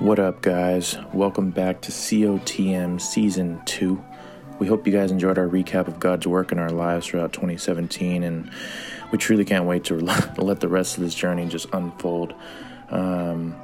What 0.00 0.18
up, 0.18 0.42
guys? 0.42 0.98
Welcome 1.12 1.50
back 1.50 1.80
to 1.82 1.92
COTM 1.92 3.00
Season 3.00 3.62
2. 3.64 4.04
We 4.58 4.66
hope 4.66 4.88
you 4.88 4.92
guys 4.92 5.12
enjoyed 5.12 5.38
our 5.38 5.46
recap 5.46 5.86
of 5.86 6.00
God's 6.00 6.26
work 6.26 6.50
in 6.50 6.58
our 6.58 6.70
lives 6.70 7.06
throughout 7.06 7.32
2017, 7.32 8.24
and 8.24 8.50
we 9.12 9.18
truly 9.18 9.44
can't 9.44 9.66
wait 9.66 9.84
to 9.84 9.94
let 10.36 10.58
the 10.58 10.68
rest 10.68 10.98
of 10.98 11.04
this 11.04 11.14
journey 11.14 11.46
just 11.46 11.68
unfold. 11.72 12.34
Um, 12.90 13.54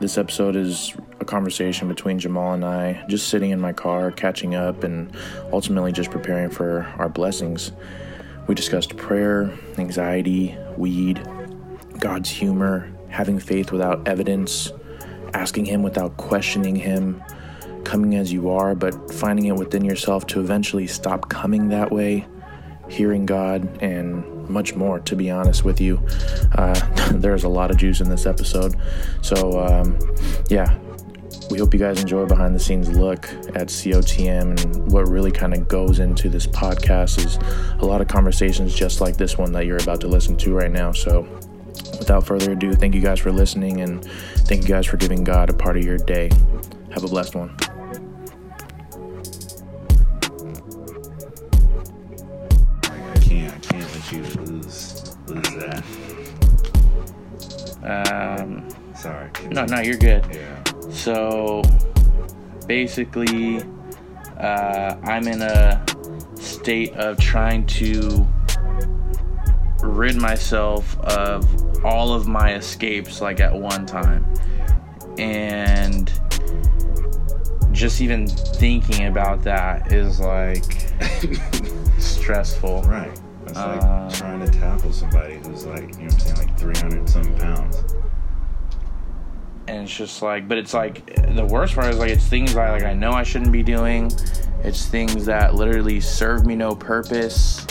this 0.00 0.16
episode 0.16 0.56
is 0.56 0.94
a 1.20 1.26
conversation 1.26 1.88
between 1.88 2.18
Jamal 2.18 2.54
and 2.54 2.64
I, 2.64 3.04
just 3.06 3.28
sitting 3.28 3.50
in 3.50 3.60
my 3.60 3.74
car, 3.74 4.10
catching 4.10 4.54
up, 4.54 4.82
and 4.82 5.14
ultimately 5.52 5.92
just 5.92 6.10
preparing 6.10 6.48
for 6.48 6.90
our 6.96 7.10
blessings. 7.10 7.72
We 8.46 8.54
discussed 8.54 8.96
prayer, 8.96 9.52
anxiety, 9.76 10.56
weed, 10.78 11.22
God's 11.98 12.30
humor, 12.30 12.90
having 13.10 13.38
faith 13.38 13.72
without 13.72 14.08
evidence, 14.08 14.72
asking 15.36 15.66
Him 15.66 15.82
without 15.82 16.16
questioning 16.16 16.74
Him, 16.74 17.22
coming 17.84 18.16
as 18.16 18.32
you 18.32 18.50
are, 18.50 18.74
but 18.74 19.12
finding 19.12 19.46
it 19.46 19.54
within 19.54 19.84
yourself 19.84 20.26
to 20.28 20.40
eventually 20.40 20.86
stop 20.86 21.28
coming 21.28 21.68
that 21.68 21.92
way, 21.92 22.26
hearing 22.88 23.26
God, 23.26 23.82
and 23.82 24.24
much 24.48 24.74
more, 24.74 24.98
to 25.00 25.14
be 25.14 25.30
honest 25.30 25.64
with 25.64 25.80
you. 25.80 26.04
Uh, 26.54 26.74
there's 27.12 27.44
a 27.44 27.48
lot 27.48 27.70
of 27.70 27.76
juice 27.76 28.00
in 28.00 28.08
this 28.08 28.24
episode. 28.26 28.76
So, 29.20 29.60
um, 29.60 29.98
yeah, 30.48 30.78
we 31.50 31.58
hope 31.58 31.74
you 31.74 31.80
guys 31.80 32.00
enjoy 32.00 32.26
behind 32.26 32.54
the 32.54 32.58
scenes 32.58 32.88
look 32.88 33.28
at 33.54 33.68
COTM 33.68 34.64
and 34.64 34.92
what 34.92 35.06
really 35.08 35.30
kind 35.30 35.54
of 35.54 35.68
goes 35.68 35.98
into 35.98 36.28
this 36.28 36.46
podcast 36.46 37.24
is 37.24 37.38
a 37.80 37.84
lot 37.84 38.00
of 38.00 38.08
conversations 38.08 38.74
just 38.74 39.00
like 39.00 39.16
this 39.16 39.36
one 39.36 39.52
that 39.52 39.66
you're 39.66 39.82
about 39.82 40.00
to 40.00 40.08
listen 40.08 40.36
to 40.38 40.54
right 40.54 40.72
now. 40.72 40.92
So, 40.92 41.28
without 41.98 42.24
further 42.26 42.52
ado, 42.52 42.72
thank 42.74 42.94
you 42.94 43.00
guys 43.00 43.18
for 43.20 43.32
listening 43.32 43.80
and 43.80 44.04
thank 44.46 44.62
you 44.62 44.68
guys 44.68 44.86
for 44.86 44.96
giving 44.96 45.24
God 45.24 45.50
a 45.50 45.54
part 45.54 45.76
of 45.76 45.84
your 45.84 45.98
day. 45.98 46.30
Have 46.92 47.04
a 47.04 47.08
blessed 47.08 47.34
one. 47.34 47.54
I 52.84 53.18
can't, 53.20 53.54
I 53.54 53.58
can't 53.58 53.94
let 53.94 54.12
you 54.12 54.22
lose, 54.42 55.16
lose 55.26 55.54
that. 55.56 55.84
Um, 57.82 58.68
Sorry. 58.94 59.30
no, 59.50 59.64
no, 59.64 59.80
you're 59.80 59.96
good. 59.96 60.24
Yeah. 60.32 60.62
So 60.90 61.62
basically, 62.66 63.62
uh, 64.38 64.96
I'm 65.02 65.28
in 65.28 65.42
a 65.42 65.84
state 66.36 66.94
of 66.94 67.18
trying 67.18 67.66
to 67.66 68.26
rid 69.86 70.16
myself 70.16 70.98
of 71.00 71.46
all 71.84 72.12
of 72.12 72.26
my 72.28 72.54
escapes 72.54 73.20
like 73.20 73.40
at 73.40 73.54
one 73.54 73.86
time. 73.86 74.26
And 75.18 76.12
just 77.72 78.00
even 78.00 78.26
thinking 78.26 79.06
about 79.06 79.42
that 79.44 79.92
is 79.92 80.20
like 80.20 80.88
stressful. 81.98 82.82
right. 82.82 83.18
It's 83.46 83.54
like 83.54 83.82
Um, 83.82 84.10
trying 84.10 84.40
to 84.44 84.50
tackle 84.50 84.92
somebody 84.92 85.36
who's 85.36 85.64
like, 85.66 85.82
you 85.96 85.98
know 85.98 86.04
what 86.04 86.12
I'm 86.14 86.18
saying, 86.20 86.36
like 86.36 86.58
300 86.58 87.08
some 87.08 87.34
pounds. 87.36 87.84
and 89.68 89.82
it's 89.82 89.96
just 89.96 90.22
like 90.22 90.46
but 90.48 90.58
it's 90.58 90.72
like 90.74 91.06
the 91.34 91.44
worst 91.44 91.74
part 91.74 91.86
is 91.92 91.98
like 91.98 92.10
it's 92.10 92.24
things 92.26 92.56
I 92.56 92.70
like 92.70 92.84
I 92.84 92.92
know 92.94 93.12
I 93.12 93.22
shouldn't 93.24 93.50
be 93.52 93.62
doing 93.64 94.10
it's 94.62 94.86
things 94.86 95.24
that 95.26 95.54
literally 95.54 96.00
serve 96.00 96.46
me 96.46 96.54
no 96.56 96.74
purpose 96.74 97.66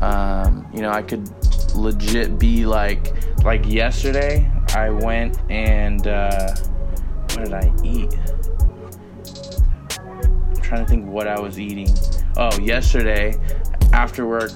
um, 0.00 0.66
you 0.74 0.80
know 0.82 0.90
I 0.90 1.02
could 1.02 1.28
legit 1.74 2.38
be 2.38 2.66
like 2.66 3.14
like 3.44 3.66
yesterday 3.66 4.50
I 4.74 4.90
went 4.90 5.38
and 5.50 6.06
uh, 6.06 6.54
what 7.32 7.44
did 7.44 7.52
I 7.52 7.72
eat? 7.82 8.12
I'm 9.98 10.56
trying 10.56 10.84
to 10.84 10.86
think 10.88 11.06
what 11.06 11.26
I 11.26 11.38
was 11.38 11.58
eating. 11.58 11.88
Oh 12.36 12.58
yesterday 12.58 13.34
after 13.92 14.26
work 14.26 14.50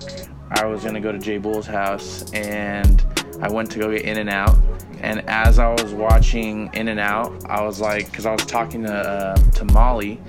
I 0.50 0.64
was 0.64 0.83
gonna 0.83 1.00
go 1.00 1.12
to 1.12 1.19
Jay 1.19 1.38
Bull's 1.38 1.66
house 1.66 2.31
and 2.32 3.04
I 3.41 3.50
went 3.50 3.70
to 3.72 3.78
go 3.78 3.93
get 3.93 4.03
In-N-Out 4.03 4.56
and 5.00 5.28
as 5.28 5.59
I 5.59 5.69
was 5.72 5.94
watching 5.94 6.70
In-N-Out, 6.75 7.44
I 7.47 7.62
was 7.62 7.81
like, 7.81 8.10
because 8.10 8.26
I 8.26 8.32
was 8.32 8.44
talking 8.47 8.82
to 8.84 8.92
uh, 8.92 9.36
to 9.36 9.64
Molly, 9.66 10.20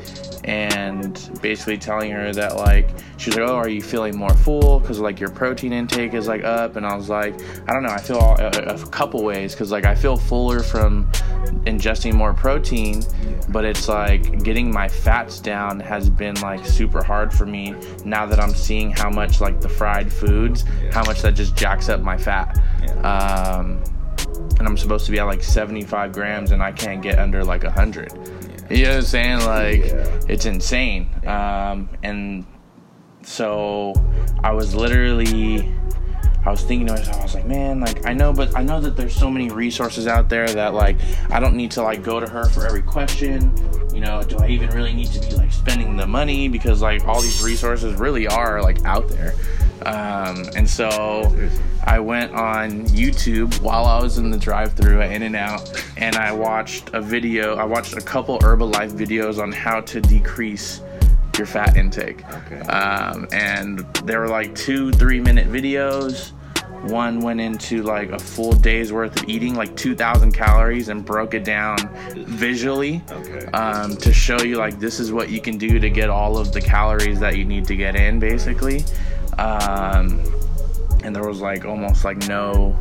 and 0.44 1.30
basically 1.41 1.78
telling 1.78 2.12
her 2.12 2.34
that 2.34 2.56
like 2.56 2.90
she 3.18 3.29
was 3.29 3.38
like, 3.38 3.50
oh, 3.50 3.56
are 3.56 3.69
you 3.69 3.81
feeling 3.81 4.18
more 4.18 4.34
full? 4.34 4.79
Because 4.79 5.00
like 5.00 5.19
your 5.19 5.29
protein 5.29 5.74
intake 5.74 6.13
is 6.13 6.28
like 6.28 6.44
up, 6.44 6.75
and 6.75 6.85
I 6.85 6.96
was 6.96 7.09
like, 7.09 7.35
I 7.68 7.74
don't 7.74 7.84
know, 7.84 7.90
I 7.90 8.00
feel 8.00 8.19
a, 8.19 8.47
a 8.47 8.88
couple 8.88 9.24
ways 9.24 9.53
because 9.53 9.72
like 9.72 9.85
I 9.85 9.96
feel 9.96 10.18
fuller 10.18 10.62
from 10.62 11.12
ingesting 11.66 12.13
more 12.13 12.34
protein, 12.34 13.03
but 13.50 13.66
it's 13.66 13.88
like 13.88 14.44
getting 14.44 14.72
my 14.72 14.88
fats 14.88 15.40
down 15.40 15.79
has 15.79 16.09
been 16.09 16.35
like 16.41 16.66
super 16.66 17.03
hard 17.03 17.34
for 17.34 17.46
me 17.46 17.75
now 18.06 18.25
that 18.25 18.40
I'm 18.40 18.53
seeing 18.53 18.91
how 18.91 19.09
much 19.09 19.41
like 19.41 19.62
the 19.62 19.69
fried 19.69 20.12
foods, 20.12 20.63
how 20.91 21.03
much 21.03 21.22
that 21.22 21.34
just 21.34 21.56
jacks 21.56 21.90
up 21.90 22.02
my 22.02 22.18
fat. 22.18 22.59
Um, 23.03 23.84
and 24.59 24.67
I'm 24.67 24.78
supposed 24.78 25.06
to 25.06 25.12
be 25.12 25.19
at 25.19 25.23
like 25.25 25.44
75 25.44 26.12
grams 26.12 26.51
and 26.51 26.62
I 26.62 26.72
can't 26.72 27.01
get 27.01 27.19
under 27.19 27.44
like 27.44 27.63
100. 27.63 28.12
You 28.69 28.84
know 28.84 28.90
what 28.90 28.97
I'm 28.97 29.01
saying? 29.03 29.40
Like, 29.45 29.85
Yeah. 29.85 30.19
it's 30.28 30.45
insane. 30.45 31.09
Um, 31.25 31.90
and 32.03 32.45
so 33.23 33.94
I 34.44 34.51
was 34.51 34.75
literally, 34.75 35.73
I 36.46 36.52
was 36.52 36.64
thinking 36.64 36.88
to 36.88 36.94
myself, 36.94 37.18
I 37.20 37.24
was 37.24 37.36
like, 37.36 37.46
man, 37.46 37.80
like, 37.80 38.06
I 38.06 38.14
know, 38.14 38.32
but 38.32 38.56
I 38.58 38.64
know 38.64 38.80
that 38.80 38.96
there's 38.96 39.16
so 39.16 39.30
many 39.30 39.50
resources 39.50 40.08
out 40.08 40.30
there 40.30 40.48
that, 40.48 40.74
like, 40.74 40.98
I 41.30 41.40
don't 41.40 41.56
need 41.56 41.72
to, 41.72 41.84
like, 41.84 42.02
go 42.02 42.20
to 42.20 42.28
her 42.28 42.46
for 42.46 42.66
every 42.66 42.82
question. 42.82 43.54
You 43.94 44.00
know, 44.00 44.24
do 44.24 44.38
I 44.38 44.48
even 44.48 44.70
really 44.70 44.94
need 44.94 45.12
to 45.12 45.20
be, 45.20 45.36
like, 45.36 45.52
spending 45.52 45.98
the 45.98 46.08
money? 46.08 46.48
Because, 46.48 46.82
like, 46.82 47.06
all 47.06 47.22
these 47.22 47.44
resources 47.44 48.00
really 48.00 48.26
are, 48.28 48.62
like, 48.62 48.84
out 48.86 49.10
there. 49.10 49.36
Um, 49.86 50.46
and 50.56 50.70
so 50.70 51.36
I 51.86 52.00
went 52.00 52.34
on 52.34 52.86
YouTube 52.88 53.60
while 53.62 53.86
I 53.86 54.02
was 54.02 54.18
in 54.18 54.30
the 54.30 54.38
drive-through 54.38 55.02
at 55.02 55.12
In-N-Out, 55.12 55.84
and 55.98 56.16
I 56.16 56.32
watched 56.32 56.90
a 56.94 57.02
video. 57.02 57.56
I 57.56 57.64
watched 57.64 57.96
a 57.96 58.02
couple 58.02 58.40
Herbalife 58.40 58.92
videos 58.92 59.42
on 59.42 59.52
how 59.52 59.82
to 59.82 60.00
decrease 60.00 60.82
your 61.40 61.48
fat 61.48 61.76
intake. 61.78 62.24
Okay. 62.32 62.60
Um, 62.68 63.28
and 63.32 63.80
there 64.04 64.20
were 64.20 64.28
like 64.28 64.54
two 64.54 64.92
three-minute 64.92 65.48
videos. 65.48 66.32
One 66.90 67.20
went 67.20 67.42
into 67.42 67.82
like 67.84 68.10
a 68.12 68.20
full 68.20 68.54
day's 68.54 68.94
worth 68.94 69.22
of 69.22 69.28
eating, 69.28 69.54
like 69.56 69.76
2,000 69.76 70.32
calories, 70.32 70.88
and 70.88 71.04
broke 71.04 71.34
it 71.34 71.44
down 71.44 71.78
visually 72.16 73.02
Okay. 73.12 73.46
um, 73.48 73.98
to 73.98 74.14
show 74.14 74.42
you 74.42 74.56
like 74.58 74.80
this 74.80 75.00
is 75.00 75.12
what 75.12 75.30
you 75.30 75.42
can 75.42 75.58
do 75.58 75.80
to 75.80 75.90
get 75.90 76.10
all 76.10 76.38
of 76.38 76.54
the 76.54 76.62
calories 76.62 77.20
that 77.20 77.36
you 77.38 77.44
need 77.44 77.66
to 77.66 77.76
get 77.76 77.96
in 77.98 78.18
basically 78.20 78.86
um, 79.38 80.22
and 81.04 81.14
there 81.16 81.28
was 81.28 81.42
like 81.42 81.66
almost 81.66 82.06
like 82.06 82.18
no 82.30 82.76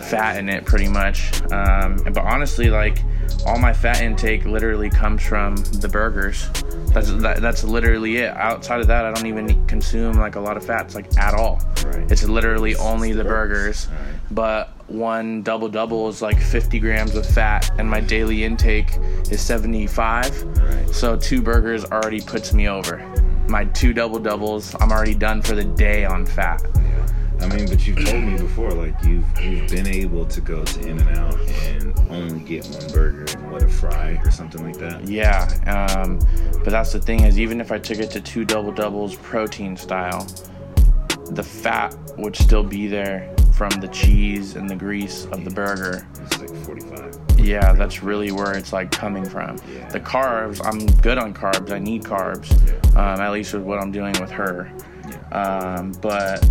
fat 0.00 0.38
in 0.38 0.48
it 0.48 0.64
pretty 0.64 0.88
much. 0.88 1.40
Um, 1.52 1.96
but 2.04 2.18
honestly 2.18 2.70
like 2.70 3.02
all 3.46 3.58
my 3.58 3.72
fat 3.72 4.00
intake 4.02 4.44
literally 4.44 4.90
comes 4.90 5.22
from 5.22 5.56
the 5.56 5.88
burgers. 5.88 6.48
That's 6.92 7.12
that, 7.22 7.40
that's 7.40 7.62
literally 7.64 8.16
it. 8.18 8.34
Outside 8.36 8.80
of 8.80 8.86
that 8.88 9.04
i 9.04 9.12
don't 9.12 9.26
even 9.26 9.64
consume 9.66 10.14
like 10.14 10.34
a 10.36 10.40
lot 10.40 10.56
of 10.56 10.64
fats 10.66 10.94
like 10.94 11.16
at 11.16 11.34
all. 11.34 11.60
Right. 11.86 12.10
it's 12.10 12.24
literally 12.24 12.74
only 12.76 13.12
the 13.12 13.24
burgers. 13.24 13.86
Alright. 13.88 14.14
but 14.30 14.68
one 14.88 15.42
double 15.42 15.68
double 15.68 16.08
is 16.08 16.20
like 16.20 16.38
50 16.40 16.78
grams 16.80 17.14
of 17.14 17.24
fat 17.24 17.70
and 17.78 17.88
my 17.88 18.00
daily 18.00 18.42
intake 18.44 18.98
is 19.30 19.40
75 19.40 20.42
Right. 20.58 20.88
so 20.90 21.16
two 21.16 21.40
burgers 21.40 21.84
already 21.84 22.20
puts 22.20 22.52
me 22.52 22.68
over. 22.68 22.98
My 23.48 23.64
two 23.66 23.92
double 23.92 24.18
doubles 24.18 24.74
i'm 24.80 24.90
already 24.90 25.14
done 25.14 25.40
for 25.42 25.54
the 25.54 25.64
day 25.64 26.04
on 26.04 26.26
fat. 26.26 26.62
Yeah. 26.74 27.06
I 27.40 27.46
mean, 27.56 27.66
but 27.68 27.86
you've 27.86 28.04
told 28.04 28.22
me 28.22 28.36
before, 28.36 28.70
like 28.72 28.94
you've 29.04 29.24
you've 29.40 29.68
been 29.70 29.86
able 29.86 30.26
to 30.26 30.40
go 30.40 30.62
to 30.64 30.80
In-N-Out 30.88 31.34
and 31.64 31.98
only 32.10 32.40
get 32.40 32.66
one 32.66 32.92
burger 32.92 33.24
and 33.36 33.50
what 33.50 33.62
a 33.62 33.68
fry 33.68 34.20
or 34.24 34.30
something 34.30 34.64
like 34.64 34.76
that. 34.78 35.06
yeah 35.08 35.46
um, 35.96 36.18
but 36.64 36.70
that's 36.70 36.92
the 36.92 37.00
thing 37.00 37.20
is 37.24 37.38
even 37.38 37.60
if 37.60 37.70
i 37.70 37.78
took 37.78 37.98
it 37.98 38.10
to 38.10 38.20
two 38.20 38.44
double 38.44 38.72
doubles 38.72 39.14
protein 39.16 39.76
style 39.76 40.26
the 41.30 41.42
fat 41.42 41.96
would 42.18 42.34
still 42.34 42.64
be 42.64 42.88
there 42.88 43.32
from 43.54 43.70
the 43.80 43.86
cheese 43.88 44.56
and 44.56 44.68
the 44.68 44.74
grease 44.74 45.26
of 45.26 45.44
the 45.44 45.50
burger 45.50 46.06
It's 46.22 46.38
like 46.40 46.50
45. 46.64 47.20
yeah 47.38 47.72
that's 47.72 48.02
really 48.02 48.32
where 48.32 48.54
it's 48.56 48.72
like 48.72 48.90
coming 48.90 49.24
from 49.24 49.56
Yeah. 49.72 49.88
the 49.90 50.00
carbs 50.00 50.60
i'm 50.64 50.84
good 51.00 51.16
on 51.18 51.32
carbs 51.32 51.70
i 51.70 51.78
need 51.78 52.02
carbs 52.02 52.50
um, 52.96 53.20
at 53.20 53.30
least 53.32 53.54
with 53.54 53.62
what 53.62 53.78
i'm 53.78 53.92
doing 53.92 54.14
with 54.20 54.30
her 54.32 54.70
Yeah. 55.08 55.76
um, 55.78 55.92
but 56.02 56.44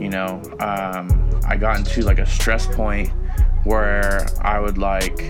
you 0.00 0.08
know 0.08 0.40
um, 0.60 1.08
i 1.46 1.56
got 1.56 1.76
into 1.76 2.02
like 2.02 2.18
a 2.18 2.26
stress 2.26 2.66
point 2.66 3.08
where 3.64 4.26
i 4.40 4.58
would 4.58 4.76
like 4.78 5.22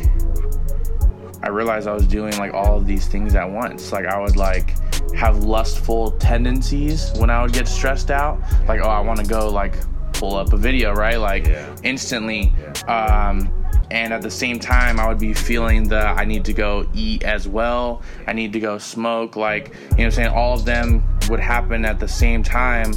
i 1.43 1.49
realized 1.49 1.87
i 1.87 1.93
was 1.93 2.07
doing 2.07 2.37
like 2.39 2.53
all 2.55 2.77
of 2.77 2.87
these 2.87 3.07
things 3.07 3.35
at 3.35 3.49
once. 3.51 3.93
Like 3.93 4.07
i 4.07 4.19
would 4.19 4.37
like 4.37 4.75
have 5.15 5.45
lustful 5.45 6.13
tendencies 6.13 7.13
when 7.19 7.29
i 7.31 7.43
would 7.43 7.53
get 7.53 7.69
stressed 7.69 8.11
out. 8.11 8.41
Like 8.67 8.81
oh 8.81 8.89
i 8.89 9.01
want 9.01 9.21
to 9.21 9.27
go 9.27 9.49
like 9.51 9.75
pull 10.15 10.37
up 10.37 10.53
a 10.53 10.57
video 10.57 10.93
right? 10.95 11.19
Like 11.19 11.47
Yeah. 11.47 11.77
instantly. 11.83 12.53
Um, 12.89 13.53
and 13.91 14.15
at 14.15 14.23
the 14.23 14.31
same 14.31 14.59
time 14.59 14.99
i 14.99 15.07
would 15.07 15.19
be 15.19 15.35
feeling 15.35 15.87
the 15.87 15.99
i 15.99 16.25
need 16.25 16.45
to 16.47 16.55
go 16.55 16.89
eat 16.95 17.23
as 17.25 17.47
well. 17.47 18.01
I 18.27 18.33
need 18.33 18.53
to 18.55 18.61
go 18.61 18.79
smoke. 18.79 19.37
Like 19.37 19.69
you 19.69 19.73
know 19.75 19.87
what 19.89 20.05
i'm 20.05 20.11
saying? 20.13 20.29
All 20.31 20.55
of 20.55 20.65
them 20.65 21.05
would 21.29 21.41
happen 21.41 21.85
at 21.85 22.01
the 22.01 22.09
same 22.09 22.43
time 22.43 22.93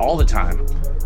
all 0.00 0.16
the 0.16 0.24
time 0.24 0.58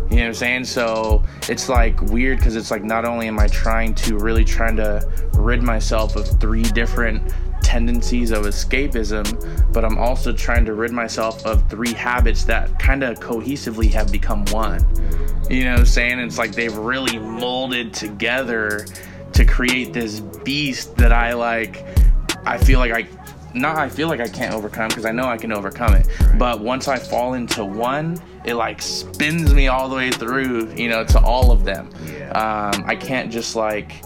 you 0.09 0.17
know 0.17 0.23
what 0.23 0.27
i'm 0.27 0.33
saying 0.33 0.63
so 0.63 1.23
it's 1.49 1.69
like 1.69 1.99
weird 2.03 2.37
because 2.37 2.55
it's 2.55 2.71
like 2.71 2.83
not 2.83 3.05
only 3.05 3.27
am 3.27 3.39
i 3.39 3.47
trying 3.47 3.93
to 3.95 4.17
really 4.17 4.43
trying 4.43 4.75
to 4.75 5.01
rid 5.33 5.63
myself 5.63 6.15
of 6.15 6.27
three 6.39 6.63
different 6.63 7.33
tendencies 7.61 8.31
of 8.31 8.43
escapism 8.43 9.73
but 9.73 9.83
i'm 9.85 9.97
also 9.97 10.31
trying 10.31 10.65
to 10.65 10.73
rid 10.73 10.91
myself 10.91 11.43
of 11.45 11.67
three 11.69 11.93
habits 11.93 12.43
that 12.43 12.77
kind 12.77 13.03
of 13.03 13.19
cohesively 13.19 13.89
have 13.91 14.11
become 14.11 14.45
one 14.45 14.85
you 15.49 15.65
know 15.65 15.71
what 15.71 15.79
I'm 15.81 15.85
saying? 15.85 16.19
It's 16.19 16.37
like 16.37 16.53
they've 16.53 16.75
really 16.75 17.19
molded 17.19 17.93
together 17.93 18.85
to 19.33 19.45
create 19.45 19.93
this 19.93 20.19
beast 20.19 20.95
that 20.97 21.11
I 21.11 21.33
like. 21.33 21.85
I 22.45 22.57
feel 22.57 22.79
like 22.79 22.91
I, 22.91 23.07
not 23.53 23.77
I 23.77 23.89
feel 23.89 24.07
like 24.07 24.19
I 24.19 24.27
can't 24.27 24.53
overcome 24.53 24.87
because 24.87 25.05
I 25.05 25.11
know 25.11 25.25
I 25.25 25.37
can 25.37 25.51
overcome 25.51 25.95
it. 25.95 26.07
But 26.37 26.61
once 26.61 26.87
I 26.87 26.97
fall 26.97 27.33
into 27.33 27.65
one, 27.65 28.21
it 28.45 28.55
like 28.55 28.81
spins 28.81 29.53
me 29.53 29.67
all 29.67 29.89
the 29.89 29.95
way 29.95 30.11
through, 30.11 30.73
you 30.73 30.89
know, 30.89 31.03
to 31.05 31.19
all 31.21 31.51
of 31.51 31.63
them. 31.63 31.89
Yeah. 32.05 32.29
Um, 32.31 32.83
I 32.85 32.95
can't 32.95 33.31
just 33.31 33.55
like 33.55 34.03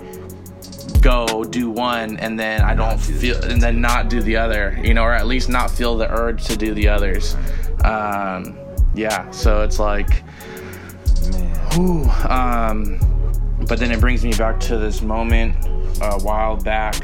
go 1.01 1.43
do 1.43 1.69
one 1.69 2.17
and 2.17 2.39
then 2.39 2.61
I 2.61 2.73
don't 2.73 2.97
do 2.97 3.13
feel 3.13 3.43
and 3.43 3.61
then 3.61 3.81
not 3.81 4.09
do 4.09 4.21
the 4.21 4.37
other, 4.37 4.79
you 4.83 4.93
know, 4.93 5.03
or 5.03 5.13
at 5.13 5.27
least 5.27 5.49
not 5.49 5.71
feel 5.71 5.97
the 5.97 6.09
urge 6.11 6.45
to 6.45 6.57
do 6.57 6.73
the 6.73 6.87
others. 6.87 7.35
Um, 7.83 8.57
yeah, 8.93 9.29
so 9.31 9.63
it's 9.63 9.79
like. 9.79 10.23
Ooh, 11.77 12.05
um, 12.27 12.99
but 13.67 13.77
then 13.77 13.91
it 13.91 13.99
brings 13.99 14.23
me 14.23 14.33
back 14.33 14.59
to 14.61 14.77
this 14.77 15.01
moment 15.01 15.55
a 16.01 16.19
while 16.19 16.55
back 16.55 16.95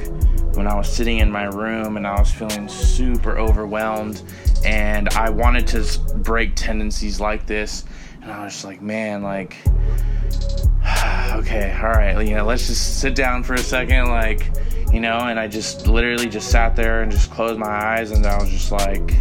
when 0.55 0.67
I 0.67 0.75
was 0.75 0.91
sitting 0.91 1.19
in 1.19 1.31
my 1.31 1.45
room 1.45 1.97
and 1.97 2.05
I 2.05 2.19
was 2.19 2.31
feeling 2.31 2.67
super 2.67 3.37
overwhelmed 3.37 4.21
and 4.63 5.09
I 5.09 5.29
wanted 5.29 5.67
to 5.67 5.99
break 6.17 6.55
tendencies 6.55 7.19
like 7.19 7.45
this. 7.45 7.85
And 8.21 8.31
I 8.31 8.45
was 8.45 8.53
just 8.53 8.65
like, 8.65 8.81
man, 8.81 9.23
like, 9.23 9.57
okay, 11.33 11.77
all 11.81 11.89
right, 11.89 12.25
you 12.25 12.35
know, 12.35 12.45
let's 12.45 12.67
just 12.67 12.99
sit 12.99 13.15
down 13.15 13.43
for 13.43 13.55
a 13.55 13.59
second, 13.59 14.09
like, 14.09 14.49
you 14.91 14.99
know, 14.99 15.17
and 15.17 15.39
I 15.39 15.47
just 15.47 15.87
literally 15.87 16.29
just 16.29 16.49
sat 16.49 16.75
there 16.75 17.01
and 17.01 17.11
just 17.11 17.31
closed 17.31 17.59
my 17.59 17.67
eyes 17.67 18.11
and 18.11 18.25
I 18.25 18.37
was 18.37 18.49
just 18.49 18.71
like, 18.71 19.15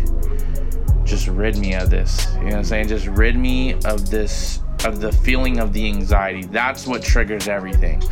just 1.05 1.29
rid 1.29 1.57
me 1.57 1.75
of 1.75 1.91
this. 1.91 2.27
You 2.35 2.41
know 2.41 2.45
what 2.45 2.55
I'm 2.57 2.65
saying? 2.65 2.89
Just 2.89 3.07
rid 3.07 3.37
me 3.37 3.75
of 3.85 4.11
this, 4.11 4.61
of 4.85 5.01
the 5.01 5.11
feeling 5.11 5.59
of 5.59 5.73
the 5.73 5.87
anxiety. 5.87 6.45
That's 6.45 6.87
what 6.87 7.03
triggers 7.03 7.49
everything. 7.49 8.03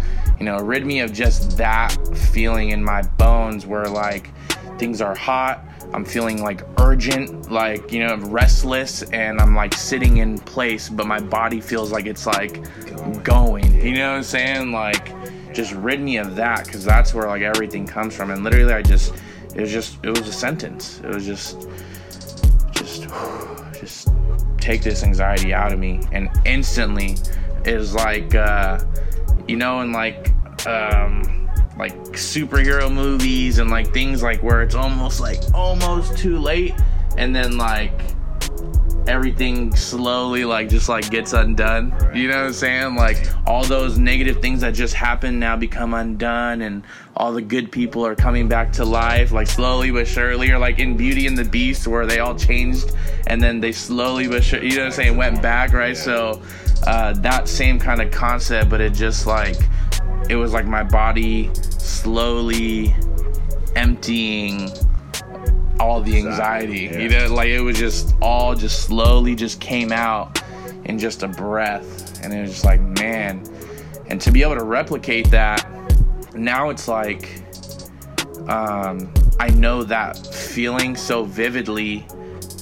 You 0.40 0.46
know, 0.46 0.58
rid 0.58 0.86
me 0.86 1.00
of 1.00 1.12
just 1.12 1.58
that 1.58 1.90
feeling 2.16 2.70
in 2.70 2.82
my 2.82 3.02
bones 3.02 3.66
where 3.66 3.84
like 3.84 4.30
things 4.78 5.02
are 5.02 5.14
hot. 5.14 5.62
I'm 5.92 6.04
feeling 6.04 6.42
like 6.42 6.62
urgent, 6.80 7.52
like, 7.52 7.92
you 7.92 8.06
know, 8.06 8.16
restless, 8.16 9.02
and 9.02 9.38
I'm 9.38 9.54
like 9.54 9.74
sitting 9.74 10.16
in 10.16 10.38
place, 10.38 10.88
but 10.88 11.06
my 11.06 11.20
body 11.20 11.60
feels 11.60 11.92
like 11.92 12.06
it's 12.06 12.26
like 12.26 12.62
Going. 12.86 13.22
going. 13.22 13.74
You 13.74 13.98
know 13.98 14.10
what 14.12 14.16
I'm 14.16 14.22
saying? 14.22 14.72
Like, 14.72 15.12
just 15.52 15.72
rid 15.72 16.00
me 16.00 16.16
of 16.16 16.36
that 16.36 16.64
because 16.64 16.84
that's 16.84 17.12
where 17.12 17.26
like 17.26 17.42
everything 17.42 17.86
comes 17.86 18.16
from. 18.16 18.30
And 18.30 18.42
literally, 18.42 18.72
I 18.72 18.82
just, 18.82 19.14
it 19.54 19.60
was 19.60 19.70
just, 19.70 19.98
it 20.04 20.10
was 20.10 20.26
a 20.26 20.32
sentence. 20.32 21.00
It 21.00 21.08
was 21.08 21.26
just, 21.26 21.68
just 22.72 23.02
just 23.78 24.08
take 24.58 24.82
this 24.82 25.02
anxiety 25.02 25.52
out 25.52 25.72
of 25.72 25.78
me 25.78 26.00
and 26.12 26.30
instantly 26.44 27.16
it 27.64 27.76
was 27.76 27.94
like 27.94 28.34
uh 28.34 28.78
you 29.50 29.56
know 29.56 29.80
in 29.80 29.90
like 29.90 30.30
um 30.66 31.48
like 31.76 31.94
superhero 32.12 32.92
movies 32.92 33.58
and 33.58 33.68
like 33.68 33.92
things 33.92 34.22
like 34.22 34.40
where 34.42 34.62
it's 34.62 34.76
almost 34.76 35.18
like 35.18 35.40
almost 35.52 36.16
too 36.16 36.38
late 36.38 36.74
and 37.16 37.34
then 37.34 37.58
like 37.58 37.92
everything 39.08 39.74
slowly 39.74 40.44
like 40.44 40.68
just 40.68 40.88
like 40.88 41.10
gets 41.10 41.32
undone. 41.32 41.92
You 42.14 42.28
know 42.28 42.36
what 42.36 42.46
i'm 42.46 42.52
saying? 42.52 42.94
Like 42.94 43.26
all 43.46 43.64
those 43.64 43.98
negative 43.98 44.40
things 44.40 44.60
that 44.60 44.72
just 44.74 44.94
happened 44.94 45.40
now 45.40 45.56
become 45.56 45.94
undone 45.94 46.62
and 46.62 46.84
all 47.16 47.32
the 47.32 47.42
good 47.42 47.72
people 47.72 48.06
are 48.06 48.14
coming 48.14 48.46
back 48.46 48.72
to 48.74 48.84
life 48.84 49.32
like 49.32 49.46
slowly 49.46 49.90
but 49.90 50.06
surely 50.06 50.50
or 50.50 50.58
like 50.58 50.78
in 50.78 50.96
beauty 50.96 51.26
and 51.26 51.36
the 51.36 51.44
beast 51.44 51.88
where 51.88 52.06
they 52.06 52.20
all 52.20 52.36
changed 52.36 52.92
and 53.26 53.42
then 53.42 53.60
they 53.60 53.72
slowly 53.72 54.28
but 54.28 54.44
sure 54.44 54.62
you 54.62 54.70
know 54.70 54.82
what 54.82 54.86
i'm 54.86 54.92
saying 54.92 55.16
went 55.16 55.42
back 55.42 55.72
right? 55.72 55.96
So 55.96 56.40
uh, 56.86 57.12
that 57.14 57.48
same 57.48 57.78
kind 57.78 58.00
of 58.00 58.10
concept 58.10 58.70
but 58.70 58.80
it 58.80 58.92
just 58.92 59.26
like 59.26 59.56
it 60.28 60.36
was 60.36 60.52
like 60.52 60.66
my 60.66 60.82
body 60.82 61.50
slowly 61.54 62.94
emptying 63.76 64.70
all 65.80 66.00
the 66.00 66.16
anxiety. 66.16 66.86
Anxiety, 66.86 67.02
You 67.04 67.10
yeah. 67.10 67.26
know, 67.26 67.34
like 67.34 67.48
it 67.48 67.60
was 67.60 67.78
just 67.78 68.14
all 68.20 68.54
just 68.54 68.82
slowly 68.84 69.34
just 69.34 69.60
came 69.60 69.92
out 69.92 70.42
in 70.84 70.98
just 70.98 71.22
a 71.22 71.28
breath. 71.28 72.22
And 72.22 72.32
it 72.32 72.42
was 72.42 72.50
just 72.50 72.64
like, 72.64 72.80
man. 72.80 73.44
And 74.08 74.20
to 74.20 74.30
be 74.30 74.42
able 74.42 74.56
to 74.56 74.64
replicate 74.64 75.30
that, 75.30 75.66
now 76.34 76.70
it's 76.70 76.86
like 76.86 77.42
um 78.48 79.12
I 79.38 79.48
know 79.48 79.82
that 79.84 80.16
feeling 80.26 80.94
so 80.96 81.24
vividly 81.24 82.06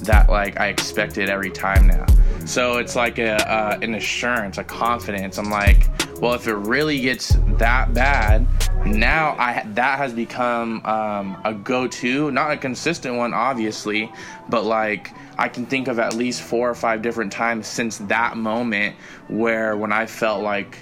that 0.02 0.28
like 0.30 0.58
I 0.60 0.68
expect 0.68 1.18
it 1.18 1.28
every 1.28 1.50
time 1.50 1.86
now. 1.86 2.06
So 2.48 2.78
it's 2.78 2.96
like 2.96 3.18
a 3.18 3.34
uh, 3.46 3.78
an 3.82 3.94
assurance, 3.94 4.56
a 4.56 4.64
confidence. 4.64 5.36
I'm 5.36 5.50
like, 5.50 5.86
well, 6.18 6.32
if 6.32 6.48
it 6.48 6.54
really 6.54 6.98
gets 6.98 7.36
that 7.58 7.92
bad, 7.92 8.46
now 8.86 9.36
I 9.38 9.64
that 9.74 9.98
has 9.98 10.14
become 10.14 10.82
um, 10.86 11.38
a 11.44 11.52
go-to, 11.52 12.30
not 12.30 12.50
a 12.50 12.56
consistent 12.56 13.16
one, 13.16 13.34
obviously, 13.34 14.10
but 14.48 14.64
like 14.64 15.12
I 15.36 15.50
can 15.50 15.66
think 15.66 15.88
of 15.88 15.98
at 15.98 16.14
least 16.14 16.40
four 16.40 16.70
or 16.70 16.74
five 16.74 17.02
different 17.02 17.30
times 17.32 17.66
since 17.66 17.98
that 17.98 18.38
moment 18.38 18.96
where 19.28 19.76
when 19.76 19.92
I 19.92 20.06
felt 20.06 20.42
like 20.42 20.78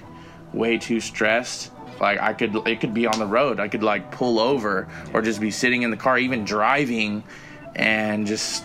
way 0.52 0.78
too 0.78 1.00
stressed 1.00 1.72
like 2.00 2.20
i 2.20 2.32
could 2.32 2.54
it 2.66 2.80
could 2.80 2.94
be 2.94 3.06
on 3.06 3.18
the 3.18 3.26
road 3.26 3.58
i 3.58 3.68
could 3.68 3.82
like 3.82 4.10
pull 4.10 4.38
over 4.38 4.88
or 5.12 5.20
just 5.20 5.40
be 5.40 5.50
sitting 5.50 5.82
in 5.82 5.90
the 5.90 5.96
car 5.96 6.18
even 6.18 6.44
driving 6.44 7.22
and 7.74 8.26
just 8.26 8.64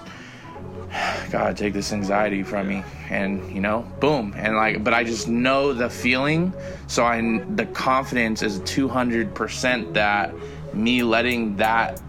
god 1.31 1.55
take 1.55 1.73
this 1.73 1.93
anxiety 1.93 2.43
from 2.43 2.67
me 2.67 2.83
and 3.09 3.49
you 3.51 3.61
know 3.61 3.79
boom 3.99 4.33
and 4.35 4.55
like 4.55 4.83
but 4.83 4.93
i 4.93 5.03
just 5.03 5.27
know 5.27 5.73
the 5.73 5.89
feeling 5.89 6.53
so 6.87 7.05
i 7.05 7.19
the 7.55 7.65
confidence 7.67 8.41
is 8.41 8.59
200% 8.61 9.93
that 9.93 10.33
me 10.73 11.03
letting 11.03 11.55
that 11.57 12.01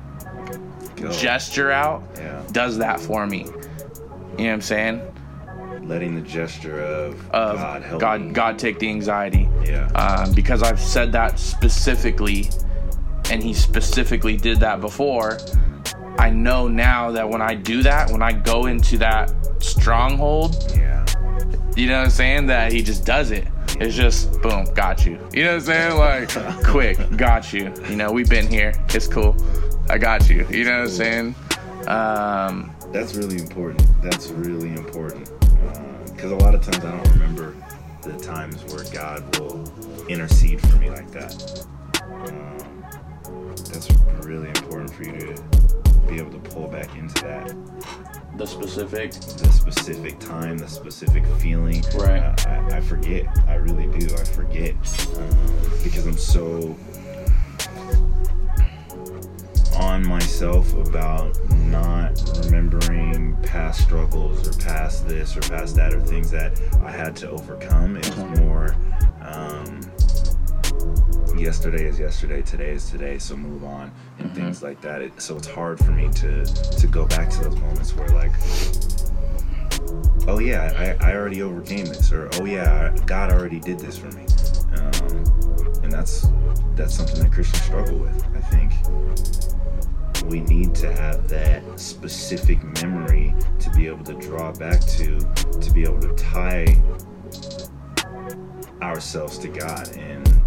Go. 0.96 1.10
gesture 1.12 1.70
out 1.70 2.02
Yeah. 2.16 2.42
does 2.52 2.78
that 2.78 2.98
for 3.00 3.26
me 3.26 3.38
you 3.40 3.44
know 3.44 3.50
what 4.36 4.40
i'm 4.50 4.60
saying 4.60 5.00
Letting 5.84 6.14
the 6.14 6.20
gesture 6.20 6.80
of, 6.80 7.14
of 7.32 7.56
God 7.58 7.82
help 7.82 8.00
god 8.00 8.20
me. 8.20 8.30
god 8.32 8.58
take 8.58 8.78
the 8.78 8.88
anxiety 8.88 9.48
Yeah. 9.64 9.86
um, 9.96 10.32
because 10.32 10.62
I've 10.62 10.78
said 10.80 11.10
that 11.12 11.40
specifically, 11.40 12.48
and 13.30 13.42
he 13.42 13.52
specifically 13.52 14.36
did 14.36 14.60
that 14.60 14.80
before. 14.80 15.38
I 16.18 16.30
know 16.30 16.68
now 16.68 17.10
that 17.12 17.28
when 17.28 17.42
I 17.42 17.54
do 17.54 17.82
that, 17.82 18.10
when 18.10 18.22
I 18.22 18.32
go 18.32 18.66
into 18.66 18.98
that 18.98 19.32
stronghold, 19.62 20.72
yeah. 20.74 21.04
you 21.76 21.86
know 21.86 21.98
what 21.98 22.04
I'm 22.04 22.10
saying? 22.10 22.46
That 22.46 22.72
he 22.72 22.82
just 22.82 23.04
does 23.04 23.30
it. 23.30 23.48
It's 23.80 23.94
just 23.94 24.40
boom, 24.42 24.64
got 24.74 25.06
you. 25.06 25.18
You 25.32 25.44
know 25.44 25.56
what 25.56 25.68
I'm 25.68 25.94
saying? 25.94 25.96
Like 25.96 26.64
quick, 26.64 27.16
got 27.16 27.52
you. 27.52 27.72
You 27.88 27.96
know, 27.96 28.12
we've 28.12 28.28
been 28.28 28.46
here. 28.46 28.72
It's 28.90 29.08
cool. 29.08 29.36
I 29.88 29.98
got 29.98 30.28
you. 30.28 30.46
You 30.50 30.64
know 30.64 30.78
what 30.78 30.82
I'm 30.82 30.88
saying? 30.88 31.34
Um, 31.88 32.74
That's 32.92 33.14
really 33.14 33.38
important. 33.38 33.84
That's 34.02 34.28
really 34.28 34.68
important. 34.68 35.30
Because 36.06 36.30
a 36.30 36.36
lot 36.36 36.54
of 36.54 36.62
times 36.62 36.84
I 36.84 36.90
don't 36.90 37.12
remember 37.14 37.56
the 38.02 38.12
times 38.18 38.62
where 38.72 38.84
God 38.92 39.38
will 39.38 39.72
intercede 40.08 40.60
for 40.60 40.76
me 40.76 40.90
like 40.90 41.10
that. 41.10 41.66
Um, 42.02 42.84
that's 43.72 43.90
really 44.24 44.48
important 44.48 44.92
for 44.92 45.04
you 45.04 45.12
to 45.12 45.81
be 46.06 46.18
able 46.18 46.32
to 46.32 46.50
pull 46.50 46.68
back 46.68 46.94
into 46.96 47.22
that. 47.22 47.54
the 48.36 48.46
specific. 48.46 49.12
The 49.12 49.52
specific 49.52 50.18
time, 50.18 50.58
the 50.58 50.68
specific 50.68 51.24
feeling. 51.38 51.82
Right. 51.94 52.22
I, 52.46 52.68
I, 52.70 52.76
I 52.76 52.80
forget. 52.80 53.26
I 53.46 53.54
really 53.54 53.86
do. 53.98 54.14
I 54.14 54.24
forget. 54.24 54.74
Um, 55.16 55.62
because 55.82 56.06
I'm 56.06 56.16
so 56.16 56.76
on 59.76 60.06
myself 60.06 60.72
about 60.74 61.36
not 61.66 62.20
remembering 62.44 63.36
past 63.42 63.82
struggles 63.82 64.46
or 64.46 64.60
past 64.60 65.08
this 65.08 65.36
or 65.36 65.40
past 65.40 65.76
that 65.76 65.94
or 65.94 66.00
things 66.00 66.30
that 66.30 66.60
I 66.82 66.90
had 66.90 67.16
to 67.16 67.30
overcome. 67.30 67.96
It 67.96 68.08
was 68.16 68.40
more 68.40 68.76
um, 69.22 69.80
yesterday 71.36 71.84
is 71.84 71.98
yesterday, 71.98 72.42
today 72.42 72.70
is 72.70 72.90
today, 72.90 73.18
so 73.18 73.36
move 73.36 73.64
on 73.64 73.92
and 74.18 74.34
things 74.34 74.62
like 74.62 74.80
that. 74.80 75.02
It, 75.02 75.20
so 75.20 75.36
it's 75.36 75.48
hard 75.48 75.78
for 75.78 75.92
me 75.92 76.08
to 76.10 76.44
to 76.44 76.86
go 76.86 77.06
back 77.06 77.30
to 77.30 77.44
those 77.44 77.58
moments 77.58 77.94
where 77.94 78.08
like 78.08 78.32
oh 80.28 80.38
yeah, 80.38 80.96
I, 81.00 81.10
I 81.10 81.16
already 81.16 81.42
overcame 81.42 81.86
this, 81.86 82.12
or 82.12 82.28
oh 82.34 82.44
yeah, 82.44 82.94
God 83.06 83.32
already 83.32 83.60
did 83.60 83.78
this 83.78 83.96
for 83.98 84.10
me. 84.12 84.26
Um, 84.76 84.92
and 85.08 85.84
and 85.84 85.92
that's 85.92 86.28
that's 86.74 86.94
something 86.94 87.22
that 87.22 87.32
Christians 87.32 87.62
struggle 87.62 87.98
with. 87.98 88.24
I 88.34 88.40
think 88.40 88.72
we 90.30 90.40
need 90.40 90.74
to 90.76 90.92
have 90.92 91.28
that 91.28 91.62
specific 91.78 92.62
memory 92.82 93.34
to 93.58 93.70
be 93.70 93.86
able 93.86 94.04
to 94.04 94.14
draw 94.14 94.52
back 94.52 94.80
to, 94.80 95.18
to 95.60 95.70
be 95.72 95.82
able 95.82 96.00
to 96.00 96.14
tie 96.14 96.80
ourselves 98.80 99.38
to 99.38 99.48
God 99.48 99.96
and 99.96 100.41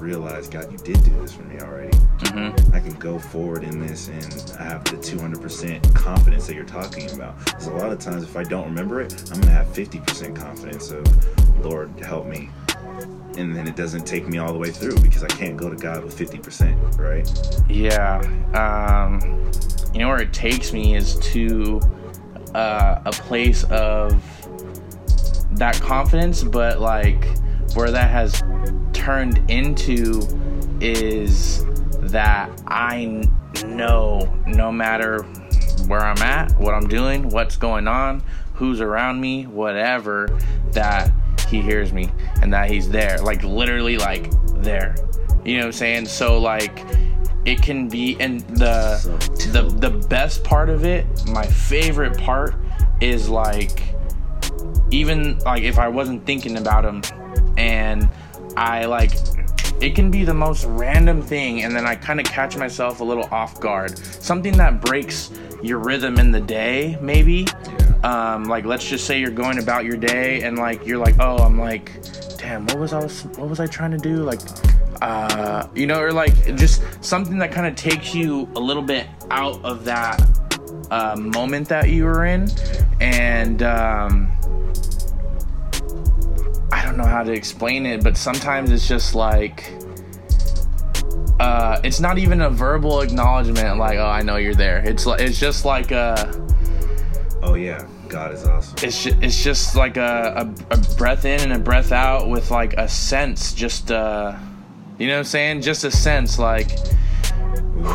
realize, 0.00 0.48
God, 0.48 0.70
you 0.70 0.78
did 0.78 1.02
do 1.04 1.10
this 1.20 1.32
for 1.32 1.42
me 1.42 1.60
already. 1.60 1.96
Mm-hmm. 2.18 2.74
I 2.74 2.80
can 2.80 2.94
go 2.94 3.18
forward 3.18 3.62
in 3.64 3.78
this 3.78 4.08
and 4.08 4.52
I 4.58 4.64
have 4.64 4.84
the 4.84 4.96
200% 4.96 5.94
confidence 5.94 6.46
that 6.46 6.54
you're 6.54 6.64
talking 6.64 7.10
about. 7.12 7.38
Because 7.44 7.66
a 7.66 7.72
lot 7.72 7.92
of 7.92 7.98
times, 7.98 8.22
if 8.22 8.36
I 8.36 8.42
don't 8.42 8.64
remember 8.64 9.00
it, 9.00 9.12
I'm 9.30 9.40
going 9.40 9.42
to 9.42 9.50
have 9.50 9.66
50% 9.68 10.36
confidence 10.36 10.90
of, 10.90 11.64
Lord, 11.64 11.90
help 12.00 12.26
me. 12.26 12.50
And 13.36 13.54
then 13.54 13.68
it 13.68 13.76
doesn't 13.76 14.04
take 14.04 14.26
me 14.26 14.38
all 14.38 14.52
the 14.52 14.58
way 14.58 14.70
through 14.70 14.98
because 14.98 15.22
I 15.22 15.28
can't 15.28 15.56
go 15.56 15.70
to 15.70 15.76
God 15.76 16.04
with 16.04 16.18
50%, 16.18 16.98
right? 16.98 17.70
Yeah. 17.70 18.18
Um, 18.54 19.50
you 19.92 20.00
know 20.00 20.08
where 20.08 20.20
it 20.20 20.32
takes 20.32 20.72
me 20.72 20.96
is 20.96 21.16
to 21.32 21.80
uh, 22.54 23.00
a 23.04 23.12
place 23.12 23.64
of 23.64 24.22
that 25.52 25.80
confidence, 25.80 26.42
but 26.42 26.80
like 26.80 27.24
where 27.74 27.90
that 27.90 28.10
has 28.10 28.42
turned 29.08 29.50
into 29.50 30.20
is 30.82 31.64
that 32.10 32.50
I 32.66 33.26
know 33.64 34.30
no 34.46 34.70
matter 34.70 35.22
where 35.86 36.00
I'm 36.00 36.20
at, 36.20 36.52
what 36.58 36.74
I'm 36.74 36.86
doing, 36.86 37.30
what's 37.30 37.56
going 37.56 37.88
on, 37.88 38.22
who's 38.52 38.82
around 38.82 39.18
me, 39.18 39.46
whatever, 39.46 40.28
that 40.72 41.10
he 41.48 41.62
hears 41.62 41.90
me 41.90 42.10
and 42.42 42.52
that 42.52 42.68
he's 42.68 42.90
there. 42.90 43.16
Like 43.16 43.42
literally 43.42 43.96
like 43.96 44.30
there. 44.56 44.94
You 45.42 45.54
know 45.54 45.60
what 45.60 45.66
I'm 45.68 45.72
saying? 45.72 46.04
So 46.04 46.38
like 46.38 46.84
it 47.46 47.62
can 47.62 47.88
be 47.88 48.14
and 48.20 48.42
the 48.58 49.00
the 49.54 49.62
the 49.62 50.06
best 50.08 50.44
part 50.44 50.68
of 50.68 50.84
it, 50.84 51.06
my 51.28 51.46
favorite 51.46 52.18
part 52.18 52.56
is 53.00 53.30
like 53.30 53.84
even 54.90 55.38
like 55.38 55.62
if 55.62 55.78
I 55.78 55.88
wasn't 55.88 56.26
thinking 56.26 56.58
about 56.58 56.84
him 56.84 57.00
and 57.56 58.10
I 58.58 58.86
like 58.86 59.12
it 59.80 59.94
can 59.94 60.10
be 60.10 60.24
the 60.24 60.34
most 60.34 60.64
random 60.64 61.22
thing 61.22 61.62
and 61.62 61.76
then 61.76 61.86
I 61.86 61.94
kind 61.94 62.18
of 62.18 62.26
catch 62.26 62.56
myself 62.56 62.98
a 62.98 63.04
little 63.04 63.28
off 63.30 63.60
guard. 63.60 63.96
Something 63.96 64.56
that 64.56 64.80
breaks 64.80 65.30
your 65.62 65.78
rhythm 65.78 66.18
in 66.18 66.32
the 66.32 66.40
day, 66.40 66.98
maybe. 67.00 67.46
Um, 68.02 68.46
like 68.46 68.64
let's 68.64 68.84
just 68.84 69.06
say 69.06 69.20
you're 69.20 69.30
going 69.30 69.60
about 69.60 69.84
your 69.84 69.96
day 69.96 70.42
and 70.42 70.58
like 70.58 70.84
you're 70.84 70.98
like, 70.98 71.14
oh, 71.20 71.36
I'm 71.36 71.56
like, 71.56 71.92
damn, 72.36 72.66
what 72.66 72.80
was 72.80 72.92
I 72.92 72.98
was 72.98 73.24
what 73.36 73.48
was 73.48 73.60
I 73.60 73.68
trying 73.68 73.92
to 73.92 73.98
do? 73.98 74.24
Like 74.24 74.40
uh, 75.02 75.68
you 75.76 75.86
know, 75.86 76.00
or 76.00 76.12
like 76.12 76.56
just 76.56 76.82
something 77.00 77.38
that 77.38 77.52
kind 77.52 77.68
of 77.68 77.76
takes 77.76 78.12
you 78.12 78.48
a 78.56 78.60
little 78.60 78.82
bit 78.82 79.06
out 79.30 79.64
of 79.64 79.84
that 79.84 80.20
uh, 80.90 81.14
moment 81.14 81.68
that 81.68 81.90
you 81.90 82.04
were 82.04 82.24
in, 82.24 82.50
and 83.00 83.62
um, 83.62 84.32
I 86.70 86.84
don't 86.84 86.96
know 86.96 87.04
how 87.04 87.22
to 87.22 87.32
explain 87.32 87.86
it, 87.86 88.02
but 88.02 88.16
sometimes 88.16 88.70
it's 88.70 88.86
just 88.88 89.14
like. 89.14 89.72
Uh, 91.40 91.80
it's 91.84 92.00
not 92.00 92.18
even 92.18 92.40
a 92.42 92.50
verbal 92.50 93.00
acknowledgement, 93.00 93.78
like 93.78 93.98
"Oh, 93.98 94.06
I 94.06 94.22
know 94.22 94.36
you're 94.36 94.54
there." 94.54 94.78
It's 94.78 95.06
like 95.06 95.20
it's 95.20 95.38
just 95.38 95.64
like 95.64 95.92
a, 95.92 96.34
Oh 97.42 97.54
yeah, 97.54 97.86
God 98.08 98.32
is 98.34 98.44
awesome. 98.44 98.74
it's 98.82 99.04
ju- 99.04 99.16
it's 99.22 99.40
just 99.42 99.76
like 99.76 99.96
a, 99.96 100.50
a, 100.70 100.74
a 100.74 100.78
breath 100.96 101.24
in 101.24 101.40
and 101.40 101.52
a 101.52 101.58
breath 101.60 101.92
out 101.92 102.28
with 102.28 102.50
like 102.50 102.72
a 102.74 102.88
sense, 102.88 103.52
just 103.54 103.92
uh, 103.92 104.36
you 104.98 105.06
know 105.06 105.12
what 105.14 105.18
I'm 105.20 105.24
saying? 105.24 105.62
Just 105.62 105.84
a 105.84 105.90
sense, 105.92 106.40
like 106.40 106.72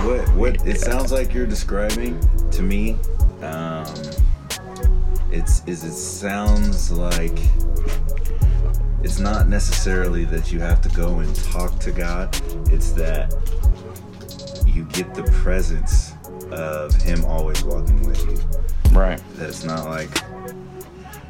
What 0.06 0.34
what 0.36 0.66
it 0.66 0.80
sounds 0.80 1.12
like 1.12 1.34
you're 1.34 1.46
describing 1.46 2.18
to 2.52 2.62
me, 2.62 2.96
um, 3.42 3.86
it's 5.32 5.68
is 5.68 5.84
it 5.84 5.92
sounds 5.92 6.92
like 6.92 7.38
it's 9.04 9.20
not 9.20 9.48
necessarily 9.48 10.26
that 10.26 10.52
you 10.52 10.60
have 10.60 10.82
to 10.82 10.90
go 10.90 11.20
and 11.20 11.36
talk 11.36 11.78
to 11.80 11.92
God. 11.92 12.36
It's 12.72 12.92
that 12.94 13.34
you 14.66 14.86
get 14.86 15.14
the 15.14 15.24
presence 15.24 16.14
of 16.52 16.94
Him 17.02 17.24
always 17.26 17.64
walking 17.64 18.02
with 18.08 18.22
you. 18.26 18.38
right. 18.98 19.22
that 19.36 19.50
it's 19.50 19.64
not 19.64 19.86
like 19.86 20.10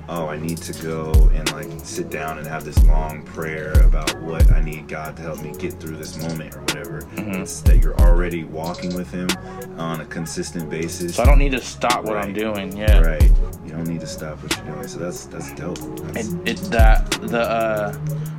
oh 0.10 0.28
i 0.28 0.38
need 0.38 0.58
to 0.58 0.74
go 0.84 1.12
and 1.34 1.50
like 1.54 1.70
sit 1.82 2.10
down 2.10 2.38
and 2.38 2.46
have 2.46 2.66
this 2.66 2.78
long 2.88 3.24
prayer 3.24 3.72
about 3.86 4.14
what 4.22 4.52
i 4.52 4.60
need 4.62 4.86
god 4.86 5.16
to 5.16 5.22
help 5.22 5.42
me 5.42 5.54
get 5.58 5.74
through 5.80 5.96
this 5.96 6.18
moment 6.22 6.54
or 6.54 6.60
whatever 6.60 7.02
Mhm. 7.16 7.42
it's 7.42 7.62
that 7.62 7.82
you're 7.82 7.96
already 8.02 8.44
walking 8.44 8.94
with 8.96 9.10
him 9.12 9.30
on 9.78 10.02
a 10.02 10.06
consistent 10.06 10.70
basis 10.70 11.16
So 11.16 11.24
I 11.24 11.26
don't 11.26 11.40
need 11.40 11.54
to 11.54 11.62
stop 11.62 12.04
what 12.04 12.18
I'm 12.18 12.34
doing. 12.34 12.76
Yeah. 12.76 13.00
right 13.00 13.32
you 13.74 13.80
don't 13.80 13.88
need 13.92 14.02
to 14.02 14.08
stop 14.08 14.38
what 14.44 14.56
you're 14.56 14.76
doing 14.76 14.88
so 14.88 15.00
that's 15.00 15.26
that's 15.26 15.52
dope 15.54 15.80
that's, 16.14 16.28
It, 16.34 16.48
it 16.48 16.58
that 16.70 17.10
the 17.22 17.40
uh, 17.42 17.92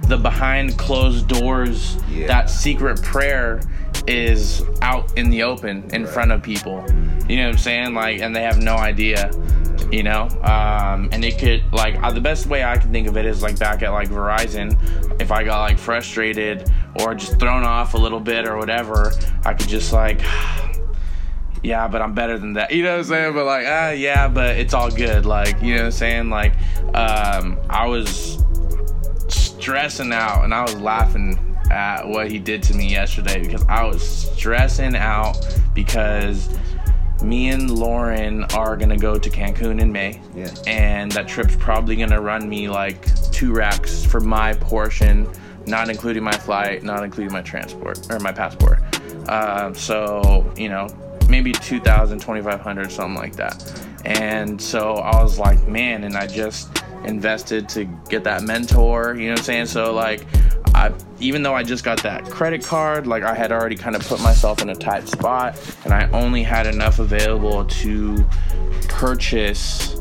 the 0.07 0.17
behind 0.17 0.79
closed 0.79 1.26
doors 1.26 1.97
Yeah. 2.09 2.29
that 2.29 2.49
secret 2.50 3.03
prayer 3.03 3.61
is 4.07 4.62
out 4.81 5.12
in 5.19 5.31
the 5.31 5.43
open 5.43 5.88
in 5.93 6.05
Right. 6.05 6.12
front 6.12 6.31
of 6.31 6.43
people. 6.43 6.85
You 7.26 7.38
know 7.38 7.45
what 7.47 7.53
I'm 7.55 7.59
saying? 7.59 7.95
Like, 7.95 8.21
and 8.21 8.37
they 8.37 8.43
have 8.43 8.59
no 8.62 8.76
idea. 8.76 9.31
You 9.91 10.03
know, 10.03 10.29
um, 10.43 11.09
and 11.12 11.25
it 11.25 11.38
could 11.38 11.62
like 11.73 12.00
uh, 12.03 12.11
the 12.11 12.21
best 12.21 12.47
way 12.47 12.62
I 12.64 12.76
can 12.76 12.93
think 12.93 13.09
of 13.09 13.17
it 13.17 13.25
is 13.26 13.43
like 13.43 13.59
back 13.59 13.83
at 13.83 13.91
like 13.93 14.09
Verizon. 14.11 14.76
If 15.21 15.33
I 15.33 15.43
got 15.45 15.61
like 15.61 15.79
frustrated 15.79 16.71
or 17.00 17.14
just 17.14 17.38
thrown 17.41 17.64
off 17.64 17.95
a 17.95 17.99
little 17.99 18.21
bit 18.21 18.47
or 18.47 18.57
whatever, 18.59 19.12
I 19.45 19.55
could 19.55 19.69
just 19.69 19.93
like 19.93 20.21
yeah, 21.64 21.88
but 21.88 22.02
I'm 22.02 22.12
better 22.12 22.38
than 22.38 22.52
that. 22.52 22.71
You 22.71 22.83
know 22.83 22.92
what 22.92 22.99
I'm 22.99 23.04
saying? 23.04 23.35
But 23.35 23.47
like, 23.47 23.66
ah, 23.66 23.90
yeah, 23.90 24.28
but 24.28 24.56
it's 24.56 24.75
all 24.75 24.90
good. 24.90 25.25
Like, 25.25 25.61
you 25.62 25.75
know 25.75 25.80
what 25.80 25.87
I'm 25.87 25.92
saying? 25.92 26.30
Like, 26.30 26.52
um, 26.94 27.59
I 27.71 27.87
was 27.87 28.44
stressing 29.28 30.12
out 30.12 30.44
and 30.44 30.52
I 30.52 30.62
was 30.62 30.76
laughing 30.76 31.56
at 31.71 32.06
what 32.06 32.30
he 32.30 32.38
did 32.38 32.62
to 32.64 32.75
me 32.75 32.90
yesterday 32.90 33.40
because 33.40 33.64
I 33.66 33.83
was 33.85 34.06
stressing 34.06 34.94
out 34.94 35.38
because 35.75 36.54
me 37.23 37.49
and 37.49 37.71
Lauren 37.71 38.44
are 38.54 38.76
gonna 38.76 38.99
go 38.99 39.18
to 39.18 39.30
Cancun 39.30 39.80
in 39.80 39.90
May. 39.90 40.21
Yeah. 40.35 40.54
And 40.66 41.11
that 41.12 41.26
trip's 41.26 41.56
probably 41.56 41.97
gonna 41.97 42.21
run 42.21 42.47
me 42.47 42.68
like 42.68 43.06
two 43.33 43.54
racks 43.54 44.04
for 44.04 44.21
my 44.21 44.52
portion, 44.52 45.26
not 45.66 45.88
including 45.88 46.23
my 46.23 46.37
flight, 46.37 46.83
not 46.83 47.02
including 47.02 47.33
my 47.33 47.40
transport 47.40 48.06
or 48.12 48.18
my 48.18 48.33
passport. 48.33 48.80
Um, 49.30 49.75
so, 49.75 50.52
you 50.59 50.68
know, 50.68 50.88
maybe 51.28 51.52
2,000, 51.52 52.19
2,500, 52.19 52.93
something 52.93 53.14
like 53.14 53.37
that. 53.37 53.87
And 54.04 54.61
so 54.61 54.95
I 54.95 55.23
was 55.23 55.38
like, 55.38 55.66
man, 55.66 56.04
and 56.04 56.16
I 56.16 56.26
just 56.26 56.83
invested 57.04 57.69
to 57.71 57.85
get 58.09 58.25
that 58.25 58.43
mentor, 58.43 59.14
you 59.14 59.26
know 59.26 59.33
what 59.33 59.40
I'm 59.40 59.45
saying? 59.45 59.66
So, 59.66 59.93
like, 59.93 60.26
I, 60.75 60.93
even 61.21 61.43
though 61.43 61.54
I 61.54 61.62
just 61.62 61.85
got 61.85 62.02
that 62.02 62.25
credit 62.25 62.64
card, 62.64 63.07
like 63.07 63.23
I 63.23 63.35
had 63.35 63.52
already 63.52 63.76
kind 63.76 63.95
of 63.95 64.07
put 64.07 64.21
myself 64.21 64.61
in 64.61 64.71
a 64.71 64.75
tight 64.75 65.09
spot, 65.09 65.59
and 65.85 65.95
I 65.95 66.11
only 66.11 66.43
had 66.43 66.66
enough 66.66 66.99
available 66.99 67.64
to 67.64 68.25
purchase 68.88 70.00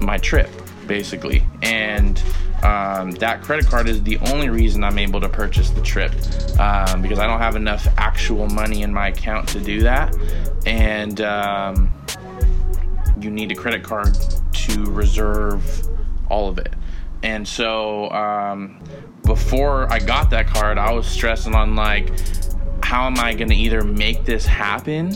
my 0.00 0.16
trip, 0.18 0.48
basically. 0.88 1.44
And 1.62 2.20
um, 2.62 3.12
that 3.12 3.42
credit 3.42 3.66
card 3.66 3.88
is 3.88 4.02
the 4.02 4.18
only 4.32 4.48
reason 4.48 4.82
I'm 4.82 4.98
able 4.98 5.20
to 5.20 5.28
purchase 5.28 5.70
the 5.70 5.82
trip 5.82 6.12
um, 6.58 7.02
because 7.02 7.20
I 7.20 7.26
don't 7.26 7.38
have 7.38 7.54
enough 7.54 7.86
actual 7.96 8.48
money 8.48 8.82
in 8.82 8.92
my 8.92 9.08
account 9.08 9.48
to 9.50 9.60
do 9.60 9.82
that. 9.82 10.16
And 10.66 11.20
um, 11.20 11.92
you 13.20 13.30
need 13.30 13.52
a 13.52 13.54
credit 13.54 13.84
card 13.84 14.16
to 14.52 14.84
reserve 14.86 15.86
all 16.28 16.48
of 16.48 16.58
it. 16.58 16.72
And 17.22 17.46
so 17.46 18.10
um, 18.10 18.80
before 19.24 19.92
I 19.92 19.98
got 19.98 20.30
that 20.30 20.46
card, 20.46 20.78
I 20.78 20.92
was 20.92 21.06
stressing 21.06 21.54
on 21.54 21.76
like, 21.76 22.12
how 22.82 23.06
am 23.06 23.18
I 23.18 23.34
going 23.34 23.50
to 23.50 23.56
either 23.56 23.82
make 23.82 24.24
this 24.24 24.46
happen 24.46 25.12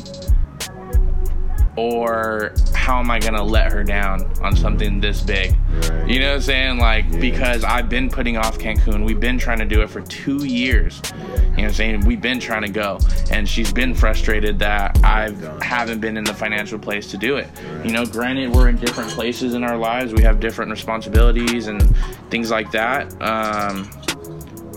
or 1.76 2.52
how 2.74 2.98
am 2.98 3.10
I 3.10 3.18
going 3.18 3.34
to 3.34 3.42
let 3.42 3.72
her 3.72 3.82
down 3.82 4.30
on 4.42 4.54
something 4.56 5.00
this 5.00 5.22
big? 5.22 5.54
Right. 5.70 6.08
You 6.08 6.20
know 6.20 6.28
what 6.28 6.34
I'm 6.36 6.40
saying? 6.42 6.78
Like, 6.78 7.06
Yeah. 7.10 7.18
because 7.18 7.64
I've 7.64 7.88
been 7.88 8.10
putting 8.10 8.36
off 8.36 8.58
Cancun. 8.58 9.04
We've 9.06 9.18
been 9.20 9.38
trying 9.38 9.58
to 9.58 9.64
do 9.64 9.80
it 9.82 9.88
for 9.88 10.02
two 10.02 10.44
years. 10.44 11.00
You 11.14 11.18
know 11.18 11.52
what 11.54 11.64
I'm 11.64 11.72
saying? 11.72 12.00
We've 12.04 12.20
been 12.20 12.40
trying 12.40 12.62
to 12.62 12.68
go. 12.70 12.98
And 13.30 13.48
she's 13.48 13.72
been 13.72 13.94
frustrated 13.94 14.58
that 14.58 14.98
I 15.02 15.30
haven't 15.62 16.00
been 16.00 16.16
in 16.16 16.24
the 16.24 16.34
financial 16.34 16.78
place 16.78 17.06
to 17.12 17.16
do 17.16 17.36
it. 17.36 17.48
Right. 17.76 17.86
You 17.86 17.92
know, 17.92 18.04
granted, 18.04 18.52
we're 18.52 18.68
in 18.68 18.76
different 18.76 19.10
places 19.10 19.54
in 19.54 19.64
our 19.64 19.76
lives. 19.78 20.12
We 20.12 20.22
have 20.24 20.40
different 20.40 20.70
responsibilities 20.70 21.68
and 21.68 21.96
things 22.30 22.50
like 22.50 22.70
that. 22.72 23.10
Um, 23.22 23.88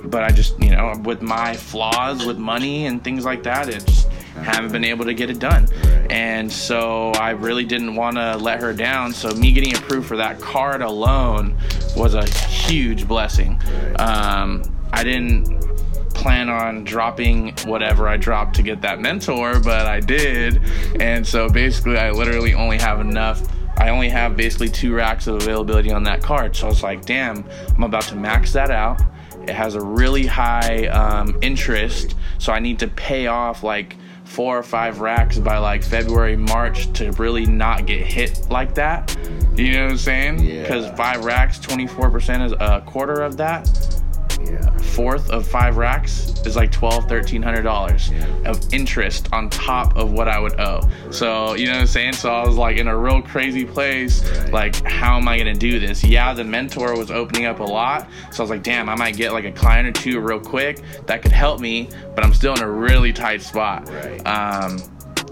but 0.05 0.23
I 0.23 0.29
just, 0.29 0.57
you 0.61 0.69
know, 0.69 0.93
with 1.03 1.21
my 1.21 1.55
flaws 1.55 2.25
with 2.25 2.37
money 2.37 2.85
and 2.85 3.03
things 3.03 3.25
like 3.25 3.43
that, 3.43 3.67
it 3.67 3.85
just 3.85 4.07
haven't 4.43 4.71
been 4.71 4.83
able 4.83 5.05
to 5.05 5.13
get 5.13 5.29
it 5.29 5.39
done. 5.39 5.67
And 6.09 6.51
so 6.51 7.11
I 7.11 7.31
really 7.31 7.65
didn't 7.65 7.95
want 7.95 8.17
to 8.17 8.37
let 8.37 8.61
her 8.61 8.73
down. 8.73 9.13
So 9.13 9.29
me 9.31 9.51
getting 9.51 9.75
approved 9.75 10.07
for 10.07 10.17
that 10.17 10.39
card 10.39 10.81
alone 10.81 11.57
was 11.95 12.13
a 12.13 12.25
huge 12.25 13.07
blessing. 13.07 13.59
Um, 13.97 14.63
I 14.91 15.03
didn't 15.03 15.65
plan 16.13 16.49
on 16.49 16.83
dropping 16.83 17.53
whatever 17.65 18.07
I 18.07 18.17
dropped 18.17 18.55
to 18.55 18.63
get 18.63 18.81
that 18.81 18.99
mentor, 18.99 19.59
but 19.59 19.85
I 19.85 19.99
did. 19.99 20.61
And 20.99 21.25
so 21.25 21.49
basically, 21.49 21.97
I 21.97 22.11
literally 22.11 22.53
only 22.53 22.77
have 22.77 22.99
enough. 22.99 23.47
I 23.77 23.89
only 23.89 24.09
have 24.09 24.37
basically 24.37 24.69
two 24.69 24.93
racks 24.93 25.27
of 25.27 25.35
availability 25.35 25.91
on 25.91 26.03
that 26.03 26.23
card. 26.23 26.55
So 26.55 26.67
I 26.67 26.69
was 26.69 26.81
like, 26.81 27.05
damn, 27.05 27.45
I'm 27.75 27.83
about 27.83 28.03
to 28.03 28.15
max 28.15 28.53
that 28.53 28.71
out. 28.71 29.01
It 29.43 29.53
has 29.53 29.75
a 29.75 29.81
really 29.81 30.25
high 30.25 30.87
um, 30.87 31.37
interest. 31.41 32.15
So 32.39 32.53
I 32.53 32.59
need 32.59 32.79
to 32.79 32.87
pay 32.87 33.27
off 33.27 33.63
like 33.63 33.95
four 34.25 34.57
or 34.57 34.63
five 34.63 34.99
racks 34.99 35.37
by 35.37 35.57
like 35.57 35.83
February, 35.83 36.35
March 36.35 36.91
to 36.93 37.11
really 37.13 37.45
not 37.45 37.85
get 37.85 38.05
hit 38.05 38.47
like 38.49 38.75
that. 38.75 39.15
You 39.55 39.71
know 39.71 39.83
what 39.83 39.91
I'm 39.91 39.97
saying? 39.97 40.39
Yeah. 40.39 40.63
Because 40.63 40.89
five 40.97 41.23
racks, 41.23 41.59
24% 41.59 42.45
is 42.45 42.51
a 42.53 42.83
quarter 42.85 43.21
of 43.21 43.37
that. 43.37 44.01
Yeah. 44.45 44.77
Fourth 44.77 45.29
of 45.29 45.47
five 45.47 45.77
racks 45.77 46.33
is 46.45 46.55
like 46.55 46.71
twelve, 46.71 47.09
thirteen 47.09 47.41
hundred 47.41 47.63
dollars 47.63 48.09
Yeah. 48.09 48.25
of 48.45 48.73
interest 48.73 49.27
on 49.33 49.49
top 49.49 49.95
of 49.97 50.11
what 50.11 50.27
I 50.27 50.39
would 50.39 50.59
owe. 50.59 50.81
So 51.11 51.55
you 51.55 51.65
know 51.65 51.73
what 51.73 51.81
I'm 51.81 51.87
saying? 51.87 52.13
So 52.13 52.31
I 52.33 52.45
was 52.45 52.55
like 52.55 52.77
in 52.77 52.87
a 52.87 52.97
real 52.97 53.21
crazy 53.21 53.65
place. 53.65 54.23
Right. 54.23 54.53
Like, 54.53 54.83
how 54.85 55.17
am 55.17 55.27
I 55.27 55.37
gonna 55.37 55.53
do 55.53 55.79
this? 55.79 56.03
Yeah, 56.03 56.33
the 56.33 56.43
mentor 56.43 56.97
was 56.97 57.11
opening 57.11 57.45
up 57.45 57.59
a 57.59 57.63
lot. 57.63 58.09
So 58.31 58.41
I 58.41 58.43
was 58.43 58.49
like, 58.49 58.63
damn, 58.63 58.87
I 58.89 58.95
might 58.95 59.17
get 59.17 59.33
like 59.33 59.45
a 59.45 59.51
client 59.51 59.87
or 59.87 59.91
two 59.91 60.19
real 60.19 60.39
quick 60.39 60.79
that 61.07 61.21
could 61.21 61.31
help 61.33 61.59
me, 61.59 61.89
but 62.13 62.23
I'm 62.23 62.33
still 62.33 62.53
in 62.53 62.61
a 62.61 62.69
really 62.69 63.11
tight 63.11 63.41
spot. 63.41 63.89
Right. 63.89 64.25
Um, 64.27 64.79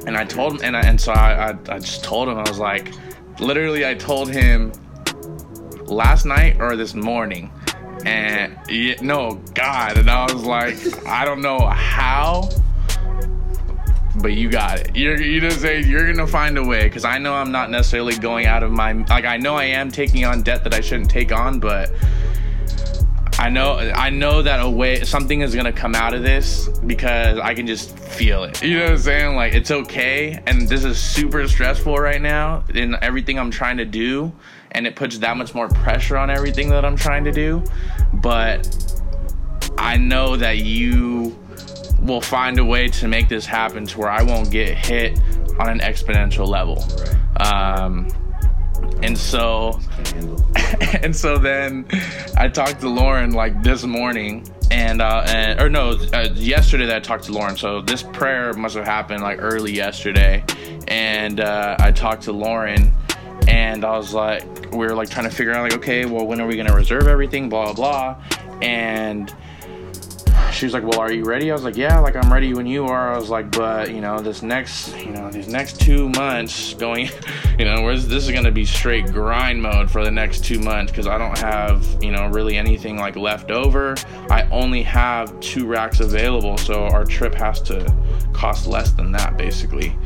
and 0.05 0.17
I 0.17 0.25
told 0.25 0.53
him, 0.55 0.59
and, 0.63 0.75
I, 0.75 0.81
and 0.81 0.99
so 0.99 1.13
I, 1.13 1.51
I, 1.51 1.57
I 1.69 1.79
just 1.79 2.03
told 2.03 2.27
him, 2.27 2.37
I 2.37 2.41
was 2.41 2.59
like, 2.59 2.91
literally, 3.39 3.85
I 3.87 3.93
told 3.93 4.29
him 4.29 4.73
last 5.85 6.25
night 6.25 6.59
or 6.59 6.75
this 6.75 6.93
morning. 6.93 7.51
And 8.05 8.57
yeah, 8.69 8.95
no, 9.01 9.41
God. 9.53 9.97
And 9.97 10.09
I 10.09 10.31
was 10.31 10.43
like, 10.43 10.75
I 11.07 11.25
don't 11.25 11.41
know 11.41 11.59
how, 11.59 12.49
but 14.21 14.33
you 14.33 14.49
got 14.49 14.79
it. 14.79 14.95
You're, 14.95 15.21
you 15.21 15.43
I'm 15.43 15.51
saying? 15.51 15.89
You're 15.89 16.11
to 16.13 16.27
find 16.27 16.57
a 16.57 16.63
way. 16.63 16.89
Cause 16.89 17.05
I 17.05 17.17
know 17.17 17.33
I'm 17.33 17.51
not 17.51 17.69
necessarily 17.69 18.15
going 18.15 18.45
out 18.45 18.63
of 18.63 18.71
my, 18.71 18.91
like, 18.91 19.25
I 19.25 19.37
know 19.37 19.55
I 19.55 19.65
am 19.65 19.91
taking 19.91 20.25
on 20.25 20.43
debt 20.43 20.63
that 20.65 20.73
I 20.73 20.81
shouldn't 20.81 21.09
take 21.09 21.31
on, 21.31 21.59
but 21.59 21.91
I 23.43 23.49
know 23.49 23.73
I 23.77 24.09
know 24.09 24.41
that 24.41 24.61
a 24.61 24.69
way 24.69 25.03
something 25.03 25.41
is 25.41 25.53
gonna 25.53 25.73
come 25.73 25.95
out 25.95 26.13
of 26.13 26.23
this 26.23 26.69
because 26.85 27.39
I 27.39 27.53
can 27.53 27.67
just 27.67 27.97
feel 27.99 28.43
it. 28.43 28.63
You 28.63 28.77
know 28.77 28.83
what 28.83 28.91
I'm 28.91 28.97
saying? 28.99 29.35
Like 29.35 29.53
it's 29.53 29.71
okay, 29.71 30.41
and 30.45 30.69
this 30.69 30.83
is 30.83 30.97
super 30.97 31.45
stressful 31.47 31.97
right 31.97 32.21
now 32.21 32.63
in 32.73 32.95
everything 33.01 33.39
I'm 33.39 33.51
trying 33.51 33.77
to 33.77 33.85
do, 33.85 34.31
and 34.73 34.87
it 34.87 34.95
puts 34.95 35.17
that 35.19 35.37
much 35.37 35.53
more 35.53 35.67
pressure 35.69 36.17
on 36.17 36.29
everything 36.29 36.69
that 36.69 36.85
I'm 36.85 36.95
trying 36.95 37.23
to 37.25 37.31
do. 37.31 37.63
But 38.13 39.01
I 39.77 39.97
know 39.97 40.35
that 40.37 40.59
you 40.59 41.37
will 42.01 42.21
find 42.21 42.59
a 42.59 42.65
way 42.65 42.87
to 42.87 43.07
make 43.07 43.29
this 43.29 43.45
happen 43.45 43.85
to 43.87 43.99
where 43.99 44.09
I 44.09 44.23
won't 44.23 44.51
get 44.51 44.77
hit 44.77 45.19
on 45.59 45.69
an 45.69 45.79
exponential 45.79 46.47
level. 46.47 46.83
Um, 47.37 48.07
and 49.01 49.17
so 49.17 49.79
and 51.01 51.15
so 51.15 51.37
then 51.37 51.85
I 52.37 52.47
talked 52.47 52.81
to 52.81 52.89
Lauren 52.89 53.31
like 53.31 53.63
this 53.63 53.83
morning, 53.83 54.47
and 54.71 55.01
uh, 55.01 55.25
and 55.27 55.59
or 55.59 55.69
no, 55.69 55.91
uh, 56.13 56.29
yesterday 56.33 56.85
that 56.85 56.95
I 56.95 56.99
talked 56.99 57.25
to 57.25 57.31
Lauren. 57.31 57.57
So 57.57 57.81
this 57.81 58.03
prayer 58.03 58.53
must 58.53 58.75
have 58.75 58.85
happened 58.85 59.21
like 59.21 59.41
early 59.41 59.73
yesterday, 59.73 60.43
and 60.87 61.39
uh, 61.39 61.75
I 61.79 61.91
talked 61.91 62.23
to 62.23 62.31
Lauren, 62.31 62.93
and 63.47 63.83
I 63.83 63.97
was 63.97 64.13
like, 64.13 64.71
we 64.71 64.79
were 64.79 64.95
like 64.95 65.09
trying 65.09 65.29
to 65.29 65.35
figure 65.35 65.53
out 65.53 65.63
like, 65.63 65.73
okay, 65.73 66.05
well, 66.05 66.25
when 66.25 66.39
are 66.41 66.47
we 66.47 66.55
gonna 66.55 66.75
reserve 66.75 67.07
everything, 67.07 67.49
blah 67.49 67.73
blah, 67.73 67.73
blah, 67.73 68.39
and 68.61 69.33
she 70.53 70.65
was 70.65 70.73
like, 70.73 70.83
"Well, 70.83 70.99
are 70.99 71.11
you 71.11 71.23
ready?" 71.23 71.49
I 71.49 71.53
was 71.53 71.63
like, 71.63 71.75
"Yeah, 71.75 71.99
like 71.99 72.15
I'm 72.15 72.31
ready 72.31 72.53
when 72.53 72.65
you 72.65 72.85
are." 72.85 73.13
I 73.13 73.17
was 73.17 73.29
like, 73.29 73.51
"But 73.51 73.91
you 73.91 74.01
know, 74.01 74.19
this 74.19 74.41
next, 74.41 74.95
you 74.97 75.11
know, 75.11 75.29
these 75.31 75.47
next 75.47 75.81
two 75.81 76.09
months 76.09 76.73
going, 76.75 77.09
you 77.59 77.65
know, 77.65 77.81
where's 77.81 78.07
this 78.07 78.25
is 78.25 78.31
gonna 78.31 78.51
be 78.51 78.65
straight 78.65 79.11
grind 79.11 79.61
mode 79.61 79.89
for 79.89 80.03
the 80.03 80.11
next 80.11 80.45
two 80.45 80.59
months 80.59 80.91
because 80.91 81.07
I 81.07 81.17
don't 81.17 81.37
have, 81.39 81.85
you 82.01 82.11
know, 82.11 82.27
really 82.27 82.55
anything 82.55 82.97
like 82.97 83.15
left 83.15 83.51
over. 83.51 83.95
I 84.29 84.43
only 84.51 84.83
have 84.83 85.39
two 85.39 85.65
racks 85.65 85.99
available, 85.99 86.57
so 86.57 86.85
our 86.85 87.05
trip 87.05 87.33
has 87.35 87.59
to 87.63 87.93
cost 88.31 88.67
less 88.67 88.91
than 88.91 89.11
that, 89.13 89.37
basically, 89.37 89.97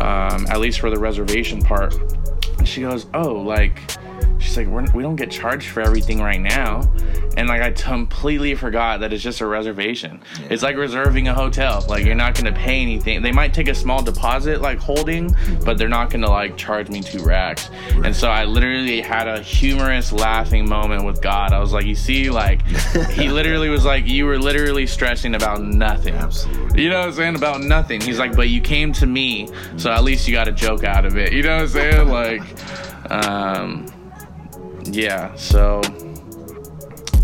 um, 0.00 0.46
at 0.48 0.58
least 0.58 0.80
for 0.80 0.90
the 0.90 0.98
reservation 0.98 1.62
part." 1.62 1.94
She 2.64 2.82
goes, 2.82 3.06
"Oh, 3.12 3.32
like." 3.32 4.01
She's 4.42 4.56
like, 4.56 4.66
We're, 4.66 4.90
we 4.92 5.02
don't 5.02 5.16
get 5.16 5.30
charged 5.30 5.68
for 5.68 5.80
everything 5.80 6.20
right 6.20 6.40
now. 6.40 6.82
And 7.36 7.48
like, 7.48 7.62
I 7.62 7.70
completely 7.70 8.54
forgot 8.54 9.00
that 9.00 9.12
it's 9.12 9.22
just 9.22 9.40
a 9.40 9.46
reservation. 9.46 10.22
It's 10.50 10.62
like 10.62 10.76
reserving 10.76 11.28
a 11.28 11.34
hotel. 11.34 11.84
Like, 11.88 12.04
you're 12.04 12.14
not 12.14 12.34
going 12.34 12.52
to 12.52 12.58
pay 12.58 12.82
anything. 12.82 13.22
They 13.22 13.32
might 13.32 13.54
take 13.54 13.68
a 13.68 13.74
small 13.74 14.02
deposit, 14.02 14.60
like 14.60 14.78
holding, 14.78 15.34
but 15.64 15.78
they're 15.78 15.88
not 15.88 16.10
going 16.10 16.22
to 16.22 16.28
like 16.28 16.56
charge 16.56 16.88
me 16.90 17.00
two 17.00 17.22
racks. 17.24 17.70
And 18.04 18.14
so 18.14 18.28
I 18.28 18.44
literally 18.44 19.00
had 19.00 19.28
a 19.28 19.40
humorous 19.40 20.12
laughing 20.12 20.68
moment 20.68 21.04
with 21.04 21.22
God. 21.22 21.52
I 21.52 21.60
was 21.60 21.72
like, 21.72 21.86
You 21.86 21.94
see, 21.94 22.30
like, 22.30 22.66
he 23.12 23.28
literally 23.28 23.68
was 23.68 23.84
like, 23.84 24.06
You 24.06 24.26
were 24.26 24.38
literally 24.38 24.86
stressing 24.86 25.34
about 25.34 25.62
nothing. 25.62 26.14
Absolutely. 26.14 26.82
You 26.82 26.90
know 26.90 26.98
what 26.98 27.08
I'm 27.08 27.12
saying? 27.14 27.36
About 27.36 27.60
nothing. 27.62 28.00
He's 28.00 28.18
like, 28.18 28.34
but 28.34 28.48
you 28.48 28.60
came 28.60 28.92
to 28.94 29.06
me, 29.06 29.48
so 29.76 29.90
at 29.90 30.04
least 30.04 30.26
you 30.26 30.34
got 30.34 30.48
a 30.48 30.52
joke 30.52 30.84
out 30.84 31.04
of 31.04 31.16
it. 31.16 31.32
You 31.32 31.42
know 31.42 31.56
what 31.56 31.62
I'm 31.62 31.68
saying? 31.68 32.08
Like, 32.08 32.42
um, 33.10 33.86
yeah. 34.84 35.34
So, 35.36 35.82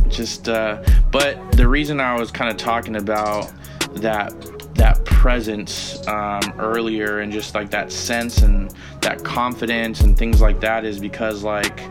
just, 0.09 0.49
uh, 0.49 0.83
but 1.11 1.53
the 1.53 1.69
reason 1.69 2.01
I 2.01 2.19
was 2.19 2.31
kind 2.31 2.51
of 2.51 2.57
talking 2.57 2.97
about 2.97 3.53
that 3.95 4.33
that 4.79 5.05
presence 5.05 6.07
um, 6.07 6.41
earlier 6.59 7.19
and 7.19 7.33
just 7.33 7.55
like 7.55 7.69
that 7.69 7.91
sense 7.91 8.43
and 8.43 8.73
that 9.01 9.23
confidence 9.25 10.03
and 10.03 10.17
things 10.17 10.41
like 10.41 10.61
that 10.61 10.85
is 10.85 11.01
because 11.01 11.43
like 11.43 11.83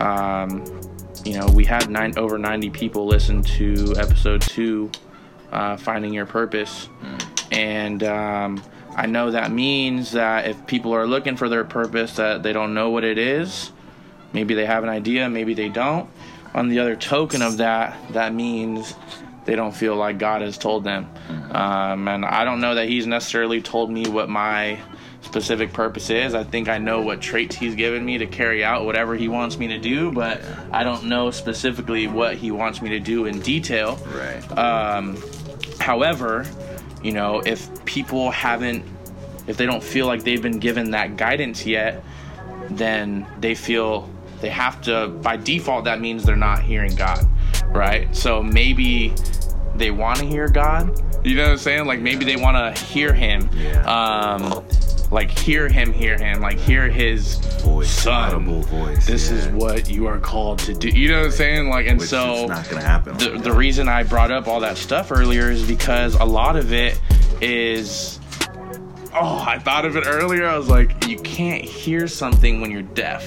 um, 0.00 0.64
you 1.24 1.38
know 1.38 1.46
we 1.54 1.64
had 1.64 1.88
nine 1.88 2.12
over 2.18 2.36
90 2.36 2.70
people 2.70 3.06
listen 3.06 3.40
to 3.40 3.94
episode 3.96 4.42
two 4.42 4.90
uh, 5.52 5.76
finding 5.76 6.12
your 6.12 6.26
purpose 6.26 6.88
and 7.52 8.02
um, 8.02 8.60
i 8.96 9.06
know 9.06 9.30
that 9.30 9.52
means 9.52 10.10
that 10.10 10.46
if 10.46 10.66
people 10.66 10.92
are 10.92 11.06
looking 11.06 11.36
for 11.36 11.48
their 11.48 11.64
purpose 11.64 12.16
that 12.16 12.42
they 12.42 12.52
don't 12.52 12.74
know 12.74 12.90
what 12.90 13.04
it 13.04 13.16
is 13.16 13.70
maybe 14.34 14.52
they 14.54 14.66
have 14.66 14.82
an 14.82 14.90
idea 14.90 15.28
maybe 15.30 15.54
they 15.54 15.70
don't. 15.70 16.10
On 16.54 16.68
the 16.68 16.78
other 16.80 16.96
token 16.96 17.40
of 17.40 17.56
that 17.58 17.96
that 18.12 18.34
means 18.34 18.94
they 19.46 19.56
don't 19.56 19.74
feel 19.74 19.96
like 19.96 20.18
god 20.18 20.42
has 20.42 20.58
told 20.58 20.84
them. 20.84 21.08
Um, 21.50 22.08
and 22.08 22.24
i 22.24 22.44
don't 22.44 22.60
know 22.60 22.74
that 22.74 22.88
he's 22.88 23.06
necessarily 23.06 23.62
told 23.62 23.90
me 23.90 24.06
what 24.08 24.28
my 24.28 24.78
specific 25.22 25.72
purpose 25.72 26.10
is. 26.10 26.34
I 26.34 26.44
think 26.44 26.68
i 26.68 26.76
know 26.78 27.00
what 27.00 27.20
traits 27.22 27.56
he's 27.56 27.74
given 27.74 28.04
me 28.04 28.18
to 28.18 28.26
carry 28.26 28.62
out 28.62 28.84
whatever 28.84 29.14
he 29.16 29.28
wants 29.28 29.56
me 29.56 29.68
to 29.68 29.78
do 29.78 30.12
but 30.12 30.42
i 30.70 30.84
don't 30.84 31.04
know 31.04 31.30
specifically 31.30 32.06
what 32.06 32.36
he 32.36 32.50
wants 32.50 32.82
me 32.82 32.90
to 32.90 33.00
do 33.00 33.24
in 33.24 33.40
detail. 33.40 33.98
Right. 34.14 34.58
um, 34.58 35.16
however, 35.80 36.46
you 37.02 37.12
know, 37.12 37.42
if 37.44 37.84
people 37.84 38.30
haven't, 38.30 38.84
if 39.46 39.56
they 39.58 39.66
don't 39.66 39.82
feel 39.82 40.06
like 40.06 40.24
they've 40.24 40.40
been 40.42 40.58
given 40.58 40.92
that 40.92 41.16
guidance 41.16 41.66
yet, 41.66 42.02
then 42.70 43.26
they 43.40 43.54
feel 43.54 44.08
they 44.44 44.50
have 44.50 44.82
to, 44.82 45.08
by 45.08 45.38
default, 45.38 45.86
that 45.86 46.02
means 46.02 46.22
they're 46.22 46.36
not 46.36 46.62
hearing 46.62 46.94
God, 46.94 47.26
right? 47.68 48.14
So 48.14 48.42
maybe 48.42 49.14
they 49.74 49.90
want 49.90 50.18
to 50.18 50.26
hear 50.26 50.48
God. 50.48 51.00
You 51.24 51.36
know 51.36 51.44
what 51.44 51.52
I'm 51.52 51.56
saying? 51.56 51.86
Like 51.86 52.00
maybe 52.00 52.26
they 52.26 52.36
want 52.36 52.76
to 52.76 52.84
hear 52.84 53.14
Him. 53.14 53.48
Yeah. 53.54 53.86
Um, 53.86 54.62
like 55.10 55.30
hear 55.30 55.66
Him, 55.66 55.94
hear 55.94 56.18
Him, 56.18 56.42
like 56.42 56.58
hear 56.58 56.90
His 56.90 57.36
Voice, 57.62 57.88
Son. 57.88 58.34
audible 58.34 58.60
voice. 58.64 59.06
This 59.06 59.30
yeah. 59.30 59.38
is 59.38 59.48
what 59.48 59.88
you 59.88 60.06
are 60.06 60.18
called 60.18 60.58
to 60.60 60.74
do. 60.74 60.90
You 60.90 61.08
know 61.08 61.20
what 61.20 61.26
I'm 61.26 61.32
saying? 61.32 61.70
Like, 61.70 61.86
and 61.86 61.98
Which 61.98 62.10
so 62.10 62.40
it's 62.40 62.48
not 62.50 62.68
gonna 62.68 62.82
happen. 62.82 63.16
the, 63.16 63.38
the 63.38 63.52
reason 63.52 63.88
I 63.88 64.02
brought 64.02 64.30
up 64.30 64.46
all 64.46 64.60
that 64.60 64.76
stuff 64.76 65.10
earlier 65.10 65.50
is 65.50 65.66
because 65.66 66.16
a 66.16 66.24
lot 66.24 66.56
of 66.56 66.74
it 66.74 67.00
is. 67.40 68.20
Oh, 69.14 69.42
I 69.46 69.58
thought 69.58 69.86
of 69.86 69.96
it 69.96 70.04
earlier. 70.06 70.46
I 70.46 70.58
was 70.58 70.68
like, 70.68 71.06
you 71.06 71.16
can't 71.20 71.64
hear 71.64 72.06
something 72.08 72.60
when 72.60 72.70
you're 72.70 72.82
deaf. 72.82 73.26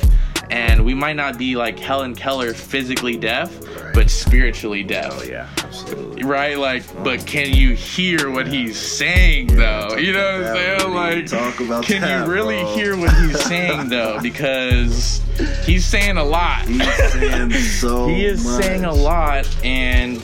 And 0.49 0.85
we 0.85 0.93
might 0.93 1.17
not 1.17 1.37
be 1.37 1.55
like 1.57 1.77
Helen 1.77 2.15
Keller 2.15 2.53
physically 2.53 3.17
deaf, 3.17 3.51
Right. 3.83 3.93
but 3.93 4.09
spiritually 4.09 4.81
deaf. 4.83 5.11
Oh 5.19 5.23
yeah, 5.23 5.49
absolutely. 5.57 6.23
Right? 6.23 6.57
Like, 6.57 6.83
but 7.03 7.25
can 7.27 7.53
you 7.53 7.73
hear 7.75 8.29
what 8.31 8.47
he's 8.47 8.77
saying 8.79 9.47
though? 9.47 9.95
You 9.97 10.13
know 10.13 10.39
what 10.41 10.47
I'm 10.47 10.55
saying? 10.79 10.93
Like, 10.93 11.25
talk 11.25 11.59
about 11.59 11.83
can 11.83 12.01
that, 12.01 12.25
you 12.25 12.31
really 12.31 12.61
bro. 12.61 12.75
hear 12.75 12.97
what 12.97 13.13
he's 13.15 13.39
saying 13.45 13.89
though? 13.95 14.19
Because 14.21 15.21
he's 15.65 15.85
saying 15.85 16.15
a 16.17 16.23
lot. 16.23 16.61
He's 16.65 17.11
saying 17.11 17.51
so. 17.51 18.07
He 18.17 18.25
is 18.25 18.43
much. 18.45 18.63
saying 18.63 18.85
a 18.85 18.93
lot, 18.93 19.45
and 19.65 20.21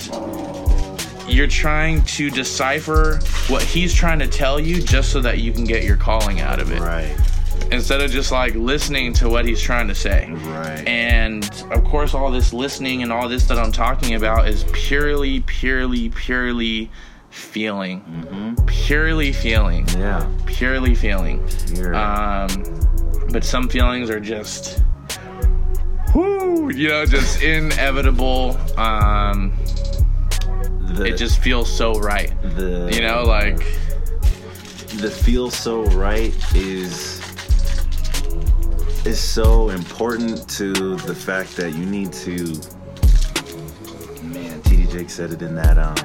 you're 1.27 1.47
trying 1.47 2.01
to 2.03 2.29
decipher 2.29 3.19
what 3.47 3.61
he's 3.63 3.93
trying 3.93 4.19
to 4.19 4.27
tell 4.27 4.59
you 4.59 4.81
just 4.81 5.11
so 5.11 5.19
that 5.21 5.39
you 5.39 5.51
can 5.51 5.63
get 5.65 5.83
your 5.83 5.97
calling 5.97 6.39
out 6.41 6.59
of 6.59 6.71
it. 6.71 6.79
Right. 6.79 7.15
Instead 7.71 8.01
of 8.01 8.11
just 8.11 8.31
like 8.31 8.53
listening 8.55 9.13
to 9.13 9.29
what 9.29 9.45
he's 9.45 9.61
trying 9.61 9.87
to 9.87 9.95
say. 9.95 10.29
Right. 10.31 10.87
And 10.87 11.43
of 11.71 11.83
course, 11.83 12.13
all 12.13 12.29
this 12.31 12.53
listening 12.53 13.01
and 13.03 13.11
all 13.11 13.27
this 13.27 13.45
that 13.47 13.57
I'm 13.57 13.71
talking 13.71 14.13
about 14.15 14.47
is 14.47 14.65
purely, 14.73 15.39
purely, 15.41 16.09
purely 16.09 16.91
feeling, 17.31 18.01
Mm-hmm. 18.01 18.65
purely 18.67 19.33
feeling, 19.33 19.87
Yeah. 19.97 20.27
purely 20.45 20.93
feeling. 20.93 21.43
You're, 21.73 21.95
Um, 21.95 22.47
but 23.31 23.43
some 23.43 23.67
feelings 23.67 24.11
are 24.11 24.19
just, 24.19 24.83
whoo, 26.13 26.69
you 26.71 26.89
know, 26.89 27.05
just 27.07 27.41
inevitable. 27.41 28.55
Um, 28.77 29.51
the, 30.93 31.05
it 31.05 31.17
just 31.17 31.39
feels 31.39 31.71
so 31.75 31.93
right, 31.93 32.31
the 32.55 32.91
you 32.93 33.01
know, 33.01 33.23
like 33.23 33.57
the 34.97 35.09
feel 35.09 35.49
so 35.49 35.85
right 35.85 36.31
is 36.53 37.12
is 39.05 39.19
so 39.19 39.69
important 39.69 40.47
to 40.49 40.71
the 40.95 41.13
fact 41.15 41.55
that 41.57 41.73
you 41.75 41.85
need 41.85 42.11
to 42.13 42.35
man 44.23 44.61
TD 44.63 44.89
Jake 44.91 45.09
said 45.09 45.31
it 45.31 45.41
in 45.41 45.55
that 45.55 45.77
um 45.77 45.95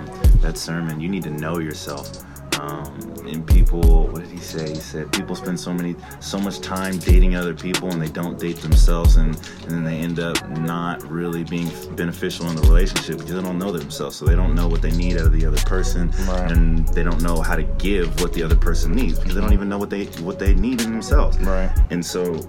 that 0.40 0.56
sermon 0.56 1.00
you 1.00 1.08
need 1.08 1.22
to 1.22 1.30
know 1.30 1.58
yourself. 1.58 2.24
Um 2.60 2.98
and 3.28 3.46
people 3.46 4.08
what 4.08 4.22
did 4.22 4.30
he 4.30 4.38
say? 4.38 4.68
He 4.70 4.74
said 4.76 5.12
people 5.12 5.36
spend 5.36 5.60
so 5.60 5.72
many 5.72 5.94
so 6.18 6.38
much 6.38 6.60
time 6.60 6.98
dating 6.98 7.36
other 7.36 7.54
people 7.54 7.90
and 7.92 8.02
they 8.02 8.08
don't 8.08 8.38
date 8.38 8.56
themselves 8.56 9.16
and 9.16 9.36
and 9.62 9.70
then 9.70 9.84
they 9.84 9.96
end 9.98 10.18
up 10.18 10.36
not 10.58 11.08
really 11.08 11.44
being 11.44 11.70
beneficial 11.94 12.46
in 12.48 12.56
the 12.56 12.62
relationship 12.62 13.18
because 13.18 13.34
they 13.34 13.42
don't 13.42 13.58
know 13.58 13.70
themselves. 13.70 14.16
So 14.16 14.24
they 14.24 14.34
don't 14.34 14.54
know 14.56 14.66
what 14.66 14.82
they 14.82 14.90
need 14.92 15.18
out 15.18 15.26
of 15.26 15.32
the 15.32 15.46
other 15.46 15.60
person 15.66 16.10
Right. 16.26 16.50
and 16.50 16.88
they 16.88 17.04
don't 17.04 17.22
know 17.22 17.40
how 17.42 17.54
to 17.54 17.62
give 17.62 18.20
what 18.20 18.32
the 18.32 18.42
other 18.42 18.56
person 18.56 18.92
needs 18.92 19.18
because 19.20 19.36
they 19.36 19.40
don't 19.40 19.52
even 19.52 19.68
know 19.68 19.78
what 19.78 19.90
they 19.90 20.06
what 20.26 20.38
they 20.40 20.54
need 20.54 20.80
in 20.80 20.90
themselves. 20.90 21.38
Right, 21.38 21.70
and 21.90 22.04
so 22.04 22.40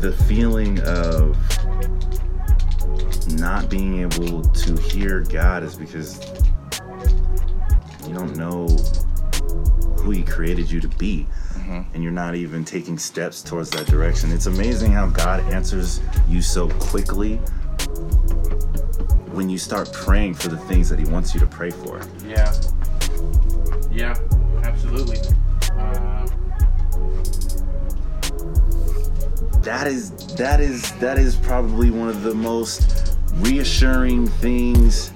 the 0.00 0.12
feeling 0.12 0.78
of 0.80 1.36
not 3.38 3.68
being 3.68 4.00
able 4.00 4.42
to 4.42 4.76
hear 4.76 5.20
God 5.20 5.62
is 5.62 5.74
because 5.76 6.20
you 8.06 8.14
don't 8.14 8.36
know 8.36 8.66
who 9.98 10.10
He 10.10 10.22
created 10.22 10.70
you 10.70 10.80
to 10.80 10.88
be. 10.88 11.26
Mm-hmm. 11.54 11.94
And 11.94 12.02
you're 12.02 12.12
not 12.12 12.34
even 12.36 12.64
taking 12.64 12.96
steps 12.96 13.42
towards 13.42 13.70
that 13.70 13.86
direction. 13.86 14.30
It's 14.32 14.46
amazing 14.46 14.92
how 14.92 15.08
God 15.08 15.40
answers 15.52 16.00
you 16.28 16.42
so 16.42 16.68
quickly 16.68 17.36
when 19.32 19.48
you 19.48 19.58
start 19.58 19.92
praying 19.92 20.34
for 20.34 20.48
the 20.48 20.56
things 20.56 20.88
that 20.88 20.98
He 20.98 21.04
wants 21.06 21.34
you 21.34 21.40
to 21.40 21.46
pray 21.46 21.70
for. 21.70 22.00
yeah, 22.26 22.54
yeah, 23.90 24.16
absolutely. 24.62 25.18
That 29.68 29.86
is 29.86 30.10
that 30.36 30.60
is 30.60 30.92
that 30.92 31.18
is 31.18 31.36
probably 31.36 31.90
one 31.90 32.08
of 32.08 32.22
the 32.22 32.34
most 32.34 33.16
reassuring 33.34 34.26
things 34.26 35.12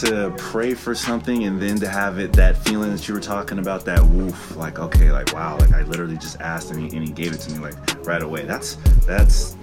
to 0.00 0.34
pray 0.38 0.72
for 0.72 0.94
something 0.94 1.44
and 1.44 1.60
then 1.60 1.78
to 1.78 1.86
have 1.86 2.18
it 2.18 2.32
that 2.32 2.56
feeling 2.64 2.90
that 2.90 3.06
you 3.06 3.12
were 3.12 3.20
talking 3.20 3.58
about 3.58 3.84
that 3.84 4.02
woof 4.06 4.56
like 4.56 4.78
okay 4.78 5.12
like 5.12 5.32
wow 5.34 5.56
like 5.58 5.72
i 5.72 5.82
literally 5.82 6.16
just 6.16 6.40
asked 6.40 6.70
him 6.70 6.78
and 6.78 6.90
he, 6.90 6.96
and 6.96 7.06
he 7.06 7.12
gave 7.12 7.32
it 7.34 7.38
to 7.40 7.52
me 7.52 7.58
like 7.58 7.74
right 8.06 8.22
away. 8.22 8.44
That's 8.46 8.76
that's 9.06 9.54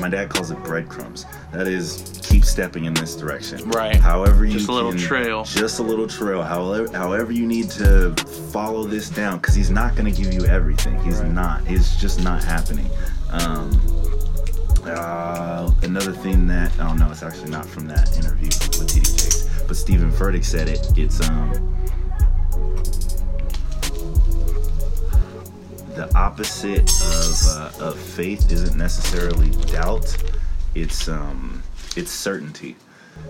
my 0.00 0.08
dad 0.08 0.28
calls 0.28 0.50
it 0.50 0.58
breadcrumbs. 0.64 1.24
That 1.52 1.68
is 1.68 2.20
keep 2.24 2.44
stepping 2.44 2.84
in 2.86 2.94
this 2.94 3.14
direction. 3.14 3.68
Right. 3.70 3.94
however 3.94 4.44
you 4.44 4.52
Just 4.54 4.68
a 4.68 4.72
little 4.72 4.90
can- 4.92 5.00
trail. 5.00 5.44
just 5.44 5.78
a 5.78 5.82
little 5.82 6.08
trail. 6.08 6.42
However 6.42 6.88
however 6.96 7.30
you 7.32 7.46
need 7.46 7.70
to 7.72 8.12
follow 8.52 8.82
this 8.84 9.08
down 9.10 9.38
because 9.38 9.54
he's 9.54 9.70
not 9.70 9.94
going 9.96 10.12
to 10.12 10.22
give 10.22 10.34
you 10.34 10.44
everything. 10.46 10.98
He's 11.04 11.20
Right. 11.20 11.30
not. 11.30 11.62
It's 11.66 11.94
just 12.00 12.22
not 12.24 12.42
happening 12.42 12.90
um 13.42 13.70
uh, 14.86 15.72
another 15.82 16.12
thing 16.12 16.46
that 16.46 16.72
oh 16.78 16.94
no 16.94 17.10
it's 17.10 17.22
actually 17.22 17.50
not 17.50 17.66
from 17.66 17.86
that 17.88 18.16
interview 18.16 18.46
with 18.46 18.88
TD 18.88 19.22
Jakes 19.22 19.44
but 19.66 19.76
Steven 19.76 20.10
Furtick 20.10 20.44
said 20.44 20.68
it. 20.68 20.86
It's 20.96 21.26
um 21.28 21.52
the 25.94 26.10
opposite 26.14 26.90
of 27.00 27.82
uh, 27.82 27.86
of 27.86 27.98
faith 27.98 28.50
isn't 28.50 28.76
necessarily 28.76 29.50
doubt. 29.66 30.16
It's 30.74 31.08
um 31.08 31.62
it's 31.96 32.10
certainty 32.10 32.76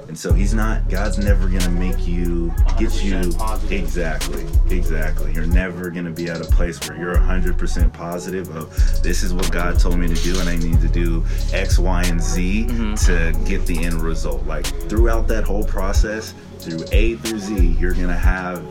and 0.07 0.18
so 0.18 0.33
he's 0.33 0.53
not 0.53 0.87
god's 0.90 1.18
never 1.18 1.49
gonna 1.49 1.70
make 1.70 2.07
you 2.07 2.53
get 2.79 3.03
you 3.03 3.33
positive. 3.38 3.73
exactly 3.73 4.47
exactly 4.70 5.33
you're 5.33 5.47
never 5.47 5.88
gonna 5.90 6.11
be 6.11 6.29
at 6.29 6.40
a 6.40 6.44
place 6.44 6.79
where 6.88 6.99
you're 6.99 7.16
100% 7.16 7.92
positive 7.92 8.55
of 8.55 8.70
this 9.03 9.23
is 9.23 9.33
what 9.33 9.51
god 9.51 9.79
told 9.79 9.99
me 9.99 10.07
to 10.07 10.14
do 10.23 10.38
and 10.40 10.49
i 10.49 10.57
need 10.57 10.81
to 10.81 10.88
do 10.88 11.25
x 11.53 11.79
y 11.79 12.03
and 12.05 12.20
z 12.20 12.66
Mm-hmm. 12.68 12.94
to 13.07 13.33
get 13.49 13.64
the 13.66 13.83
end 13.85 14.01
result 14.03 14.44
like 14.47 14.66
throughout 14.88 15.27
that 15.29 15.44
whole 15.44 15.64
process 15.64 16.35
through 16.59 16.85
a 16.92 17.14
through 17.16 17.38
z 17.38 17.68
you're 17.79 17.94
gonna 17.94 18.16
have 18.16 18.62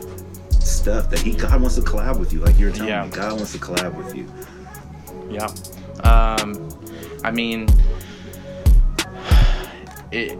stuff 0.50 1.10
that 1.10 1.18
he 1.20 1.32
god 1.34 1.60
wants 1.60 1.74
to 1.74 1.82
collab 1.82 2.18
with 2.18 2.32
you 2.32 2.40
like 2.40 2.58
you're 2.58 2.70
telling 2.70 2.88
Yeah. 2.88 3.04
me 3.04 3.10
god 3.10 3.32
wants 3.32 3.52
to 3.52 3.58
collab 3.58 3.94
with 3.94 4.14
you 4.14 4.28
Yeah. 5.30 5.48
Um, 6.04 6.68
I 7.24 7.30
mean, 7.30 7.66
it. 10.12 10.38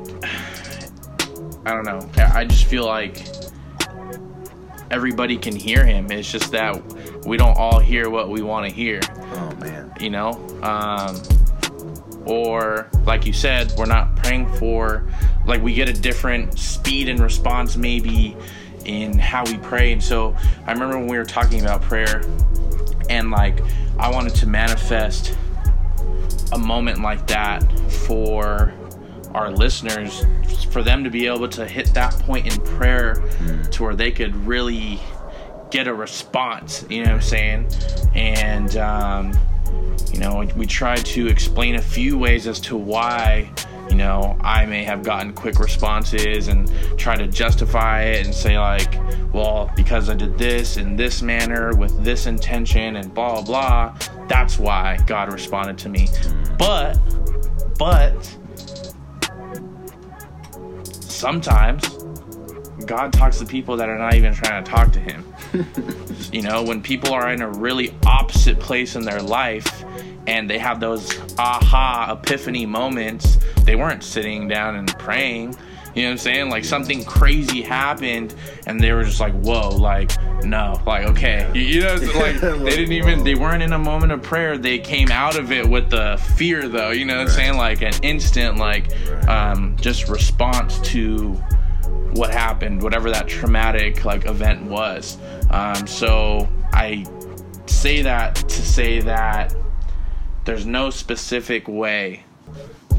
I 1.66 1.72
don't 1.72 1.84
know. 1.84 2.08
I 2.16 2.44
just 2.44 2.66
feel 2.66 2.84
like 2.84 3.26
everybody 4.90 5.36
can 5.36 5.56
hear 5.56 5.84
him. 5.84 6.10
It's 6.10 6.30
just 6.30 6.52
that 6.52 6.80
we 7.26 7.36
don't 7.36 7.56
all 7.56 7.78
hear 7.78 8.10
what 8.10 8.28
we 8.28 8.42
want 8.42 8.68
to 8.68 8.74
hear, 8.74 9.00
oh 9.16 9.54
man 9.56 9.84
you 10.00 10.10
know? 10.10 10.32
Um, 10.62 11.20
or, 12.26 12.88
like 13.04 13.26
you 13.26 13.32
said, 13.32 13.72
we're 13.76 13.84
not 13.86 14.16
praying 14.16 14.48
for, 14.54 15.06
like, 15.46 15.62
we 15.62 15.74
get 15.74 15.88
a 15.88 15.92
different 15.92 16.58
speed 16.58 17.08
and 17.08 17.20
response 17.20 17.76
maybe 17.76 18.36
in 18.84 19.18
how 19.18 19.44
we 19.44 19.58
pray. 19.58 19.92
And 19.92 20.02
so 20.02 20.36
I 20.66 20.72
remember 20.72 20.98
when 20.98 21.08
we 21.08 21.18
were 21.18 21.24
talking 21.24 21.60
about 21.60 21.82
prayer, 21.82 22.22
and 23.10 23.30
like, 23.30 23.60
I 23.98 24.10
wanted 24.10 24.34
to 24.36 24.46
manifest 24.46 25.36
a 26.52 26.58
moment 26.58 27.02
like 27.02 27.26
that 27.26 27.60
for 27.90 28.72
our 29.34 29.50
listeners 29.50 30.24
for 30.70 30.82
them 30.82 31.04
to 31.04 31.10
be 31.10 31.26
able 31.26 31.48
to 31.48 31.66
hit 31.66 31.92
that 31.94 32.12
point 32.20 32.46
in 32.46 32.60
prayer 32.76 33.22
to 33.70 33.82
where 33.82 33.94
they 33.94 34.10
could 34.10 34.34
really 34.46 35.00
get 35.70 35.86
a 35.88 35.94
response 35.94 36.84
you 36.88 37.02
know 37.02 37.10
what 37.10 37.16
i'm 37.16 37.22
saying? 37.22 37.66
And 38.14 38.76
um, 38.76 39.32
you 40.12 40.20
know 40.20 40.48
we 40.56 40.66
tried 40.66 41.04
to 41.06 41.26
explain 41.26 41.74
a 41.74 41.82
few 41.82 42.16
ways 42.16 42.46
as 42.46 42.60
to 42.60 42.76
why 42.76 43.50
you 43.88 43.96
know 43.96 44.38
i 44.40 44.64
may 44.64 44.84
have 44.84 45.02
gotten 45.02 45.32
quick 45.32 45.58
responses 45.58 46.48
and 46.48 46.70
try 46.96 47.16
to 47.16 47.26
justify 47.26 48.02
it 48.02 48.24
and 48.24 48.34
say 48.34 48.58
like 48.58 48.98
well 49.32 49.70
because 49.76 50.08
i 50.08 50.14
did 50.14 50.38
this 50.38 50.76
in 50.76 50.96
this 50.96 51.20
manner 51.20 51.74
with 51.76 52.02
this 52.04 52.26
intention 52.26 52.96
and 52.96 53.12
blah 53.12 53.42
blah 53.42 53.94
that's 54.28 54.58
why 54.58 54.96
god 55.06 55.32
responded 55.32 55.76
to 55.78 55.88
me. 55.88 56.08
But 56.58 56.98
but 57.78 58.36
sometimes 61.24 61.82
god 62.84 63.12
talks 63.12 63.38
to 63.38 63.46
people 63.46 63.76
that 63.76 63.88
are 63.88 63.98
not 63.98 64.14
even 64.14 64.34
trying 64.34 64.62
to 64.62 64.70
talk 64.70 64.92
to 64.92 65.00
him 65.00 65.24
you 66.32 66.42
know, 66.42 66.62
when 66.62 66.82
people 66.82 67.12
are 67.12 67.32
in 67.32 67.42
a 67.42 67.48
really 67.48 67.94
opposite 68.06 68.58
place 68.58 68.96
in 68.96 69.04
their 69.04 69.22
life 69.22 69.84
and 70.26 70.48
they 70.48 70.58
have 70.58 70.80
those 70.80 71.18
aha 71.38 72.18
epiphany 72.18 72.66
moments, 72.66 73.38
they 73.62 73.76
weren't 73.76 74.02
sitting 74.02 74.48
down 74.48 74.74
and 74.76 74.88
praying. 74.98 75.56
You 75.94 76.02
know 76.02 76.08
what 76.08 76.12
I'm 76.12 76.18
saying? 76.18 76.50
Like 76.50 76.64
something 76.64 77.04
crazy 77.04 77.62
happened 77.62 78.34
and 78.66 78.80
they 78.80 78.92
were 78.92 79.04
just 79.04 79.20
like, 79.20 79.32
whoa, 79.34 79.68
like, 79.70 80.10
no, 80.44 80.80
like, 80.86 81.06
okay. 81.08 81.48
You, 81.54 81.60
you 81.62 81.80
know, 81.82 81.94
it's 81.94 82.14
like 82.16 82.40
they 82.64 82.70
didn't 82.70 82.92
even, 82.92 83.22
they 83.22 83.34
weren't 83.36 83.62
in 83.62 83.72
a 83.72 83.78
moment 83.78 84.10
of 84.12 84.20
prayer. 84.22 84.58
They 84.58 84.78
came 84.78 85.10
out 85.12 85.38
of 85.38 85.52
it 85.52 85.68
with 85.68 85.90
the 85.90 86.20
fear, 86.36 86.68
though. 86.68 86.90
You 86.90 87.04
know 87.04 87.14
what 87.14 87.20
I'm 87.20 87.26
Right. 87.28 87.34
saying? 87.36 87.56
Like 87.56 87.82
an 87.82 87.94
instant, 88.02 88.56
like, 88.58 88.92
um, 89.28 89.76
just 89.80 90.08
response 90.08 90.80
to 90.90 91.32
what 92.14 92.30
happened, 92.32 92.82
whatever 92.82 93.10
that 93.10 93.28
traumatic 93.28 94.04
like 94.04 94.26
event 94.26 94.62
was. 94.64 95.16
Um, 95.50 95.86
so 95.86 96.48
I 96.72 97.04
say 97.66 98.02
that 98.02 98.34
to 98.34 98.62
say 98.62 99.00
that 99.00 99.54
there's 100.44 100.66
no 100.66 100.90
specific 100.90 101.66
way 101.68 102.23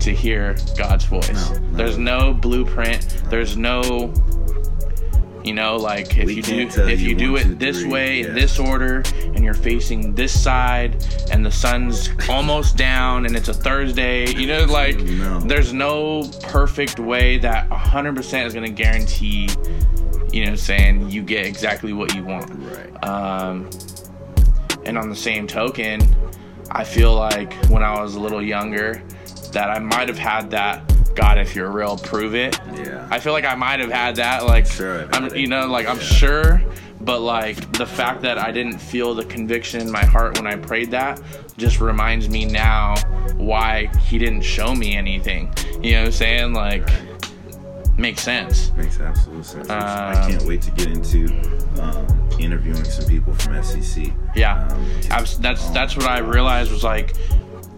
to 0.01 0.13
hear 0.13 0.55
God's 0.77 1.05
voice. 1.05 1.49
No, 1.51 1.57
no. 1.57 1.77
There's 1.77 1.97
no 1.97 2.33
blueprint. 2.33 3.01
There's 3.29 3.57
no 3.57 4.13
you 5.43 5.53
know 5.53 5.75
like 5.75 6.17
if 6.17 6.25
We 6.25 6.35
you 6.35 6.41
do 6.41 6.57
if 6.61 6.99
you 7.01 7.09
you 7.09 7.15
do 7.15 7.31
one, 7.33 7.41
it 7.41 7.43
two, 7.43 7.55
this 7.55 7.81
three, 7.81 7.89
way 7.91 8.19
yeah. 8.21 8.27
in 8.29 8.33
this 8.33 8.57
order 8.57 9.03
and 9.21 9.43
you're 9.43 9.53
facing 9.53 10.15
this 10.15 10.33
side 10.41 11.05
and 11.31 11.45
the 11.45 11.51
sun's 11.51 12.09
almost 12.29 12.77
down 12.77 13.27
and 13.27 13.35
it's 13.35 13.47
a 13.47 13.53
Thursday 13.53 14.27
you 14.33 14.47
know 14.47 14.65
like 14.65 14.97
No. 14.97 15.39
there's 15.41 15.71
no 15.71 16.27
perfect 16.41 16.97
way 16.99 17.37
that 17.37 17.69
100% 17.69 18.45
is 18.47 18.55
going 18.55 18.65
to 18.65 18.71
guarantee 18.71 19.47
you 20.33 20.45
know 20.45 20.47
what 20.47 20.49
I'm 20.49 20.57
saying 20.57 21.11
you 21.11 21.21
get 21.21 21.45
exactly 21.45 21.93
what 21.93 22.15
you 22.15 22.23
want 22.23 22.49
right 22.51 23.03
um, 23.03 23.69
and 24.85 24.97
on 24.97 25.09
the 25.09 25.15
same 25.15 25.47
token, 25.47 26.01
I 26.71 26.83
feel 26.83 27.13
like 27.15 27.53
when 27.65 27.83
I 27.83 27.99
was 28.01 28.15
a 28.15 28.19
little 28.19 28.41
younger, 28.41 29.01
that 29.55 29.69
I 29.71 29.79
might 29.79 30.07
have 30.09 30.17
had 30.19 30.51
that 30.51 30.83
God, 31.15 31.37
if 31.37 31.55
you're 31.55 31.71
real, 31.71 31.97
prove 31.97 32.35
it. 32.35 32.59
Yeah. 32.75 33.07
I 33.09 33.19
feel 33.19 33.31
like 33.31 33.45
I 33.45 33.55
might 33.55 33.79
have 33.79 33.89
had 33.89 34.17
that. 34.17 34.45
Like, 34.45 34.65
Sure, 34.65 35.07
I'm, 35.13 35.33
you 35.33 35.47
know, 35.47 35.65
like 35.65 35.87
I'm 35.87 35.95
Yeah. 35.95 36.03
sure, 36.03 36.61
but 36.99 37.21
like 37.21 37.71
the 37.71 37.85
fact 37.85 38.21
that 38.23 38.37
I 38.37 38.51
didn't 38.51 38.79
feel 38.79 39.15
the 39.15 39.23
conviction 39.23 39.79
in 39.79 39.89
my 39.89 40.03
heart 40.03 40.37
when 40.37 40.45
I 40.45 40.57
prayed 40.57 40.91
that 40.91 41.21
just 41.57 41.79
reminds 41.79 42.27
me 42.27 42.43
now 42.43 42.95
why 43.37 43.89
He 44.09 44.17
didn't 44.17 44.41
show 44.41 44.75
me 44.75 44.97
anything. 44.97 45.53
You 45.81 45.93
know 45.93 45.99
what 46.01 46.05
I'm 46.07 46.11
saying? 46.11 46.53
Like, 46.53 46.89
makes 47.97 48.21
sense. 48.21 48.73
Makes 48.75 48.99
absolute 48.99 49.45
sense. 49.45 49.69
I 49.69 50.15
Um, 50.21 50.31
can't 50.31 50.43
wait 50.43 50.61
to 50.63 50.71
get 50.71 50.87
into 50.87 51.27
um, 51.79 52.05
interviewing 52.39 52.83
some 52.83 53.05
people 53.05 53.33
from 53.35 53.63
SEC. 53.63 54.11
Yeah, 54.35 54.67
Um, 54.69 54.85
Abs- 55.11 55.37
that's 55.37 55.65
oh, 55.69 55.73
that's 55.73 55.95
what 55.95 56.07
I 56.07 56.17
realized 56.19 56.71
was 56.73 56.83
like, 56.83 57.13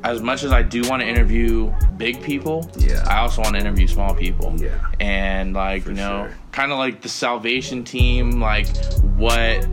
as 0.04 0.22
much 0.22 0.44
as 0.44 0.52
I 0.52 0.62
do 0.64 0.88
want 0.88 1.02
to 1.02 1.08
interview 1.08 1.74
big 1.98 2.22
people, 2.22 2.70
Yeah. 2.78 3.04
I 3.08 3.18
also 3.20 3.42
want 3.42 3.56
to 3.56 3.60
interview 3.60 3.88
small 3.88 4.14
people. 4.14 4.54
Yeah. 4.58 4.78
and 5.00 5.54
like 5.54 5.84
For 5.84 5.90
you 5.90 5.96
know, 5.98 6.28
sure. 6.28 6.38
kind 6.52 6.72
of 6.72 6.78
like 6.78 7.02
the 7.02 7.10
Salvation 7.10 7.84
team, 7.84 8.40
like 8.40 8.68
what, 9.18 9.68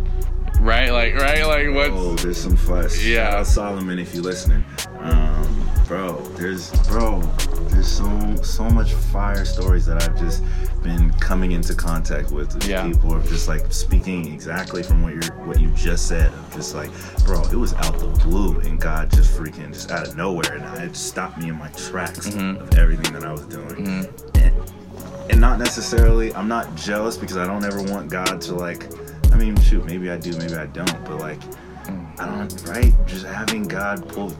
right? 0.60 0.90
Like 0.90 1.14
right, 1.16 1.44
like 1.46 1.74
what? 1.74 1.90
Oh, 1.92 2.14
there's 2.16 2.38
some 2.40 2.56
fuss. 2.56 3.02
Yeah. 3.04 3.30
Shout 3.30 3.34
out 3.40 3.46
Solomon 3.46 3.98
if 3.98 4.14
you're 4.14 4.24
listening. 4.24 4.64
Um, 5.00 5.70
bro, 5.86 6.18
there's 6.38 6.70
bro, 6.88 7.20
there's 7.74 7.88
so 7.88 8.36
so 8.42 8.64
much 8.70 8.92
fire 8.92 9.44
stories 9.44 9.84
that 9.86 10.02
I've 10.02 10.18
just 10.18 10.42
been 10.82 11.10
coming 11.14 11.52
into 11.52 11.74
contact 11.74 12.30
with. 12.30 12.66
Yeah. 12.68 12.86
People 12.86 13.14
are 13.14 13.22
just 13.22 13.48
like 13.48 13.72
speaking 13.72 14.32
exactly 14.32 14.82
from 14.82 15.02
what 15.02 15.14
you're 15.14 15.34
what 15.46 15.60
you 15.60 15.68
just 15.70 16.06
said. 16.08 16.32
Of 16.32 16.52
just 16.54 16.74
like, 16.74 16.90
bro, 17.24 17.42
it 17.44 17.56
was 17.56 17.74
out 17.74 17.98
the 17.98 18.06
blue 18.24 18.58
and 18.60 18.80
God 18.80 19.10
just 19.10 19.36
freaking 19.38 19.72
just 19.72 19.90
out 19.90 20.06
of 20.06 20.16
nowhere 20.16 20.54
and 20.56 20.82
it 20.82 20.96
stopped 20.96 21.38
me 21.38 21.48
in 21.48 21.58
my 21.58 21.68
tracks 21.68 22.28
Mhm. 22.28 22.60
of 22.60 22.78
everything 22.78 23.12
that 23.12 23.24
I 23.24 23.32
was 23.32 23.42
doing. 23.42 23.68
Mhm. 23.86 24.36
And, 24.36 24.54
and 25.30 25.40
not 25.40 25.58
necessarily 25.58 26.34
I'm 26.34 26.48
not 26.48 26.74
jealous 26.76 27.16
because 27.16 27.36
I 27.36 27.46
don't 27.46 27.64
ever 27.64 27.82
want 27.82 28.10
God 28.10 28.40
to 28.42 28.54
like 28.54 28.86
I 29.32 29.36
mean 29.36 29.58
shoot, 29.60 29.84
maybe 29.84 30.10
I 30.10 30.16
do, 30.16 30.36
maybe 30.38 30.54
I 30.54 30.66
don't, 30.66 31.04
but 31.04 31.18
like 31.18 31.40
I 32.18 32.26
don't 32.26 32.64
right. 32.68 32.92
Just 33.06 33.26
having 33.26 33.64
God 33.64 34.06
pull 34.08 34.32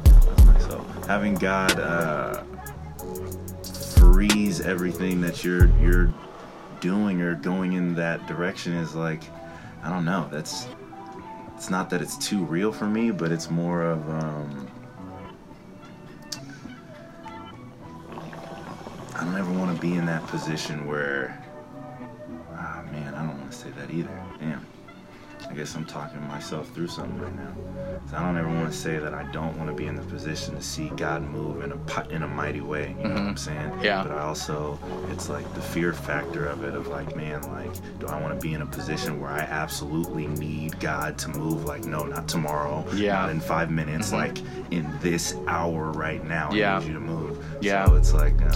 myself, 0.46 0.86
having 1.06 1.34
God 1.34 1.78
uh, 1.80 2.42
freeze 4.12 4.60
everything 4.60 5.20
that 5.22 5.42
you're 5.44 5.66
you're 5.78 6.12
doing 6.80 7.22
or 7.22 7.34
going 7.34 7.72
in 7.72 7.94
that 7.94 8.26
direction 8.26 8.74
is 8.74 8.94
like 8.94 9.22
I 9.82 9.88
don't 9.90 10.04
know. 10.04 10.28
That's 10.30 10.66
it's 11.56 11.70
not 11.70 11.88
that 11.90 12.02
it's 12.02 12.16
too 12.18 12.44
real 12.44 12.72
for 12.72 12.86
me, 12.86 13.10
but 13.10 13.32
it's 13.32 13.50
more 13.50 13.82
of 13.82 14.08
um, 14.10 14.68
I 19.14 19.24
don't 19.24 19.36
ever 19.36 19.52
want 19.52 19.74
to 19.74 19.80
be 19.80 19.94
in 19.94 20.04
that 20.06 20.26
position 20.26 20.86
where 20.86 21.42
ah 22.52 22.82
man, 22.92 23.14
I 23.14 23.26
don't 23.26 23.38
want 23.38 23.50
to 23.50 23.56
say 23.56 23.70
that 23.70 23.90
either. 23.90 24.22
Damn. 24.38 24.66
I 25.50 25.54
guess 25.54 25.74
I'm 25.76 25.84
talking 25.84 26.20
myself 26.26 26.68
through 26.74 26.88
something 26.88 27.18
right 27.20 27.34
now. 27.36 27.54
I 28.12 28.22
don't 28.22 28.36
ever 28.36 28.48
want 28.48 28.70
to 28.70 28.76
say 28.76 28.98
that 28.98 29.14
I 29.14 29.24
don't 29.32 29.56
want 29.56 29.68
to 29.70 29.74
be 29.74 29.86
in 29.86 29.94
the 29.96 30.02
position 30.02 30.54
to 30.56 30.62
see 30.62 30.88
God 30.90 31.22
move 31.22 31.62
in 31.62 31.72
a 31.72 32.08
in 32.10 32.22
a 32.22 32.28
mighty 32.28 32.60
way. 32.60 32.94
You 32.98 33.04
know 33.08 33.14
what 33.14 33.20
I'm 33.22 33.36
saying? 33.36 33.72
Yeah. 33.82 34.02
But 34.02 34.12
I 34.12 34.20
also, 34.22 34.78
it's 35.10 35.28
like 35.28 35.52
the 35.54 35.60
fear 35.60 35.92
factor 35.92 36.46
of 36.46 36.64
it, 36.64 36.74
of 36.74 36.86
like, 36.88 37.14
man, 37.16 37.42
like, 37.52 37.72
do 37.98 38.06
I 38.06 38.20
want 38.20 38.38
to 38.38 38.46
be 38.46 38.54
in 38.54 38.62
a 38.62 38.66
position 38.66 39.20
where 39.20 39.30
I 39.30 39.40
absolutely 39.40 40.26
need 40.26 40.78
God 40.80 41.18
to 41.18 41.28
move? 41.30 41.64
Like, 41.64 41.84
no, 41.84 42.04
not 42.04 42.28
tomorrow. 42.28 42.84
Yeah. 42.94 43.12
Not 43.14 43.30
in 43.30 43.40
five 43.40 43.70
minutes. 43.70 44.12
Like 44.12 44.38
in 44.70 44.90
this 45.00 45.36
hour 45.46 45.92
right 45.92 46.24
now. 46.24 46.52
Yeah. 46.52 46.76
I 46.76 46.78
need 46.80 46.88
you 46.88 46.94
to 46.94 47.00
move. 47.00 47.44
Yeah. 47.60 47.86
So 47.86 47.94
it's 47.94 48.12
like, 48.12 48.40
um, 48.42 48.50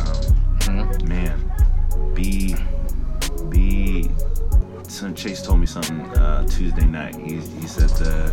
Mhm. 0.58 1.08
man, 1.08 2.14
be 2.14 2.54
some 4.98 5.14
Chase 5.14 5.42
told 5.42 5.60
me 5.60 5.66
something 5.66 6.00
uh, 6.16 6.44
Tuesday 6.46 6.84
night. 6.84 7.14
He, 7.16 7.36
he 7.36 7.66
said 7.66 7.88
the 7.90 8.32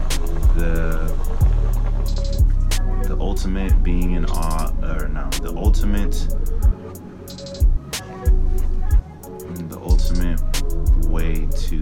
the 0.58 1.15
the 3.08 3.17
ultimate 3.19 3.84
being 3.84 4.12
in 4.13 4.25
awe 4.25 4.71
or 4.82 5.08
no 5.10 5.30
the 5.41 5.54
ultimate 5.56 6.13
the 9.69 9.80
ultimate 9.80 10.41
way 11.08 11.47
to 11.67 11.82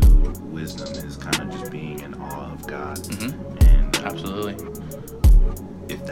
wisdom 0.52 0.88
is 1.08 1.16
kind 1.18 1.40
of 1.42 1.60
just 1.60 1.72
being 1.72 2.00
in 2.02 2.14
awe 2.16 2.52
of 2.52 2.68
God 2.68 2.98
Mhm. 2.98 3.66
and 3.66 3.98
uh, 3.98 4.02
Absolutely. 4.10 4.83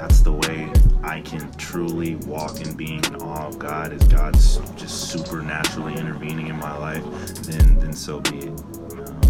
That's 0.02 0.22
the 0.22 0.32
way 0.32 0.68
I 1.04 1.22
can 1.22 1.52
truly 1.58 2.16
walk 2.16 2.60
in 2.60 2.74
being 2.74 3.04
in 3.06 3.16
awe 3.18 3.48
of 3.48 3.60
God, 3.60 3.94
is 3.94 4.02
God's 4.06 4.58
just 4.76 5.12
supernaturally 5.12 5.94
intervening 5.94 6.48
in 6.48 6.56
my 6.58 6.76
life, 6.76 7.04
then 7.44 7.78
then 7.80 7.94
so 7.94 8.20
be 8.20 8.38
it. 8.40 8.50
Um, 8.50 9.22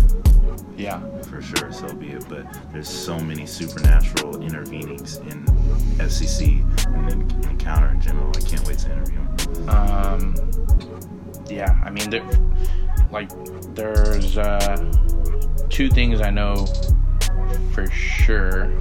Yeah. 0.78 1.02
for 1.24 1.42
sure, 1.42 1.74
so 1.74 1.94
be 1.94 2.12
it. 2.12 2.26
But 2.30 2.46
there's 2.72 2.88
so 2.88 3.20
many 3.20 3.46
supernatural 3.46 4.38
intervenings 4.42 5.18
in 5.30 5.44
FCC 6.00 6.64
and 6.88 7.12
in 7.12 7.50
Encounter 7.50 7.90
in 7.90 8.00
general. 8.00 8.32
I 8.34 8.40
can't 8.40 8.66
wait 8.66 8.78
to 8.80 8.92
interview 8.94 9.20
him. 9.20 9.70
Um, 9.70 10.36
yeah, 11.50 11.78
I 11.84 11.90
mean, 11.90 12.10
there, 12.10 12.24
like, 13.12 13.30
there's 13.76 14.38
uh, 14.38 14.78
two 15.70 15.90
things 15.90 16.22
I 16.22 16.30
know 16.30 16.66
for 17.74 17.88
sure. 17.92 18.72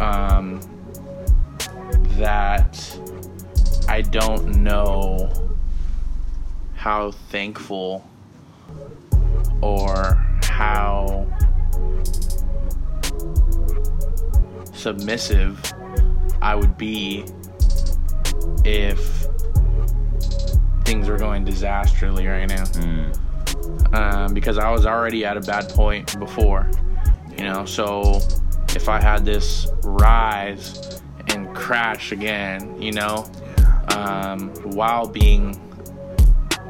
Um, 0.00 0.60
that 2.18 2.98
I 3.88 4.02
don't 4.02 4.62
know 4.62 5.30
how 6.74 7.10
thankful 7.10 8.04
or 9.60 10.14
how 10.42 11.26
submissive 14.72 15.60
I 16.40 16.54
would 16.54 16.76
be 16.78 17.24
if 18.64 19.26
things 20.84 21.08
were 21.08 21.18
going 21.18 21.44
disastrously 21.44 22.26
right 22.26 22.48
now. 22.48 22.64
Mm, 22.64 23.14
Um, 23.94 24.34
because 24.34 24.58
I 24.58 24.70
was 24.70 24.86
already 24.86 25.24
at 25.24 25.36
a 25.36 25.40
bad 25.40 25.68
point 25.70 26.18
before, 26.18 26.68
you 27.36 27.44
know. 27.44 27.64
So 27.64 28.20
if 28.76 28.88
I 28.88 29.00
had 29.00 29.24
this 29.24 29.68
rise 29.82 31.00
and 31.28 31.54
crash 31.54 32.12
again, 32.12 32.80
you 32.80 32.92
know, 32.92 33.30
um, 33.94 34.50
while 34.74 35.06
being 35.08 35.60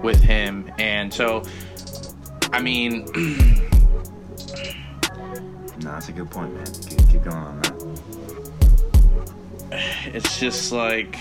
with 0.03 0.21
him, 0.21 0.71
and 0.79 1.13
so 1.13 1.43
I 2.53 2.61
mean, 2.61 3.07
No, 5.81 5.93
that's 5.93 6.09
a 6.09 6.13
good 6.13 6.29
point, 6.29 6.53
man. 6.55 6.67
Keep, 6.67 7.09
keep 7.09 7.23
going 7.23 7.37
on 7.37 7.63
that. 7.63 7.79
it's 10.15 10.39
just 10.39 10.73
like 10.73 11.19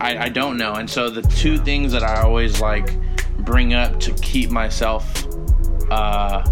I, 0.00 0.18
I 0.18 0.28
don't 0.28 0.58
know 0.58 0.74
and 0.74 0.88
so 0.88 1.08
the 1.08 1.22
two 1.22 1.56
things 1.58 1.92
that 1.92 2.02
i 2.02 2.20
always 2.20 2.60
like 2.60 2.94
bring 3.38 3.72
up 3.72 3.98
to 4.00 4.12
keep 4.14 4.50
myself 4.50 5.26
uh 5.90 6.44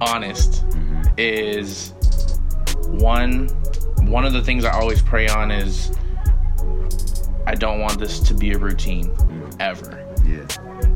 honest 0.00 0.62
hmm 0.72 0.85
is 1.18 1.92
one 2.88 3.48
one 4.08 4.24
of 4.24 4.32
the 4.32 4.42
things 4.42 4.64
i 4.64 4.70
always 4.70 5.02
pray 5.02 5.28
on 5.28 5.50
is 5.50 5.92
i 7.46 7.54
don't 7.54 7.80
want 7.80 7.98
this 7.98 8.20
to 8.20 8.34
be 8.34 8.52
a 8.52 8.58
routine 8.58 9.08
Mm, 9.16 9.56
ever 9.60 10.04
yeah. 10.24 10.46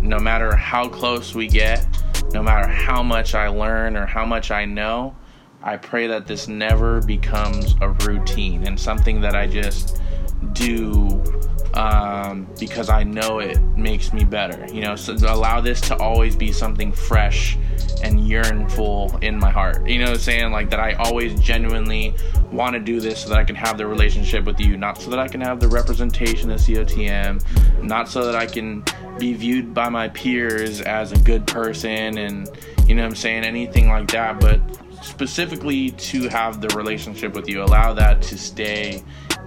no 0.01 0.19
matter 0.19 0.55
how 0.55 0.89
close 0.89 1.35
we 1.35 1.47
get, 1.49 1.87
no 2.33 2.43
matter 2.43 2.69
how 2.69 3.03
much 3.03 3.35
I 3.35 3.49
learn 3.49 3.97
or 3.97 4.07
how 4.07 4.25
much 4.25 4.51
I 4.51 4.65
know, 4.65 5.15
I 5.63 5.77
pray 5.77 6.07
that 6.09 6.27
this 6.27 6.49
never 6.49 7.01
becomes 7.03 7.75
a 7.81 7.91
routine 7.91 8.67
and 8.67 8.79
something 8.79 9.21
that 9.21 9.35
I 9.37 9.47
just 9.47 10.01
do 10.53 11.23
um, 11.75 12.49
because 12.59 12.89
I 12.89 13.05
know 13.05 13.39
it 13.39 13.61
makes 13.77 14.13
me 14.13 14.25
better. 14.25 14.67
You 14.73 14.83
know, 14.83 14.97
so 14.97 15.15
allow 15.15 15.61
this 15.61 15.81
to 15.83 15.97
always 15.97 16.37
be 16.37 16.53
something 16.53 16.93
fresh 16.93 17.57
and 18.03 18.19
yearnful 18.21 19.23
in 19.23 19.39
my 19.39 19.51
heart. 19.51 19.87
You 19.87 19.99
know 19.99 20.07
what 20.07 20.15
I'm 20.15 20.21
saying? 20.21 20.53
Like 20.53 20.71
that 20.71 20.81
I 20.81 20.95
always 20.95 21.39
genuinely 21.41 22.15
want 22.51 22.75
to 22.75 22.81
do 22.81 23.01
this 23.01 23.23
so 23.23 23.29
that 23.29 23.39
I 23.39 23.45
can 23.45 23.57
have 23.57 23.79
the 23.79 23.87
relationship 23.87 24.45
with 24.45 24.59
you, 24.61 24.77
not 24.77 25.01
so 25.01 25.11
that 25.11 25.19
I 25.19 25.29
can 25.29 25.41
have 25.41 25.61
the 25.61 25.69
representation 25.69 26.51
of 26.51 26.61
COTM, 26.61 27.83
not 27.83 28.09
so 28.09 28.25
that 28.25 28.35
I 28.35 28.47
can 28.47 28.85
be 29.19 29.35
viewed 29.35 29.75
by 29.75 29.89
my 29.89 30.09
peers 30.09 30.81
as 30.81 31.13
a 31.13 31.19
good 31.19 31.47
person 31.47 32.19
and 32.19 32.49
you 32.87 32.95
know 32.95 33.03
what 33.03 33.11
I'm 33.11 33.17
saying, 33.17 33.45
anything 33.45 33.89
like 33.89 34.11
that, 34.11 34.41
but 34.41 34.61
specifically 35.03 35.91
to 35.91 36.29
have 36.29 36.61
the 36.61 36.69
relationship 36.77 37.35
with 37.35 37.49
you. 37.49 37.63
Allow 37.63 37.95
that 37.95 38.23
to 38.23 38.39
stay 38.39 39.03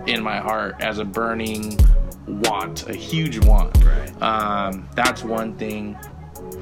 in 0.08 0.22
my 0.24 0.38
heart 0.38 0.76
as 0.80 1.00
a 1.00 1.06
burning 1.06 1.78
want, 2.28 2.88
a 2.88 2.96
huge 2.96 3.44
want. 3.46 3.78
Right. 3.84 4.22
Um, 4.22 4.90
that's 4.96 5.24
one 5.24 5.56
thing. 5.56 5.98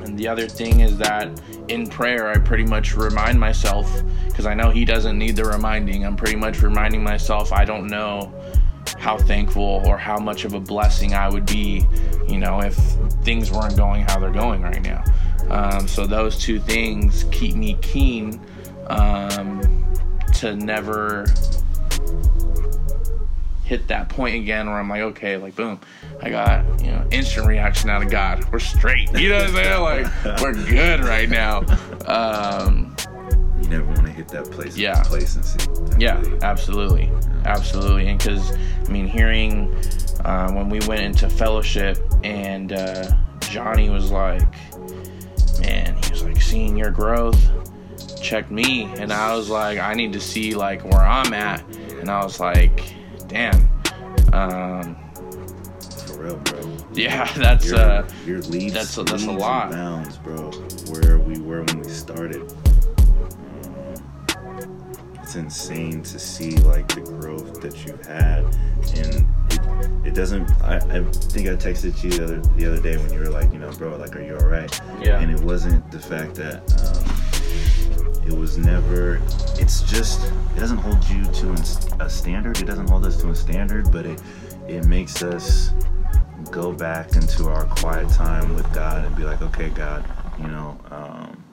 And 0.04 0.18
the 0.18 0.28
other 0.28 0.48
thing 0.48 0.80
is 0.80 0.98
that 0.98 1.42
in 1.68 1.88
prayer, 1.88 2.30
I 2.30 2.38
pretty 2.38 2.66
much 2.66 2.96
remind 2.96 3.40
myself, 3.40 4.04
because 4.28 4.46
I 4.46 4.54
know 4.54 4.70
he 4.70 4.86
doesn't 4.86 5.18
need 5.18 5.36
the 5.36 5.46
reminding, 5.46 6.06
I'm 6.06 6.16
pretty 6.16 6.38
much 6.38 6.62
reminding 6.62 7.04
myself 7.04 7.52
I 7.52 7.66
don't 7.66 7.88
know 7.88 8.34
how 8.98 9.18
thankful 9.18 9.82
or 9.86 9.98
how 9.98 10.18
much 10.18 10.46
of 10.46 10.54
a 10.54 10.60
blessing 10.60 11.14
I 11.14 11.30
would 11.30 11.46
be, 11.46 11.86
you 12.28 12.38
know, 12.38 12.62
if 12.62 12.76
things 13.24 13.52
weren't 13.52 13.76
going 13.76 14.04
how 14.04 14.20
they're 14.20 14.32
going 14.32 14.62
right 14.62 14.82
now. 14.82 15.04
Um, 15.50 15.88
so 15.88 16.08
those 16.08 16.38
two 16.38 16.60
things 16.60 17.26
keep 17.32 17.56
me 17.56 17.78
keen 17.82 18.40
um, 18.88 19.62
to 20.36 20.56
never 20.56 21.26
hit 23.64 23.88
that 23.88 24.10
point 24.10 24.36
again 24.36 24.68
where 24.70 24.78
I'm 24.80 24.90
like, 24.90 25.02
okay, 25.02 25.38
like 25.38 25.56
boom, 25.56 25.80
I 26.22 26.30
got 26.30 26.66
you 26.84 26.92
know 26.92 27.08
instant 27.12 27.48
reaction 27.48 27.90
out 27.90 28.02
of 28.04 28.10
God. 28.10 28.44
We're 28.52 28.60
straight. 28.60 29.12
You 29.18 29.30
know 29.30 29.36
what 29.40 29.50
I'm 29.50 29.54
saying? 29.56 29.82
Like 30.26 30.42
we're 30.42 30.54
good 30.54 31.02
right 31.02 31.30
now. 31.30 31.60
Um, 32.06 32.96
You 33.62 33.70
never 33.70 33.86
want 33.86 34.06
to 34.08 34.12
hit 34.12 34.28
that 34.30 34.50
place 34.52 34.76
Yeah. 34.78 34.94
of 35.00 35.04
complacency. 35.08 35.60
I 35.94 35.98
yeah, 36.00 36.24
absolutely, 36.42 37.12
absolutely. 37.46 38.08
And 38.08 38.18
because 38.18 38.52
I 38.88 38.90
mean, 38.92 39.08
hearing 39.08 39.74
uh, 40.26 40.52
when 40.52 40.68
we 40.70 40.80
went 40.88 41.02
into 41.02 41.30
fellowship 41.30 41.98
and 42.24 42.74
uh, 42.74 43.12
Johnny 43.42 43.90
was 43.90 44.12
like, 44.12 44.54
man, 45.62 45.96
he 46.04 46.12
was 46.12 46.24
like, 46.24 46.42
seeing 46.42 46.76
your 46.76 46.92
growth 46.92 47.40
checked 48.22 48.52
me, 48.52 48.84
and 48.98 49.12
I 49.12 49.36
was 49.36 49.50
like, 49.50 49.80
I 49.80 49.94
need 49.94 50.14
to 50.14 50.20
see 50.22 50.54
like 50.56 50.84
where 50.84 51.00
I'm 51.02 51.34
at, 51.34 51.64
and 52.00 52.10
I 52.10 52.24
was 52.24 52.40
like, 52.40 52.94
damn. 53.32 53.56
Um, 54.34 54.96
For 56.08 56.24
real, 56.24 56.36
bro. 56.38 56.78
yeah, 56.94 57.32
that's 57.34 57.66
Your, 57.66 57.80
uh, 57.80 58.10
your 58.26 58.40
leaps, 58.42 58.74
that's 58.74 58.98
a- 58.98 59.04
that's 59.04 59.26
a 59.26 59.32
lot. 59.32 59.72
bounds, 59.72 60.18
bro. 60.18 60.52
Where 60.92 61.18
we 61.20 61.40
were 61.40 61.64
when 61.64 61.80
we 61.80 61.90
started. 61.90 62.54
It's 65.24 65.36
insane 65.36 66.04
to 66.04 66.20
see 66.20 66.52
like 66.58 66.90
the 66.94 67.02
growth 67.02 67.62
that 67.62 67.86
you've 67.86 68.06
had, 68.06 68.44
and 68.98 69.26
it, 70.04 70.08
it 70.10 70.14
doesn't. 70.14 70.50
I, 70.62 70.76
I 70.78 71.04
think 71.04 71.48
I 71.48 71.56
texted 71.56 72.04
you 72.04 72.10
the 72.12 72.24
other, 72.26 72.38
the 72.58 72.66
other 72.72 72.82
day 72.82 72.98
when 72.98 73.14
you 73.14 73.20
were 73.20 73.30
like, 73.30 73.54
you 73.54 73.60
know, 73.60 73.72
bro, 73.72 73.96
like, 73.96 74.14
are 74.18 74.22
you 74.22 74.36
all 74.36 74.46
right? 74.48 74.82
Yeah. 75.02 75.20
And 75.22 75.32
it 75.32 75.40
wasn't 75.40 75.90
the 75.90 76.00
fact 76.00 76.36
that. 76.36 76.58
Um, 76.98 77.31
it 78.26 78.34
was 78.34 78.58
never 78.58 79.20
it's 79.56 79.82
just 79.84 80.32
it 80.56 80.60
doesn't 80.60 80.78
hold 80.78 81.04
you 81.10 81.24
to 81.26 81.52
a 82.00 82.10
standard. 82.10 82.60
It 82.60 82.66
doesn't 82.66 82.90
hold 82.90 83.06
us 83.06 83.20
to 83.22 83.30
a 83.30 83.36
standard 83.36 83.92
but 83.92 84.06
it 84.06 84.22
it 84.68 84.86
makes 84.86 85.24
us 85.24 85.72
go 86.52 86.72
back 86.72 87.16
into 87.16 87.50
our 87.50 87.66
quiet 87.66 88.10
time 88.10 88.54
with 88.56 88.72
god 88.74 89.06
and 89.06 89.16
be 89.16 89.24
like 89.24 89.42
okay 89.42 89.70
god 89.70 90.04
you 90.40 90.48
know 90.48 90.78
um 90.92 91.44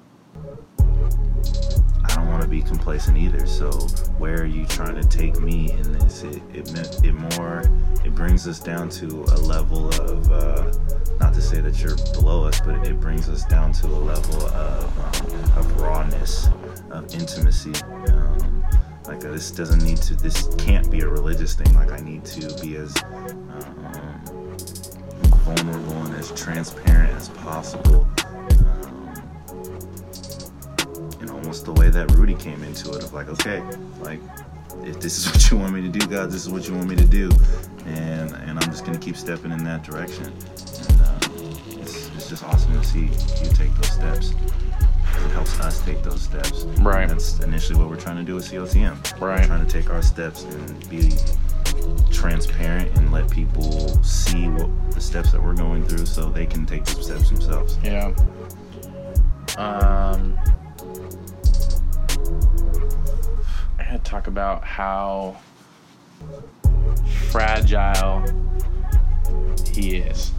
don't 2.18 2.28
want 2.28 2.42
to 2.42 2.48
be 2.48 2.62
complacent 2.62 3.16
either 3.16 3.46
so 3.46 3.70
where 4.18 4.42
are 4.42 4.46
you 4.46 4.66
trying 4.66 4.94
to 4.94 5.06
take 5.08 5.40
me 5.40 5.72
in 5.72 5.92
this 5.92 6.22
it 6.22 6.42
it, 6.52 7.04
it 7.04 7.12
more 7.36 7.62
it 8.04 8.14
brings 8.14 8.46
us 8.46 8.60
down 8.60 8.88
to 8.88 9.06
a 9.06 9.38
level 9.40 9.88
of 9.88 10.32
uh 10.32 10.72
not 11.20 11.34
to 11.34 11.42
say 11.42 11.60
that 11.60 11.80
you're 11.82 11.96
below 12.14 12.44
us, 12.44 12.60
but 12.60 12.86
it 12.86 13.00
brings 13.00 13.28
us 13.28 13.44
down 13.44 13.72
to 13.72 13.86
a 13.86 13.88
level 13.88 14.46
of, 14.46 14.98
um, 14.98 15.58
of 15.58 15.80
rawness, 15.80 16.48
of 16.90 17.12
intimacy. 17.14 17.72
Um, 18.12 18.64
like 19.04 19.24
uh, 19.24 19.32
this 19.32 19.50
doesn't 19.50 19.82
need 19.82 19.98
to, 19.98 20.14
this 20.14 20.54
can't 20.56 20.90
be 20.90 21.00
a 21.00 21.08
religious 21.08 21.54
thing. 21.54 21.72
Like 21.74 21.92
I 21.92 21.98
need 21.98 22.24
to 22.26 22.62
be 22.62 22.76
as 22.76 22.94
um, 23.02 24.24
vulnerable 25.44 26.04
and 26.04 26.14
as 26.14 26.30
transparent 26.32 27.12
as 27.14 27.28
possible. 27.30 28.08
Almost 31.48 31.64
the 31.64 31.72
way 31.72 31.88
that 31.88 32.10
Rudy 32.10 32.34
came 32.34 32.62
into 32.62 32.92
it, 32.92 33.02
of 33.02 33.14
like, 33.14 33.30
okay, 33.30 33.62
like 34.00 34.20
if 34.84 35.00
this 35.00 35.16
is 35.16 35.26
what 35.32 35.50
you 35.50 35.56
want 35.56 35.72
me 35.72 35.80
to 35.80 35.88
do, 35.88 36.06
God, 36.06 36.30
this 36.30 36.44
is 36.44 36.50
what 36.50 36.68
you 36.68 36.74
want 36.74 36.90
me 36.90 36.96
to 36.96 37.06
do, 37.06 37.30
and 37.86 38.34
and 38.34 38.58
I'm 38.58 38.70
just 38.70 38.84
gonna 38.84 38.98
keep 38.98 39.16
stepping 39.16 39.50
in 39.50 39.64
that 39.64 39.82
direction. 39.82 40.26
And 40.26 41.00
uh, 41.00 41.18
it's, 41.80 42.14
it's 42.14 42.28
just 42.28 42.44
awesome 42.44 42.78
to 42.78 42.86
see 42.86 43.04
you 43.04 43.50
take 43.54 43.74
those 43.76 43.92
steps. 43.92 44.32
It 44.32 45.30
helps 45.30 45.58
us 45.60 45.80
take 45.86 46.02
those 46.02 46.20
steps. 46.20 46.64
Right. 46.80 47.08
That's 47.08 47.40
initially 47.40 47.78
what 47.78 47.88
we're 47.88 47.98
trying 47.98 48.18
to 48.18 48.24
do 48.24 48.34
with 48.34 48.44
COTM. 48.44 49.18
Right. 49.18 49.40
We're 49.40 49.46
trying 49.46 49.64
to 49.64 49.72
take 49.72 49.88
our 49.88 50.02
steps 50.02 50.44
and 50.44 50.90
be 50.90 51.12
transparent 52.12 52.94
and 52.98 53.10
let 53.10 53.30
people 53.30 53.88
see 54.04 54.48
what 54.48 54.68
the 54.92 55.00
steps 55.00 55.32
that 55.32 55.42
we're 55.42 55.56
going 55.56 55.86
through, 55.86 56.04
so 56.04 56.28
they 56.28 56.44
can 56.44 56.66
take 56.66 56.84
the 56.84 57.02
steps 57.02 57.30
themselves. 57.30 57.78
Yeah. 57.82 58.12
Um, 59.56 60.38
Had 63.88 64.04
to 64.04 64.10
talk 64.10 64.26
about 64.26 64.64
how 64.64 65.38
fragile 67.30 68.22
he 69.72 69.96
is. 69.96 70.30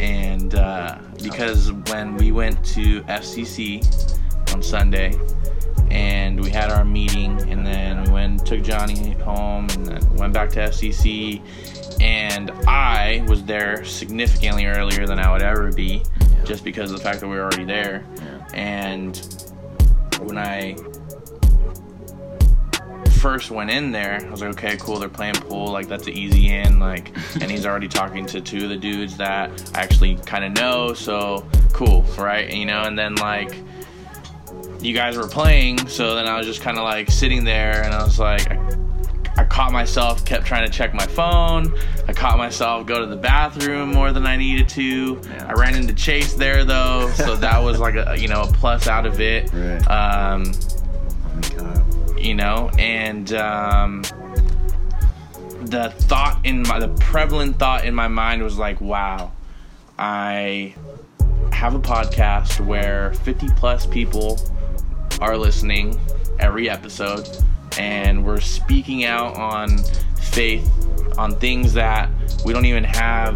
And 0.00 0.56
uh, 0.56 0.98
because 1.22 1.70
when 1.70 2.16
we 2.16 2.32
went 2.32 2.64
to 2.74 3.02
FCC 3.02 3.84
on 4.52 4.60
Sunday 4.60 5.16
and 5.92 6.40
we 6.40 6.50
had 6.50 6.72
our 6.72 6.84
meeting, 6.84 7.40
and 7.48 7.64
then 7.64 8.02
we 8.02 8.10
went 8.10 8.40
and 8.40 8.46
took 8.46 8.62
Johnny 8.62 9.12
home 9.12 9.68
and 9.70 9.86
then 9.86 10.16
went 10.16 10.32
back 10.32 10.50
to 10.50 10.58
FCC, 10.58 11.40
and 12.00 12.50
I 12.66 13.24
was 13.28 13.44
there 13.44 13.84
significantly 13.84 14.66
earlier 14.66 15.06
than 15.06 15.20
I 15.20 15.30
would 15.30 15.42
ever 15.42 15.70
be 15.70 16.02
just 16.44 16.64
because 16.64 16.90
of 16.90 16.98
the 16.98 17.04
fact 17.04 17.20
that 17.20 17.28
we 17.28 17.36
were 17.36 17.42
already 17.42 17.64
there. 17.64 18.04
Yeah. 18.16 18.48
And 18.52 19.44
when 20.22 20.38
I 20.38 20.76
first 23.18 23.50
went 23.50 23.70
in 23.70 23.92
there, 23.92 24.20
I 24.24 24.30
was 24.30 24.40
like, 24.40 24.50
okay, 24.50 24.76
cool, 24.76 24.98
they're 24.98 25.08
playing 25.08 25.34
pool, 25.34 25.70
like 25.70 25.88
that's 25.88 26.06
an 26.06 26.12
easy 26.14 26.48
in, 26.54 26.78
like, 26.78 27.12
and 27.40 27.50
he's 27.50 27.66
already 27.66 27.88
talking 27.88 28.24
to 28.26 28.40
two 28.40 28.64
of 28.64 28.70
the 28.70 28.76
dudes 28.76 29.16
that 29.18 29.50
I 29.74 29.82
actually 29.82 30.16
kind 30.16 30.44
of 30.44 30.52
know, 30.52 30.94
so 30.94 31.46
cool, 31.72 32.02
right? 32.16 32.52
You 32.52 32.66
know, 32.66 32.82
and 32.82 32.98
then 32.98 33.14
like 33.16 33.56
you 34.80 34.94
guys 34.94 35.16
were 35.16 35.26
playing, 35.28 35.86
so 35.88 36.14
then 36.14 36.26
I 36.26 36.36
was 36.38 36.46
just 36.46 36.60
kind 36.62 36.78
of 36.78 36.84
like 36.84 37.10
sitting 37.10 37.44
there, 37.44 37.82
and 37.82 37.92
I 37.94 38.02
was 38.02 38.18
like, 38.18 38.50
I, 38.50 38.64
I 39.36 39.44
caught 39.44 39.72
myself, 39.72 40.24
kept 40.24 40.46
trying 40.46 40.66
to 40.66 40.72
check 40.72 40.94
my 40.94 41.06
phone. 41.06 41.72
I 42.08 42.12
caught 42.12 42.38
myself 42.38 42.86
go 42.86 42.98
to 42.98 43.06
the 43.06 43.16
bathroom 43.16 43.92
more 43.92 44.12
than 44.12 44.26
I 44.26 44.36
needed 44.36 44.68
to. 44.70 45.20
Yeah. 45.22 45.46
I 45.48 45.52
ran 45.52 45.76
into 45.76 45.94
Chase 45.94 46.34
there 46.34 46.64
though, 46.64 47.10
so 47.14 47.36
that 47.36 47.58
was 47.58 47.78
like 47.78 47.94
a 47.94 48.16
you 48.18 48.26
know 48.28 48.42
a 48.42 48.46
plus 48.46 48.86
out 48.88 49.06
of 49.06 49.20
it. 49.20 49.50
Right. 49.58 49.82
Um, 49.88 50.52
Oh 51.30 51.40
my 51.40 51.48
God. 51.56 51.77
You 52.20 52.34
know, 52.34 52.70
and 52.78 53.32
um, 53.32 54.02
the 55.62 55.92
thought 55.96 56.40
in 56.44 56.62
my 56.62 56.78
the 56.78 56.88
prevalent 57.00 57.58
thought 57.58 57.84
in 57.84 57.94
my 57.94 58.08
mind 58.08 58.42
was 58.42 58.58
like, 58.58 58.80
wow, 58.80 59.32
I 59.98 60.74
have 61.52 61.74
a 61.74 61.80
podcast 61.80 62.64
where 62.64 63.12
50 63.14 63.48
plus 63.56 63.86
people 63.86 64.40
are 65.20 65.36
listening 65.36 65.98
every 66.38 66.70
episode, 66.70 67.28
and 67.78 68.24
we're 68.24 68.40
speaking 68.40 69.04
out 69.04 69.36
on 69.36 69.78
faith 70.20 70.70
on 71.18 71.34
things 71.36 71.72
that 71.72 72.08
we 72.44 72.52
don't 72.52 72.66
even 72.66 72.84
have 72.84 73.34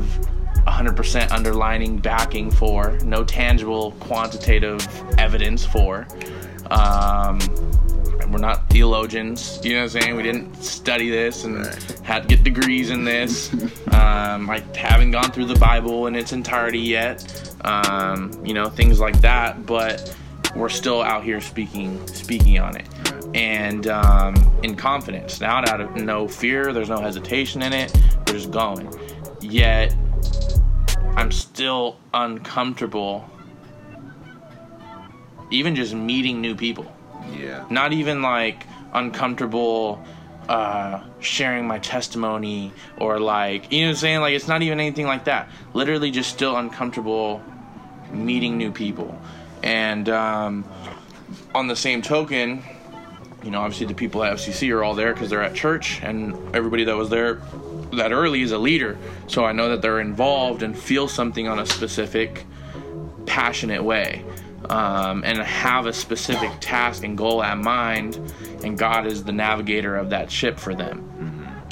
100% 0.67 1.33
underlining 1.33 1.99
backing 1.99 2.51
for, 2.51 2.97
no 3.05 3.25
tangible 3.25 3.93
quantitative 3.93 4.87
evidence 5.19 5.65
for. 5.65 6.07
Um, 6.71 7.41
we're 8.33 8.39
not 8.39 8.69
theologians, 8.71 9.61
you 9.63 9.75
know 9.75 9.81
what 9.81 9.95
I'm 9.95 10.01
saying? 10.01 10.17
We 10.17 10.23
didn't 10.23 10.63
study 10.63 11.11
this 11.11 11.45
and 11.45 11.59
Right. 11.59 12.01
had 12.03 12.23
to 12.23 12.29
get 12.29 12.43
degrees 12.45 12.91
in 12.91 13.05
this. 13.05 13.53
um, 13.93 14.49
I 14.49 14.63
haven't 14.75 15.11
gone 15.11 15.31
through 15.31 15.47
the 15.47 15.59
Bible 15.59 16.07
in 16.07 16.15
its 16.17 16.33
entirety 16.33 16.79
yet. 16.79 17.55
Um, 17.65 18.33
you 18.45 18.55
know, 18.55 18.69
things 18.69 18.99
like 18.99 19.21
that, 19.21 19.67
but 19.67 20.17
we're 20.57 20.69
still 20.69 21.03
out 21.03 21.25
here 21.25 21.41
speaking 21.41 22.05
speaking 22.09 22.59
on 22.59 22.77
it. 22.77 22.87
And 23.35 23.87
um, 23.87 24.35
in 24.63 24.77
confidence, 24.77 25.41
not 25.41 25.69
out 25.69 25.81
of 25.81 25.95
no 25.97 26.27
fear, 26.29 26.73
there's 26.73 26.91
no 26.91 27.01
hesitation 27.01 27.63
in 27.63 27.73
it. 27.73 27.95
We're 28.27 28.35
just 28.35 28.51
going. 28.51 28.93
Yet 29.41 29.95
I'm 31.17 31.31
still 31.31 31.97
uncomfortable 32.15 33.29
even 35.51 35.75
just 35.75 35.95
meeting 35.95 36.41
new 36.41 36.55
people 36.55 36.91
Yeah. 37.31 37.65
not 37.71 37.93
even 37.93 38.23
like 38.23 38.67
uncomfortable 38.93 40.03
uh 40.49 41.03
sharing 41.21 41.67
my 41.67 41.79
testimony 41.79 42.73
or 42.99 43.21
like 43.21 43.73
you 43.73 43.83
know 43.83 43.87
what 43.87 43.91
I'm 43.91 43.97
saying? 43.97 44.21
Like 44.21 44.35
it's 44.35 44.49
not 44.49 44.63
even 44.63 44.81
anything 44.81 45.07
like 45.07 45.25
that. 45.25 45.49
Literally 45.73 46.11
just 46.11 46.31
still 46.31 46.57
uncomfortable 46.57 47.43
meeting 48.11 48.59
new 48.59 48.73
people. 48.73 49.21
And 49.63 50.09
um 50.09 50.65
on 51.55 51.69
the 51.69 51.77
same 51.77 52.03
token 52.03 52.63
you 53.43 53.51
know 53.51 53.61
obviously 53.61 53.87
the 53.87 53.95
people 53.95 54.23
at 54.25 54.37
FCC 54.37 54.73
are 54.75 54.83
all 54.85 54.95
there 54.95 55.13
because 55.13 55.31
they're 55.31 55.43
at 55.43 55.55
church 55.55 56.01
and 56.03 56.35
everybody 56.55 56.85
that 56.85 56.97
was 56.97 57.09
there 57.11 57.41
that 57.93 58.11
early 58.13 58.43
is 58.43 58.53
a 58.53 58.59
leader. 58.59 58.99
So 59.29 59.45
I 59.45 59.53
know 59.53 59.69
that 59.69 59.83
they're 59.83 60.01
involved 60.01 60.63
and 60.63 60.77
feel 60.77 61.09
something 61.09 61.47
on 61.47 61.59
a 61.59 61.67
specific 61.67 62.47
passionate 63.27 63.85
way 63.85 64.25
um, 64.71 65.25
and 65.25 65.39
have 65.39 65.87
a 65.87 65.93
specific 65.93 66.51
task 66.61 67.05
and 67.05 67.17
goal 67.17 67.43
at 67.43 67.59
mind 67.59 68.19
and 68.65 68.79
god 68.79 69.07
is 69.07 69.25
the 69.25 69.33
navigator 69.33 69.97
of 69.97 70.11
that 70.11 70.31
ship 70.31 70.59
for 70.59 70.75
them. 70.75 71.09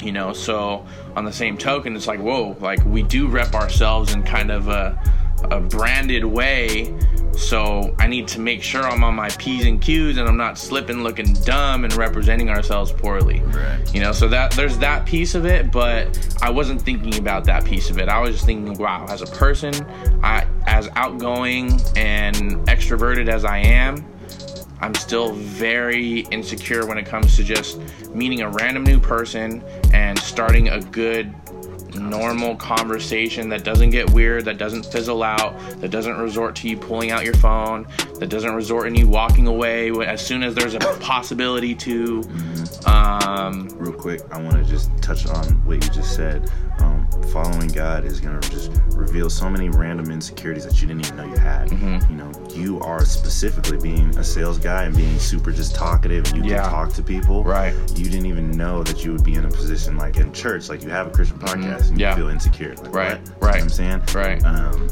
You 0.01 0.11
know, 0.11 0.33
so 0.33 0.85
on 1.15 1.25
the 1.25 1.31
same 1.31 1.59
token, 1.59 1.95
it's 1.95 2.07
like, 2.07 2.19
whoa, 2.19 2.57
like 2.59 2.83
we 2.85 3.03
do 3.03 3.27
rep 3.27 3.53
ourselves 3.53 4.13
in 4.13 4.23
kind 4.23 4.49
of 4.49 4.67
a, 4.67 4.99
a 5.49 5.59
branded 5.59 6.23
way. 6.23 6.93
So 7.33 7.95
I 7.97 8.07
need 8.07 8.27
to 8.29 8.39
make 8.39 8.61
sure 8.61 8.83
I'm 8.83 9.03
on 9.03 9.15
my 9.15 9.29
P's 9.29 9.65
and 9.65 9.81
Q's 9.81 10.17
and 10.17 10.27
I'm 10.27 10.37
not 10.37 10.57
slipping 10.57 11.01
looking 11.01 11.33
dumb 11.33 11.85
and 11.85 11.93
representing 11.93 12.49
ourselves 12.49 12.91
poorly. 12.91 13.39
Right. 13.39 13.79
You 13.93 14.01
know, 14.01 14.11
so 14.11 14.27
that 14.27 14.51
there's 14.51 14.77
that 14.79 15.05
piece 15.05 15.33
of 15.33 15.45
it, 15.45 15.71
but 15.71 16.35
I 16.41 16.49
wasn't 16.49 16.81
thinking 16.81 17.17
about 17.17 17.45
that 17.45 17.65
piece 17.65 17.89
of 17.89 17.97
it. 17.97 18.09
I 18.09 18.19
was 18.19 18.35
just 18.35 18.45
thinking, 18.45 18.77
wow, 18.77 19.05
as 19.09 19.21
a 19.21 19.27
person, 19.27 19.73
I 20.23 20.45
as 20.67 20.89
outgoing 20.95 21.71
and 21.95 22.55
extroverted 22.67 23.27
as 23.27 23.45
I 23.45 23.57
am, 23.59 24.05
I'm 24.81 24.95
still 24.95 25.33
very 25.33 26.21
insecure 26.31 26.85
when 26.85 26.97
it 26.97 27.05
comes 27.05 27.35
to 27.37 27.43
just 27.43 27.79
meeting 28.13 28.41
a 28.41 28.49
random 28.49 28.83
new 28.83 28.99
person 28.99 29.63
and 29.93 30.17
starting 30.19 30.69
a 30.69 30.81
good 30.81 31.33
normal 31.99 32.55
conversation 32.55 33.49
that 33.49 33.63
doesn't 33.63 33.89
get 33.89 34.09
weird, 34.11 34.45
that 34.45 34.57
doesn't 34.57 34.85
fizzle 34.85 35.23
out, 35.23 35.57
that 35.79 35.89
doesn't 35.89 36.17
resort 36.17 36.55
to 36.57 36.69
you 36.69 36.77
pulling 36.77 37.11
out 37.11 37.23
your 37.25 37.33
phone, 37.35 37.87
that 38.19 38.29
doesn't 38.29 38.53
resort 38.53 38.87
in 38.87 38.95
you 38.95 39.07
walking 39.07 39.47
away 39.47 39.91
as 40.05 40.25
soon 40.25 40.43
as 40.43 40.55
there's 40.55 40.73
a 40.73 40.79
possibility 40.99 41.75
to. 41.75 42.23
Um, 42.85 43.69
Real 43.77 43.93
quick, 43.93 44.21
I 44.31 44.41
want 44.41 44.55
to 44.55 44.63
just 44.63 44.89
touch 45.01 45.25
on 45.27 45.45
what 45.65 45.83
you 45.83 45.89
just 45.89 46.15
said. 46.15 46.51
Um, 46.79 47.07
following 47.31 47.67
God 47.67 48.05
is 48.05 48.19
going 48.19 48.39
to 48.39 48.49
just 48.49 48.71
reveal 48.89 49.29
so 49.29 49.49
many 49.49 49.69
random 49.69 50.11
insecurities 50.11 50.65
that 50.65 50.81
you 50.81 50.87
didn't 50.87 51.05
even 51.05 51.17
know 51.17 51.25
you 51.25 51.37
had. 51.37 51.69
Mm-hmm. 51.69 52.11
You 52.11 52.17
know, 52.17 52.31
you 52.55 52.79
are 52.81 53.05
specifically 53.05 53.77
being 53.77 54.15
a 54.17 54.23
sales 54.23 54.57
guy 54.57 54.83
and 54.83 54.95
being 54.95 55.17
super 55.19 55.51
just 55.51 55.75
talkative 55.75 56.25
and 56.33 56.43
you 56.45 56.51
Yeah. 56.51 56.61
can 56.63 56.71
talk 56.71 56.93
to 56.93 57.03
people. 57.03 57.43
Right. 57.43 57.73
You 57.95 58.05
didn't 58.05 58.25
even 58.25 58.51
know 58.51 58.83
that 58.83 59.03
you 59.03 59.11
would 59.11 59.23
be 59.23 59.33
in 59.35 59.45
a 59.45 59.49
position 59.49 59.97
like 59.97 60.17
in 60.17 60.31
church, 60.33 60.69
like 60.69 60.83
you 60.83 60.89
have 60.89 61.07
a 61.07 61.11
Christian 61.11 61.37
podcast 61.39 61.89
and 61.89 61.91
you 61.91 61.91
Mm-hmm. 61.91 61.99
Yeah. 61.99 62.15
feel 62.15 62.27
insecure. 62.29 62.75
Like, 62.75 62.93
Right, 62.93 63.19
what? 63.19 63.19
You 63.19 63.25
know 63.25 63.37
right, 63.41 63.53
what 63.55 63.61
I'm 63.61 63.69
saying? 63.69 64.01
right. 64.13 64.43
Um, 64.45 64.87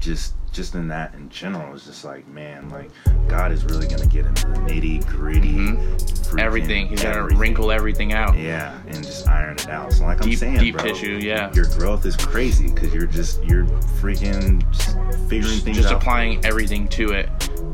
just 0.00 0.34
just 0.52 0.74
in 0.74 0.88
that 0.88 1.14
in 1.14 1.28
general, 1.28 1.74
it's 1.74 1.86
just 1.86 2.04
like, 2.04 2.26
man, 2.28 2.68
like 2.70 2.90
God 3.28 3.52
is 3.52 3.64
really 3.64 3.86
gonna 3.86 4.06
get 4.06 4.26
into 4.26 4.46
the 4.48 4.54
nitty 4.60 5.06
gritty, 5.06 5.56
Mm-hmm. 5.58 6.38
everything. 6.38 6.88
He's 6.88 7.02
gonna 7.02 7.24
wrinkle 7.36 7.70
everything 7.70 8.12
out. 8.12 8.36
Yeah, 8.36 8.78
and 8.86 8.96
just 9.04 9.26
iron 9.28 9.54
it 9.54 9.68
out. 9.68 9.92
So 9.92 10.04
like 10.04 10.22
I'm 10.24 10.32
saying, 10.34 10.58
deep 10.58 10.74
bro, 10.76 10.84
tissue, 10.84 11.18
yeah. 11.22 11.52
Your 11.54 11.66
growth 11.76 12.04
is 12.06 12.16
crazy 12.16 12.68
because 12.70 12.92
you're 12.92 13.06
just 13.06 13.42
you're 13.44 13.64
freaking 14.00 14.60
just 14.72 14.96
figuring 15.28 15.42
Just, 15.54 15.64
things 15.64 15.76
just 15.78 15.88
out. 15.92 16.00
applying 16.02 16.44
everything 16.44 16.86
to 16.88 17.12
it. 17.12 17.28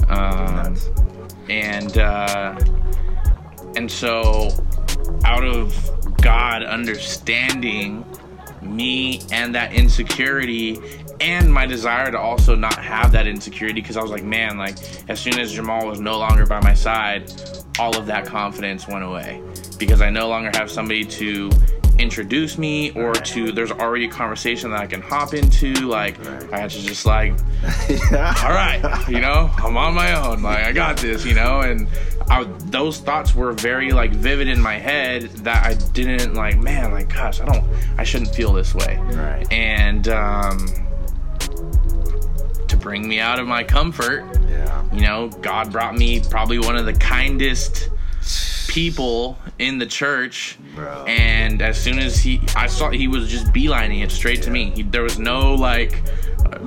Um, 0.08 0.76
and 1.48 1.98
uh, 1.98 2.58
and 3.76 3.90
so 3.90 4.50
out 5.24 5.44
of 5.44 5.74
God 6.22 6.62
understanding 6.62 8.04
me 8.62 9.20
and 9.30 9.54
that 9.54 9.72
insecurity 9.74 10.80
and 11.24 11.52
my 11.52 11.64
desire 11.64 12.10
to 12.10 12.18
also 12.18 12.54
not 12.54 12.78
have 12.78 13.10
that 13.12 13.26
insecurity 13.26 13.80
because 13.80 13.96
I 13.96 14.02
was 14.02 14.10
like, 14.10 14.24
man, 14.24 14.58
like 14.58 14.76
as 15.08 15.18
soon 15.18 15.38
as 15.38 15.52
Jamal 15.52 15.86
was 15.86 15.98
no 15.98 16.18
longer 16.18 16.44
by 16.44 16.60
my 16.60 16.74
side, 16.74 17.32
all 17.78 17.96
of 17.96 18.04
that 18.06 18.26
confidence 18.26 18.86
went 18.86 19.04
away 19.04 19.42
because 19.78 20.02
I 20.02 20.10
no 20.10 20.28
longer 20.28 20.50
have 20.52 20.70
somebody 20.70 21.02
to 21.04 21.50
introduce 21.98 22.58
me 22.58 22.90
or 22.90 23.14
to 23.14 23.52
there's 23.52 23.70
already 23.70 24.04
a 24.04 24.10
conversation 24.10 24.70
that 24.70 24.80
I 24.80 24.86
can 24.86 25.00
hop 25.00 25.32
into 25.32 25.72
like 25.74 26.18
Right. 26.18 26.52
I 26.52 26.58
had 26.58 26.70
to 26.70 26.82
just 26.82 27.06
like 27.06 27.32
all 28.12 28.50
right, 28.52 28.82
you 29.08 29.20
know, 29.20 29.50
I'm 29.58 29.76
on 29.76 29.94
my 29.94 30.12
own. 30.14 30.42
Like 30.42 30.64
I 30.64 30.72
got 30.72 30.98
this, 30.98 31.24
you 31.24 31.34
know, 31.34 31.60
and 31.60 31.88
I, 32.28 32.44
those 32.66 32.98
thoughts 32.98 33.34
were 33.34 33.52
very 33.52 33.92
like 33.92 34.10
vivid 34.10 34.48
in 34.48 34.60
my 34.60 34.74
head 34.74 35.22
that 35.44 35.64
I 35.64 35.74
didn't 35.92 36.34
like. 36.34 36.58
Man, 36.58 36.92
like 36.92 37.14
gosh, 37.14 37.40
I 37.40 37.46
don't, 37.46 37.64
I 37.96 38.04
shouldn't 38.04 38.34
feel 38.34 38.52
this 38.52 38.74
way. 38.74 38.98
Right. 39.12 39.50
And 39.52 40.08
um, 40.08 40.83
bring 42.84 43.08
me 43.08 43.18
out 43.18 43.40
of 43.40 43.48
my 43.48 43.64
comfort, 43.64 44.26
yeah. 44.46 44.84
you 44.92 45.00
know, 45.00 45.28
God 45.40 45.72
brought 45.72 45.96
me 45.96 46.20
probably 46.20 46.58
one 46.58 46.76
of 46.76 46.84
the 46.84 46.92
kindest 46.92 47.88
people 48.68 49.38
in 49.58 49.78
the 49.78 49.86
church. 49.86 50.58
Bro. 50.74 51.06
And 51.08 51.62
as 51.62 51.82
soon 51.82 51.98
as 51.98 52.18
he, 52.18 52.42
I 52.54 52.66
saw 52.66 52.90
he 52.90 53.08
was 53.08 53.30
just 53.30 53.46
beelining 53.54 54.04
it 54.04 54.10
straight 54.10 54.42
to 54.42 54.50
me. 54.50 54.70
He, 54.76 54.82
there 54.82 55.02
was 55.02 55.18
no 55.18 55.54
like, 55.54 56.02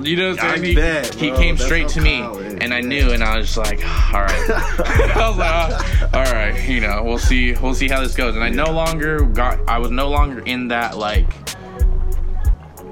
you 0.02 0.16
know, 0.16 0.30
what 0.30 0.42
I'm 0.42 0.50
I 0.50 0.54
saying? 0.56 0.64
he, 0.64 0.74
bet, 0.74 1.14
he 1.14 1.30
came 1.30 1.54
That's 1.54 1.66
straight 1.66 1.88
to 1.90 2.00
me, 2.00 2.20
is, 2.20 2.54
and 2.54 2.74
I 2.74 2.80
yeah. 2.80 2.88
knew, 2.88 3.10
and 3.12 3.22
I 3.22 3.38
was 3.38 3.54
just 3.54 3.58
like, 3.58 3.78
all 4.12 4.22
right. 4.22 4.50
I 4.50 5.28
was 5.28 5.38
like, 5.38 5.50
"Ah, 5.50 6.10
all 6.14 6.32
right, 6.32 6.68
you 6.68 6.80
know, 6.80 7.04
we'll 7.04 7.18
see, 7.18 7.54
we'll 7.54 7.74
see 7.74 7.88
how 7.88 8.00
this 8.00 8.16
goes. 8.16 8.34
And 8.34 8.42
I 8.42 8.48
no 8.48 8.72
longer 8.72 9.20
got, 9.20 9.60
I 9.68 9.78
was 9.78 9.92
no 9.92 10.08
longer 10.08 10.40
in 10.40 10.66
that 10.68 10.98
like. 10.98 11.28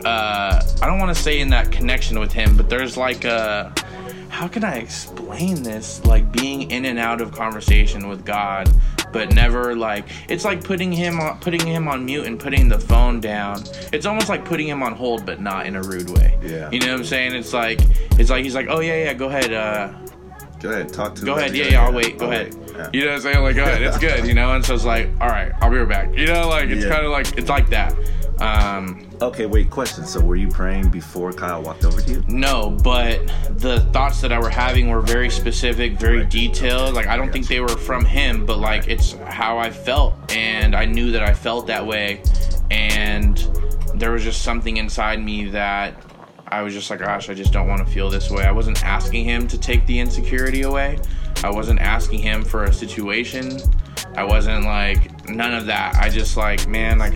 Uh, 0.07 0.63
I 0.83 0.87
don't 0.87 0.99
want 1.01 1.15
to 1.17 1.21
say 1.21 1.41
in 1.41 1.51
that 1.51 1.73
connection 1.73 2.19
with 2.21 2.33
him, 2.33 2.57
but 2.57 2.71
there's 2.71 2.97
like 2.97 3.25
a 3.25 3.73
how 4.29 4.47
can 4.47 4.65
I 4.65 4.77
explain 4.77 5.63
this? 5.63 6.05
Like 6.05 6.31
being 6.31 6.71
in 6.71 6.85
and 6.85 6.99
out 6.99 7.21
of 7.21 7.33
conversation 7.33 8.07
with 8.09 8.25
God, 8.25 8.69
but 9.13 9.33
never 9.35 9.75
like 9.75 10.05
it's 10.29 10.45
like 10.45 10.63
putting 10.63 10.93
him 10.93 11.19
on 11.19 11.39
putting 11.41 11.67
him 11.67 11.89
on 11.89 12.05
mute 12.05 12.27
and 12.27 12.39
putting 12.39 12.69
the 12.69 12.79
phone 12.79 13.21
down. 13.21 13.65
It's 13.93 14.07
almost 14.07 14.29
like 14.29 14.45
putting 14.45 14.69
him 14.69 14.83
on 14.83 14.93
hold, 14.95 15.27
but 15.27 15.41
not 15.41 15.67
in 15.67 15.75
a 15.77 15.83
rude 15.83 16.11
way. 16.11 16.39
Yeah. 16.43 16.71
You 16.71 16.79
know 16.81 16.93
what 16.93 17.01
I'm 17.01 17.05
saying? 17.05 17.35
It's 17.35 17.53
like 17.53 17.81
it's 18.19 18.31
like 18.31 18.45
he's 18.45 18.55
like, 18.55 18.67
oh 18.69 18.81
yeah, 18.81 19.05
yeah, 19.05 19.15
go 19.15 19.27
ahead, 19.29 19.53
uh, 19.53 19.93
Go 20.61 20.71
ahead, 20.71 20.93
talk 20.93 21.15
to 21.17 21.21
him. 21.21 21.27
go 21.27 21.37
ahead, 21.37 21.55
yeah, 21.55 21.67
yeah, 21.67 21.85
I'll 21.85 21.93
wait, 21.93 22.17
go 22.19 22.27
I'll 22.27 22.33
ahead. 22.33 22.55
wait. 22.55 22.73
Yeah. 22.77 22.91
You 22.93 23.01
know 23.05 23.11
what 23.13 23.17
I'm 23.17 23.21
saying? 23.23 23.43
Like, 23.43 23.57
go 23.57 23.63
ahead, 23.65 23.83
it's 23.83 23.99
good, 24.09 24.27
you 24.27 24.35
know. 24.35 24.55
And 24.55 24.65
so 24.65 24.75
it's 24.75 24.85
like, 24.85 25.09
all 25.21 25.29
right, 25.29 25.53
I'll 25.61 25.71
be 25.71 25.77
right 25.79 25.89
back. 25.89 26.15
You 26.17 26.27
know, 26.27 26.49
like 26.49 26.69
it's 26.71 26.85
Yeah. 26.85 26.91
kind 26.93 27.05
of 27.07 27.13
like 27.13 27.37
it's 27.39 27.49
like 27.51 27.69
that. 27.71 27.95
Um, 28.41 29.06
Okay, 29.23 29.47
wait, 29.47 29.71
question. 29.71 30.05
So 30.05 30.21
were 30.21 30.37
you 30.37 30.49
praying 30.49 30.91
before 30.91 31.33
Kyle 31.33 31.63
walked 31.63 31.87
over 31.87 32.03
to 32.03 32.11
you? 32.11 32.25
No, 32.29 32.71
but 32.71 33.27
the 33.51 33.81
thoughts 33.93 34.21
that 34.21 34.31
I 34.31 34.39
were 34.39 34.51
having 34.51 34.91
were 34.91 35.01
very 35.01 35.31
specific, 35.31 35.99
very 35.99 36.27
detailed. 36.27 36.95
Like 36.95 37.07
I 37.07 37.17
don't 37.17 37.33
think 37.33 37.49
they 37.49 37.61
were 37.61 37.69
from 37.69 38.05
him, 38.05 38.45
but 38.45 38.59
like 38.59 38.89
it's 38.89 39.13
how 39.13 39.57
I 39.57 39.71
felt, 39.71 40.15
and 40.33 40.77
I 40.77 40.85
knew 40.85 41.13
that 41.13 41.23
I 41.23 41.33
felt 41.33 41.67
that 41.69 41.87
way, 41.87 42.23
and 42.71 43.39
there 43.95 44.13
was 44.13 44.23
just 44.23 44.43
something 44.43 44.77
inside 44.77 45.23
me 45.23 45.47
that 45.47 46.03
I 46.49 46.61
was 46.61 46.75
just 46.75 46.91
like, 46.91 46.99
gosh, 46.99 47.31
I 47.31 47.35
just 47.35 47.53
don't 47.53 47.69
want 47.69 47.87
to 47.87 47.91
feel 47.91 48.11
this 48.11 48.31
way. 48.31 48.45
I 48.45 48.53
wasn't 48.53 48.85
asking 48.85 49.25
him 49.25 49.49
to 49.49 49.59
take 49.59 49.87
the 49.87 49.99
insecurity 49.99 50.63
away. 50.63 50.99
I 51.43 51.51
wasn't 51.51 51.81
asking 51.81 52.21
him 52.21 52.45
for 52.45 52.65
a 52.65 52.73
situation. 52.73 53.61
I 54.15 54.25
wasn't 54.25 54.65
like 54.65 55.16
none 55.29 55.55
of 55.55 55.67
that. 55.67 55.97
I 55.97 56.09
just 56.09 56.37
like, 56.37 56.67
man, 56.69 56.99
like 56.99 57.15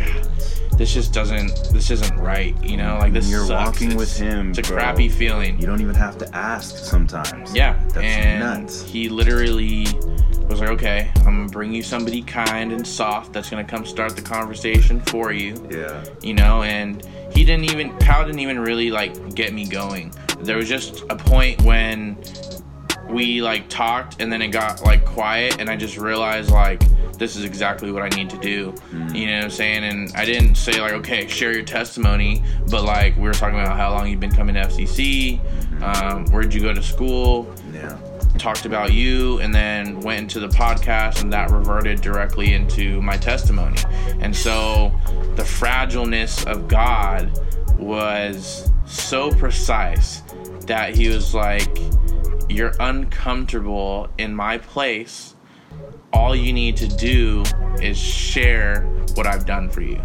this 0.77 0.95
just 0.95 1.13
doesn't 1.13 1.49
this 1.73 1.91
isn't 1.91 2.17
right, 2.19 2.55
you 2.65 2.77
know? 2.77 2.97
Like 2.99 3.13
this 3.13 3.29
You're 3.31 3.47
sucks. 3.47 3.67
walking 3.81 3.97
with 3.97 4.15
It's- 4.15 4.19
him, 4.19 4.51
It's 4.51 4.59
a 4.61 4.63
bro. 4.63 4.77
crappy 4.79 5.09
feeling. 5.09 5.59
You 5.61 5.67
don't 5.67 5.81
even 5.81 5.95
have 5.95 6.17
to 6.19 6.35
ask 6.37 6.77
sometimes. 6.77 7.55
Yeah, 7.55 7.79
That's 7.93 7.99
and 7.99 8.41
nuts. 8.41 8.83
he 8.83 9.09
literally 9.09 9.87
was 10.49 10.61
like, 10.61 10.71
"Okay, 10.71 11.11
I'm 11.19 11.37
gonna 11.37 11.49
bring 11.49 11.73
you 11.73 11.83
somebody 11.83 12.23
kind 12.23 12.73
and 12.73 12.85
soft 12.87 13.33
that's 13.33 13.51
gonna 13.51 13.63
come 13.65 13.85
start 13.87 14.17
the 14.17 14.23
conversation 14.23 15.01
for 15.03 15.33
you." 15.33 15.55
Yeah. 15.71 16.03
You 16.23 16.35
know, 16.35 16.63
and 16.63 17.07
he 17.35 17.45
didn't 17.45 17.65
even 17.67 17.97
Kyle 17.99 18.25
didn't 18.25 18.41
even 18.41 18.59
really 18.59 18.91
like 18.91 19.35
get 19.35 19.53
me 19.53 19.67
going. 19.67 20.13
There 20.41 20.57
was 20.57 20.69
just 20.69 21.03
a 21.11 21.15
point 21.17 21.61
when 21.63 22.17
we 23.11 23.43
like 23.43 23.69
talked 23.69 24.21
and 24.21 24.33
then 24.33 24.41
it 24.43 24.49
got 24.49 24.83
like 24.83 25.05
quiet 25.05 25.57
and 25.61 25.69
I 25.69 25.77
just 25.77 25.97
realized 25.97 26.51
like 26.51 26.83
this 27.19 27.37
is 27.37 27.45
exactly 27.45 27.93
what 27.93 28.03
I 28.03 28.09
need 28.17 28.31
to 28.31 28.39
do. 28.39 28.75
You 29.13 29.27
know 29.27 29.37
what 29.37 29.45
I'm 29.45 29.51
saying? 29.51 29.85
And 29.85 30.11
I 30.17 30.25
didn't 30.25 30.55
say 30.55 30.81
like, 30.81 30.93
okay, 30.95 31.27
share 31.29 31.53
your 31.53 31.65
testimony, 31.65 32.43
but 32.71 32.85
like 32.85 33.15
we 33.17 33.23
were 33.23 33.35
talking 33.35 33.61
about 33.61 33.77
how 33.77 33.93
long 33.93 34.09
you've 34.09 34.21
been 34.21 34.33
coming 34.35 34.55
to 34.55 34.63
FCC, 34.63 35.39
um, 35.83 36.25
where'd 36.27 36.55
you 36.55 36.63
go 36.63 36.73
to 36.73 36.83
school, 36.83 37.53
Yeah. 37.75 37.95
talked 38.39 38.65
about 38.65 38.95
you 38.95 39.39
and 39.41 39.55
then 39.55 40.01
went 40.01 40.19
into 40.21 40.41
the 40.41 40.49
podcast 40.49 41.21
and 41.21 41.31
that 41.33 41.51
reverted 41.51 42.01
directly 42.01 42.55
into 42.55 43.03
my 43.03 43.19
testimony. 43.19 43.77
And 44.21 44.35
so 44.35 44.91
the 45.37 45.43
fragileness 45.43 46.47
of 46.47 46.69
God 46.69 47.39
was 47.79 48.71
so 48.87 49.31
precise 49.33 50.23
that 50.67 50.95
he 50.97 51.09
was 51.09 51.35
like, 51.35 51.69
You're 52.51 52.73
uncomfortable 52.81 54.09
in 54.19 54.35
my 54.35 54.59
place. 54.59 55.37
All 56.13 56.35
you 56.35 56.53
need 56.53 56.77
to 56.79 56.89
do 56.89 57.45
is 57.81 57.97
share 57.97 58.83
what 59.15 59.27
I've 59.27 59.47
done 59.47 59.71
for 59.71 59.83
you. 59.83 60.01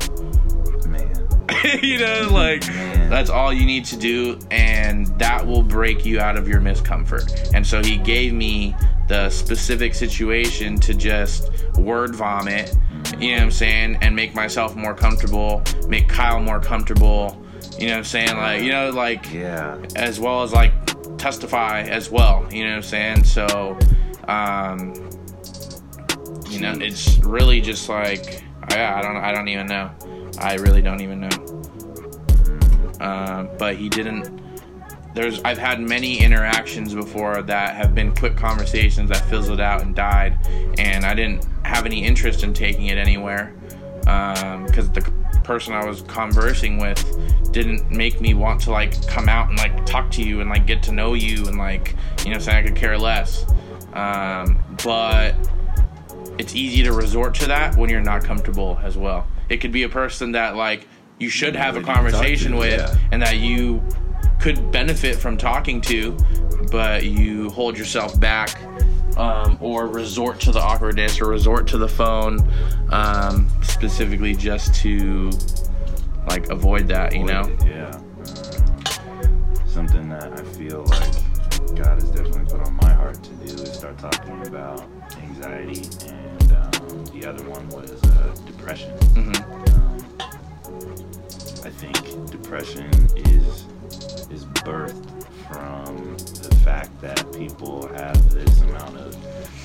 Man. 0.87 1.27
you 1.81 1.97
know, 1.99 2.29
like 2.31 2.67
Man. 2.67 3.09
that's 3.09 3.29
all 3.31 3.51
you 3.51 3.65
need 3.65 3.85
to 3.85 3.97
do, 3.97 4.37
and 4.51 5.07
that 5.19 5.45
will 5.45 5.63
break 5.63 6.05
you 6.05 6.19
out 6.19 6.37
of 6.37 6.47
your 6.47 6.61
miscomfort. 6.61 7.51
And 7.55 7.65
so 7.65 7.81
he 7.83 7.97
gave 7.97 8.33
me 8.33 8.75
the 9.07 9.29
specific 9.29 9.95
situation 9.95 10.77
to 10.81 10.93
just 10.93 11.49
word 11.77 12.15
vomit, 12.15 12.75
you 13.19 13.31
know 13.31 13.37
what 13.37 13.43
I'm 13.43 13.51
saying, 13.51 13.97
and 14.01 14.15
make 14.15 14.35
myself 14.35 14.75
more 14.75 14.93
comfortable, 14.93 15.63
make 15.87 16.07
Kyle 16.07 16.39
more 16.41 16.59
comfortable, 16.59 17.43
you 17.79 17.87
know 17.87 17.93
what 17.93 17.97
I'm 17.99 18.03
saying, 18.03 18.37
like 18.37 18.61
you 18.63 18.71
know, 18.71 18.89
like 18.91 19.31
Yeah. 19.33 19.77
as 19.95 20.19
well 20.19 20.41
as 20.43 20.53
like 20.53 20.84
testify 21.25 21.81
as 21.81 22.11
well, 22.11 22.47
you 22.51 22.63
know 22.63 22.69
what 22.69 22.75
I'm 22.75 22.83
saying. 22.83 23.23
So, 23.23 23.75
um, 24.27 24.93
you 26.51 26.59
know, 26.59 26.73
it's 26.79 27.17
really 27.23 27.61
just 27.61 27.89
like 27.89 28.43
I, 28.69 28.99
I 28.99 29.01
don't. 29.01 29.17
I 29.17 29.31
don't 29.31 29.47
even 29.47 29.65
know. 29.65 29.89
I 30.37 30.53
really 30.57 30.83
don't 30.83 31.01
even 31.01 31.21
know. 31.21 31.29
Um, 32.99 33.49
but 33.57 33.75
he 33.75 33.89
didn't. 33.89 34.39
There's. 35.15 35.41
I've 35.41 35.57
had 35.57 35.81
many 35.81 36.19
interactions 36.19 36.93
before 36.93 37.41
that 37.41 37.73
have 37.73 37.95
been 37.95 38.13
quick 38.13 38.37
conversations 38.37 39.09
that 39.09 39.27
fizzled 39.27 39.59
out 39.59 39.81
and 39.81 39.95
died, 39.95 40.37
and 40.77 41.03
I 41.03 41.15
didn't 41.15 41.47
have 41.63 41.87
any 41.87 42.05
interest 42.05 42.43
in 42.43 42.53
taking 42.53 42.85
it 42.85 42.99
anywhere 42.99 43.51
because 44.01 44.87
um, 44.87 44.93
the 44.93 45.11
person 45.43 45.73
I 45.73 45.85
was 45.85 46.03
conversing 46.03 46.77
with 46.77 46.99
didn't 47.55 47.89
make 47.89 48.19
me 48.19 48.33
want 48.33 48.59
to 48.59 48.69
like 48.69 49.07
come 49.07 49.29
out 49.29 49.47
and 49.47 49.57
like 49.57 49.85
talk 49.85 50.11
to 50.11 50.21
you 50.21 50.41
and 50.41 50.49
like 50.49 50.67
get 50.67 50.83
to 50.83 50.91
know 50.91 51.13
you 51.13 51.47
and 51.47 51.57
like 51.57 51.95
you 52.25 52.33
know 52.33 52.37
saying 52.37 52.57
I 52.57 52.67
could 52.67 52.75
care 52.75 52.97
less. 52.97 53.45
Um, 53.93 54.61
but 54.83 55.35
it's 56.37 56.53
easy 56.53 56.83
to 56.83 56.91
resort 56.91 57.33
to 57.35 57.47
that 57.47 57.77
when 57.77 57.89
you're 57.89 58.01
not 58.01 58.25
comfortable 58.25 58.77
as 58.83 58.97
well. 58.97 59.25
It 59.47 59.57
could 59.61 59.71
be 59.71 59.83
a 59.83 59.89
person 59.89 60.33
that 60.33 60.57
like 60.57 60.85
you 61.17 61.29
should 61.29 61.55
have 61.55 61.77
a 61.77 61.81
conversation 61.81 62.51
to, 62.51 62.57
with 62.57 62.77
yeah. 62.77 62.97
and 63.13 63.21
that 63.21 63.37
you 63.37 63.81
could 64.41 64.69
benefit 64.69 65.15
from 65.15 65.37
talking 65.37 65.79
to, 65.79 66.17
but 66.73 67.05
you 67.05 67.49
hold 67.51 67.77
yourself 67.77 68.19
back 68.19 68.61
um, 69.15 69.57
or 69.61 69.87
resort 69.87 70.41
to 70.41 70.51
the 70.51 70.59
awkwardness 70.59 71.21
or 71.21 71.27
resort 71.29 71.67
to 71.67 71.77
the 71.77 71.87
phone 71.87 72.51
um, 72.89 73.49
specifically 73.63 74.35
just 74.35 74.75
to 74.75 75.31
like 76.27 76.49
avoid 76.49 76.87
that, 76.87 77.13
you 77.15 77.23
know? 77.23 77.41
It, 77.41 77.65
yeah. 77.65 77.99
Uh, 78.19 79.65
something 79.65 80.09
that 80.09 80.31
I 80.33 80.43
feel 80.43 80.83
like 80.85 81.13
God 81.75 82.01
has 82.01 82.09
definitely 82.11 82.45
put 82.45 82.61
on 82.65 82.73
my 82.75 82.93
heart 82.93 83.21
to 83.23 83.31
do 83.31 83.53
is 83.61 83.73
start 83.73 83.97
talking 83.97 84.45
about 84.47 84.85
anxiety, 85.21 85.83
and 86.07 86.51
um, 86.53 87.05
the 87.05 87.25
other 87.27 87.43
one 87.49 87.67
was 87.69 88.01
uh, 88.03 88.35
depression. 88.45 88.97
Mm-hmm. 89.15 89.55
I 91.65 91.69
think 91.71 92.31
depression 92.31 92.89
is 93.15 93.65
is 94.29 94.45
birthed 94.63 95.25
from 95.47 96.17
the 96.17 96.55
fact 96.63 97.01
that 97.01 97.31
people 97.33 97.87
have 97.89 98.29
this 98.29 98.61
amount 98.61 98.97
of 98.97 99.15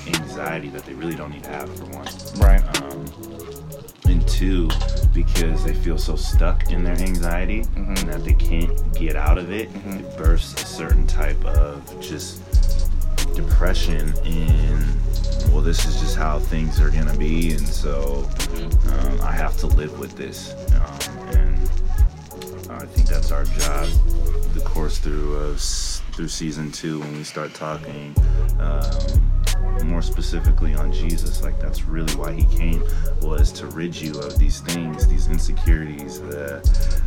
anxiety 0.07 0.69
that 0.69 0.85
they 0.85 0.93
really 0.93 1.15
don't 1.15 1.31
need 1.31 1.43
to 1.43 1.49
have 1.49 1.73
for 1.77 1.85
one. 1.85 2.07
Right. 2.37 2.61
Um, 2.81 3.05
and 4.05 4.27
two, 4.27 4.69
because 5.13 5.63
they 5.63 5.73
feel 5.73 5.97
so 5.97 6.15
stuck 6.15 6.71
in 6.71 6.83
their 6.83 6.97
anxiety 6.99 7.61
mm-hmm. 7.61 7.89
and 7.89 8.09
that 8.09 8.23
they 8.23 8.33
can't 8.33 8.93
get 8.93 9.15
out 9.15 9.37
of 9.37 9.51
it, 9.51 9.71
mm-hmm. 9.73 10.05
it 10.05 10.17
bursts 10.17 10.61
a 10.61 10.65
certain 10.65 11.05
type 11.07 11.43
of 11.45 12.01
just 12.01 12.41
depression 13.35 14.13
in 14.25 14.77
well 15.51 15.61
this 15.61 15.85
is 15.85 16.01
just 16.01 16.17
how 16.17 16.37
things 16.37 16.81
are 16.81 16.89
gonna 16.89 17.15
be 17.17 17.53
and 17.53 17.65
so 17.65 18.29
um, 18.91 19.21
i 19.21 19.31
have 19.31 19.55
to 19.55 19.67
live 19.67 19.97
with 19.97 20.17
this 20.17 20.53
um, 20.75 21.27
and 21.29 21.71
I 22.81 22.85
think 22.85 23.07
that's 23.07 23.31
our 23.31 23.43
job. 23.43 23.89
The 24.53 24.61
course 24.61 24.97
through 24.97 25.37
uh, 25.37 25.55
through 26.15 26.29
season 26.29 26.71
two, 26.71 26.99
when 26.99 27.15
we 27.17 27.23
start 27.23 27.53
talking 27.53 28.15
um, 28.59 29.40
more 29.85 30.01
specifically 30.01 30.73
on 30.75 30.91
Jesus, 30.91 31.43
like 31.43 31.59
that's 31.59 31.85
really 31.85 32.13
why 32.15 32.33
he 32.33 32.45
came 32.45 32.83
was 33.21 33.51
to 33.53 33.67
rid 33.67 33.95
you 33.95 34.19
of 34.19 34.37
these 34.37 34.61
things, 34.61 35.07
these 35.07 35.27
insecurities 35.27 36.19
that 36.21 37.01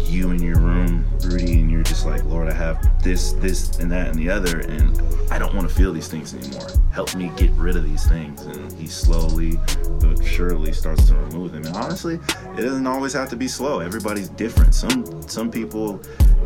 you 0.00 0.30
in 0.30 0.42
your 0.42 0.58
room, 0.58 1.04
Rudy, 1.24 1.60
and 1.60 1.70
you're 1.70 1.82
just 1.82 2.06
like, 2.06 2.24
Lord, 2.24 2.48
I 2.48 2.54
have 2.54 3.02
this, 3.02 3.32
this, 3.32 3.78
and 3.78 3.90
that, 3.92 4.08
and 4.08 4.16
the 4.16 4.30
other, 4.30 4.60
and 4.60 5.00
I 5.30 5.38
don't 5.38 5.54
want 5.54 5.68
to 5.68 5.74
feel 5.74 5.92
these 5.92 6.08
things 6.08 6.34
anymore. 6.34 6.68
Help 6.92 7.14
me 7.14 7.30
get 7.36 7.50
rid 7.52 7.76
of 7.76 7.84
these 7.84 8.06
things. 8.06 8.42
And 8.42 8.72
he 8.72 8.86
slowly 8.86 9.58
but 10.00 10.24
surely 10.24 10.72
starts 10.72 11.08
to 11.08 11.14
remove 11.16 11.52
them. 11.52 11.64
And 11.64 11.76
honestly, 11.76 12.14
it 12.56 12.62
doesn't 12.62 12.86
always 12.86 13.12
have 13.12 13.28
to 13.30 13.36
be 13.36 13.48
slow. 13.48 13.80
Everybody's 13.80 14.28
different. 14.28 14.74
Some 14.74 15.22
some 15.22 15.50
people, 15.50 16.00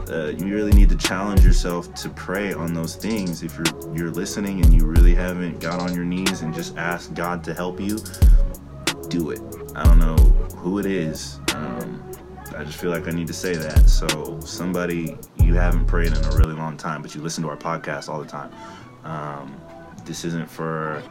uh, 0.09 0.28
you 0.28 0.55
really 0.55 0.72
need 0.72 0.88
to 0.88 0.97
challenge 0.97 1.45
yourself 1.45 1.95
to 1.97 2.09
pray 2.11 2.53
on 2.53 2.72
those 2.72 2.97
things. 2.97 3.43
If 3.43 3.57
you're 3.57 3.95
you're 3.95 4.11
listening 4.11 4.64
and 4.64 4.72
you 4.72 4.86
really 4.86 5.14
haven't 5.14 5.61
got 5.61 5.80
on 5.80 5.95
your 5.95 6.05
knees 6.05 6.43
and 6.43 6.55
just 6.55 6.76
asked 6.76 7.14
God 7.14 7.45
to 7.45 7.55
help 7.55 7.80
you, 7.80 7.99
do 9.09 9.30
it. 9.30 9.41
I 9.74 9.84
don't 9.84 9.99
know 9.99 10.16
who 10.57 10.78
it 10.78 10.86
is. 10.86 11.39
I 12.61 12.64
just 12.64 12.78
feel 12.78 12.90
like 12.90 13.08
I 13.08 13.11
need 13.11 13.26
to 13.26 13.32
say 13.32 13.56
that. 13.56 13.88
So, 13.88 14.38
somebody 14.40 15.16
you 15.42 15.54
haven't 15.54 15.86
prayed 15.86 16.08
in 16.08 16.22
a 16.22 16.36
really 16.36 16.52
long 16.52 16.76
time, 16.76 17.00
but 17.00 17.14
you 17.14 17.22
listen 17.22 17.42
to 17.44 17.48
our 17.48 17.56
podcast 17.56 18.11
all 18.11 18.20
the 18.20 18.28
time. 18.28 18.52
Um, 19.02 19.58
this 20.04 20.26
isn't 20.26 20.48
for, 20.48 21.02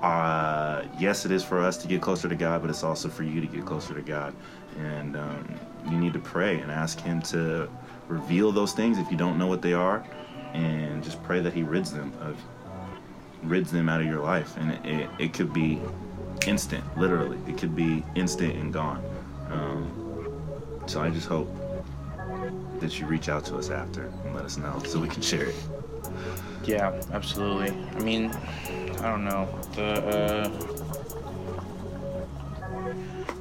uh, 0.00 0.84
yes, 0.98 1.26
it 1.26 1.30
is 1.30 1.44
for 1.44 1.60
us 1.60 1.76
to 1.82 1.88
get 1.88 2.00
closer 2.00 2.26
to 2.26 2.34
God, 2.34 2.62
but 2.62 2.70
it's 2.70 2.84
also 2.84 3.10
for 3.10 3.22
you 3.22 3.38
to 3.38 3.46
get 3.46 3.66
closer 3.66 3.92
to 3.92 4.00
God. 4.00 4.34
And 4.78 5.14
um, 5.14 5.60
you 5.90 5.98
need 5.98 6.14
to 6.14 6.18
pray 6.18 6.58
and 6.58 6.72
ask 6.72 6.98
Him 7.00 7.20
to 7.22 7.68
reveal 8.06 8.50
those 8.50 8.72
things 8.72 8.96
if 8.96 9.10
you 9.10 9.18
don't 9.18 9.36
know 9.36 9.46
what 9.46 9.60
they 9.60 9.74
are, 9.74 10.02
and 10.54 11.04
just 11.04 11.22
pray 11.22 11.40
that 11.40 11.52
He 11.52 11.64
rids 11.64 11.92
them 11.92 12.14
of 12.22 12.42
rids 13.42 13.70
them 13.70 13.90
out 13.90 14.00
of 14.00 14.06
your 14.06 14.22
life. 14.22 14.56
And 14.56 14.72
it, 14.72 14.86
it, 14.86 15.10
it 15.18 15.32
could 15.34 15.52
be 15.52 15.82
instant, 16.46 16.82
literally. 16.96 17.38
It 17.46 17.58
could 17.58 17.76
be 17.76 18.02
instant 18.14 18.54
and 18.54 18.72
gone. 18.72 19.04
Um, 19.50 20.07
so 20.88 21.02
I 21.02 21.10
just 21.10 21.28
hope 21.28 21.48
that 22.80 22.98
you 22.98 23.06
reach 23.06 23.28
out 23.28 23.44
to 23.46 23.56
us 23.56 23.70
after 23.70 24.06
and 24.24 24.34
let 24.34 24.44
us 24.44 24.56
know 24.56 24.80
so 24.86 24.98
we 24.98 25.08
can 25.08 25.20
share 25.20 25.46
it. 25.46 25.54
Yeah, 26.64 26.98
absolutely. 27.12 27.70
I 27.94 28.00
mean, 28.00 28.30
I 29.00 29.10
don't 29.10 29.24
know. 29.24 29.48
The 29.74 29.92
uh, 30.06 30.48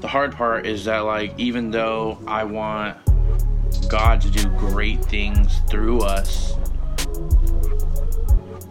the 0.02 0.08
hard 0.08 0.36
part 0.36 0.66
is 0.66 0.86
that 0.86 1.00
like 1.00 1.34
even 1.38 1.72
though 1.72 2.20
I 2.28 2.43
want 2.43 2.98
God 3.88 4.22
to 4.22 4.30
do 4.30 4.50
great 4.58 5.04
things 5.06 5.60
through 5.70 6.02
us, 6.02 6.54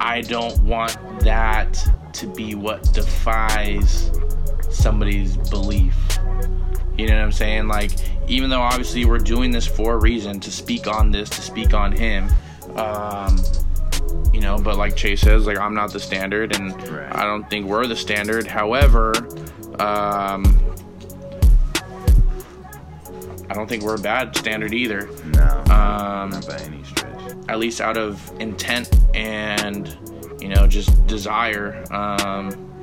I 0.01 0.21
don't 0.21 0.63
want 0.63 0.97
that 1.21 1.79
to 2.15 2.27
be 2.27 2.55
what 2.55 2.93
defies 2.93 4.11
somebody's 4.71 5.37
belief. 5.37 5.97
You 6.99 7.07
know 7.09 7.17
what 7.17 7.25
I'm 7.25 7.33
saying? 7.33 7.69
Like, 7.69 7.93
even 8.29 8.49
though 8.51 8.63
obviously 8.63 9.05
we're 9.05 9.19
doing 9.19 9.51
this 9.51 9.67
for 9.67 9.95
a 9.95 9.99
reason 9.99 10.41
to 10.41 10.51
speak 10.51 10.87
on 10.87 11.11
this, 11.11 11.29
to 11.31 11.43
speak 11.43 11.75
on 11.75 11.93
him, 11.93 12.29
um, 12.77 13.39
you 14.33 14.41
know, 14.41 14.59
but 14.59 14.77
like 14.77 14.97
Chase 14.97 15.21
says, 15.21 15.47
like, 15.47 15.59
I'm 15.59 15.75
not 15.75 15.93
the 15.93 16.01
standard, 16.01 16.55
and 16.57 16.73
right. 16.89 17.15
I 17.15 17.25
don't 17.25 17.49
think 17.49 17.67
we're 17.67 17.87
the 17.87 17.97
standard. 17.97 18.47
However, 18.47 19.13
um, 19.79 20.59
I 23.49 23.55
don't 23.55 23.69
think 23.69 23.83
we're 23.83 23.97
a 23.97 24.01
bad 24.01 24.37
standard 24.37 24.75
either. 24.75 25.09
No, 25.35 25.65
um, 25.73 26.31
not 26.31 26.47
by 26.47 26.59
any 26.59 26.83
stretch. 26.85 27.35
At 27.49 27.59
least 27.59 27.81
out 27.81 27.97
of 27.97 28.33
intent 28.41 28.91
and, 29.15 29.97
you 30.41 30.49
know, 30.49 30.67
just 30.67 31.07
desire. 31.07 31.85
Um, 31.91 32.76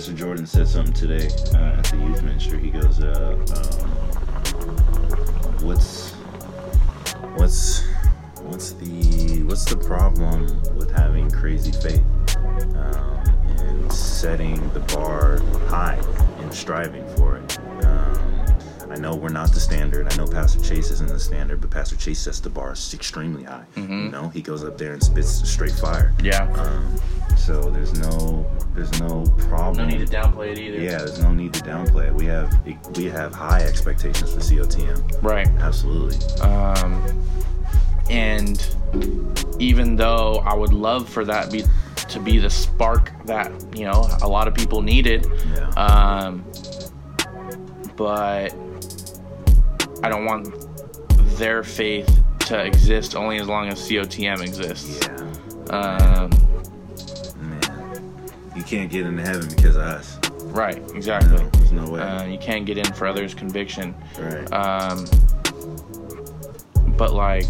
Pastor 0.00 0.14
Jordan 0.14 0.46
said 0.46 0.66
something 0.66 0.94
today 0.94 1.28
uh, 1.52 1.76
at 1.76 1.84
the 1.84 1.98
youth 1.98 2.22
ministry. 2.22 2.58
He 2.58 2.70
goes, 2.70 3.02
uh, 3.02 3.36
um, 3.54 3.90
"What's 5.60 6.12
what's 7.36 7.84
what's 8.40 8.72
the 8.72 9.42
what's 9.42 9.66
the 9.66 9.76
problem 9.76 10.58
with 10.74 10.90
having 10.90 11.30
crazy 11.30 11.72
faith 11.72 12.02
um, 12.76 13.22
and 13.58 13.92
setting 13.92 14.70
the 14.70 14.80
bar 14.94 15.40
high 15.68 16.02
and 16.38 16.50
striving 16.50 17.06
for 17.16 17.36
it?" 17.36 17.58
I 18.90 18.96
know 18.96 19.14
we're 19.14 19.28
not 19.28 19.52
the 19.52 19.60
standard. 19.60 20.12
I 20.12 20.16
know 20.16 20.26
Pastor 20.26 20.60
Chase 20.62 20.90
isn't 20.90 21.08
the 21.08 21.20
standard, 21.20 21.60
but 21.60 21.70
Pastor 21.70 21.96
Chase 21.96 22.18
sets 22.20 22.40
the 22.40 22.50
bar 22.50 22.72
extremely 22.72 23.44
high. 23.44 23.64
Mm-hmm. 23.76 24.04
You 24.06 24.10
know, 24.10 24.28
he 24.30 24.42
goes 24.42 24.64
up 24.64 24.78
there 24.78 24.94
and 24.94 25.02
spits 25.02 25.48
straight 25.48 25.72
fire. 25.72 26.12
Yeah. 26.22 26.50
Um, 26.54 27.00
so 27.36 27.70
there's 27.70 27.96
no 27.98 28.44
there's 28.74 29.00
no 29.00 29.24
problem. 29.48 29.88
No 29.88 29.96
need 29.96 30.06
to 30.06 30.12
downplay 30.12 30.52
it 30.52 30.58
either. 30.58 30.80
Yeah, 30.80 30.98
there's 30.98 31.22
no 31.22 31.32
need 31.32 31.52
to 31.54 31.60
downplay 31.60 32.06
it. 32.06 32.14
We 32.14 32.26
have 32.26 32.96
we 32.96 33.06
have 33.06 33.34
high 33.34 33.62
expectations 33.62 34.32
for 34.32 34.40
COTM. 34.40 35.22
Right. 35.22 35.48
Absolutely. 35.58 36.16
Um, 36.40 37.02
and 38.08 38.76
even 39.58 39.96
though 39.96 40.36
I 40.44 40.54
would 40.54 40.72
love 40.72 41.08
for 41.08 41.24
that 41.24 41.50
be 41.50 41.64
to 42.08 42.20
be 42.20 42.38
the 42.38 42.50
spark 42.50 43.12
that 43.26 43.52
you 43.76 43.84
know 43.84 44.08
a 44.22 44.28
lot 44.28 44.48
of 44.48 44.54
people 44.54 44.82
needed, 44.82 45.26
yeah. 45.54 45.68
um, 45.70 46.44
but 47.96 48.54
I 50.02 50.08
don't 50.08 50.24
want 50.24 50.54
their 51.38 51.62
faith 51.62 52.22
to 52.40 52.64
exist 52.64 53.14
only 53.14 53.38
as 53.38 53.46
long 53.46 53.68
as 53.68 53.80
COTM 53.88 54.42
exists. 54.42 55.06
Yeah. 55.06 55.76
Um, 55.76 56.30
you 58.56 58.62
can't 58.62 58.90
get 58.90 59.06
into 59.06 59.22
heaven 59.22 59.48
because 59.48 59.76
of 59.76 59.82
us. 59.82 60.18
Right. 60.44 60.78
Exactly. 60.94 61.36
No, 61.42 61.48
there's 61.50 61.72
no 61.72 61.90
way. 61.90 62.00
Uh, 62.00 62.24
you 62.24 62.38
can't 62.38 62.66
get 62.66 62.76
in 62.78 62.92
for 62.92 63.06
others' 63.06 63.34
conviction. 63.34 63.94
Right. 64.18 64.52
Um, 64.52 65.06
but 66.96 67.12
like, 67.12 67.46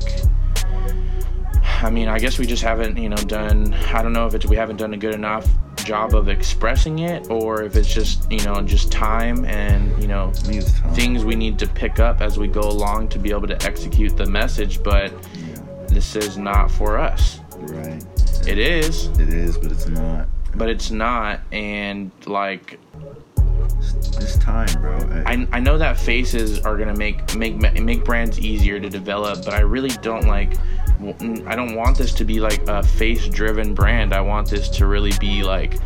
I 1.82 1.90
mean, 1.90 2.08
I 2.08 2.18
guess 2.18 2.38
we 2.38 2.46
just 2.46 2.62
haven't, 2.62 2.96
you 2.98 3.08
know, 3.08 3.16
done. 3.16 3.72
I 3.74 4.02
don't 4.02 4.12
know 4.12 4.26
if 4.26 4.34
it's 4.34 4.46
we 4.46 4.56
haven't 4.56 4.76
done 4.76 4.92
a 4.94 4.96
good 4.98 5.14
enough 5.14 5.48
job 5.84 6.14
of 6.14 6.28
expressing 6.28 6.98
it 6.98 7.30
or 7.30 7.62
if 7.62 7.74
it's 7.74 7.92
just 7.92 8.30
you 8.30 8.38
know 8.44 8.60
just 8.60 8.92
time 8.92 9.46
and 9.46 10.00
you 10.00 10.06
know 10.06 10.30
Me, 10.46 10.58
it's 10.58 10.78
time. 10.78 10.92
things 10.94 11.24
we 11.24 11.34
need 11.34 11.58
to 11.58 11.66
pick 11.66 11.98
up 11.98 12.20
as 12.20 12.38
we 12.38 12.46
go 12.46 12.60
along 12.60 13.08
to 13.08 13.18
be 13.18 13.30
able 13.30 13.46
to 13.48 13.56
execute 13.66 14.14
the 14.14 14.26
message 14.26 14.82
but 14.82 15.10
Yeah, 15.34 15.56
this 15.88 16.16
is 16.16 16.36
not 16.36 16.70
for 16.70 16.98
us 16.98 17.40
right. 17.56 18.04
it 18.46 18.58
is 18.58 19.06
It 19.18 19.30
is, 19.30 19.56
but 19.56 19.72
it's 19.72 19.88
not. 19.88 20.28
But 20.54 20.68
it's 20.68 20.90
not 20.90 21.40
and 21.52 22.10
like 22.26 22.78
it's 23.80 24.36
time, 24.38 24.68
bro. 24.80 24.96
I, 25.26 25.46
I, 25.52 25.60
know 25.60 25.78
that 25.78 25.98
faces 25.98 26.60
are 26.60 26.76
gonna 26.76 26.96
make 26.96 27.34
make 27.36 27.56
make 27.56 28.04
brands 28.04 28.38
easier 28.38 28.78
to 28.80 28.88
develop, 28.90 29.44
but 29.44 29.54
I 29.54 29.60
really 29.60 29.90
don't 30.02 30.26
like. 30.26 30.56
I 31.46 31.56
don't 31.56 31.74
want 31.74 31.96
this 31.96 32.12
to 32.14 32.24
be 32.24 32.40
like 32.40 32.68
a 32.68 32.82
face-driven 32.82 33.74
brand. 33.74 34.12
I 34.12 34.20
want 34.20 34.50
this 34.50 34.68
to 34.70 34.86
really 34.86 35.12
be 35.18 35.42
like 35.42 35.78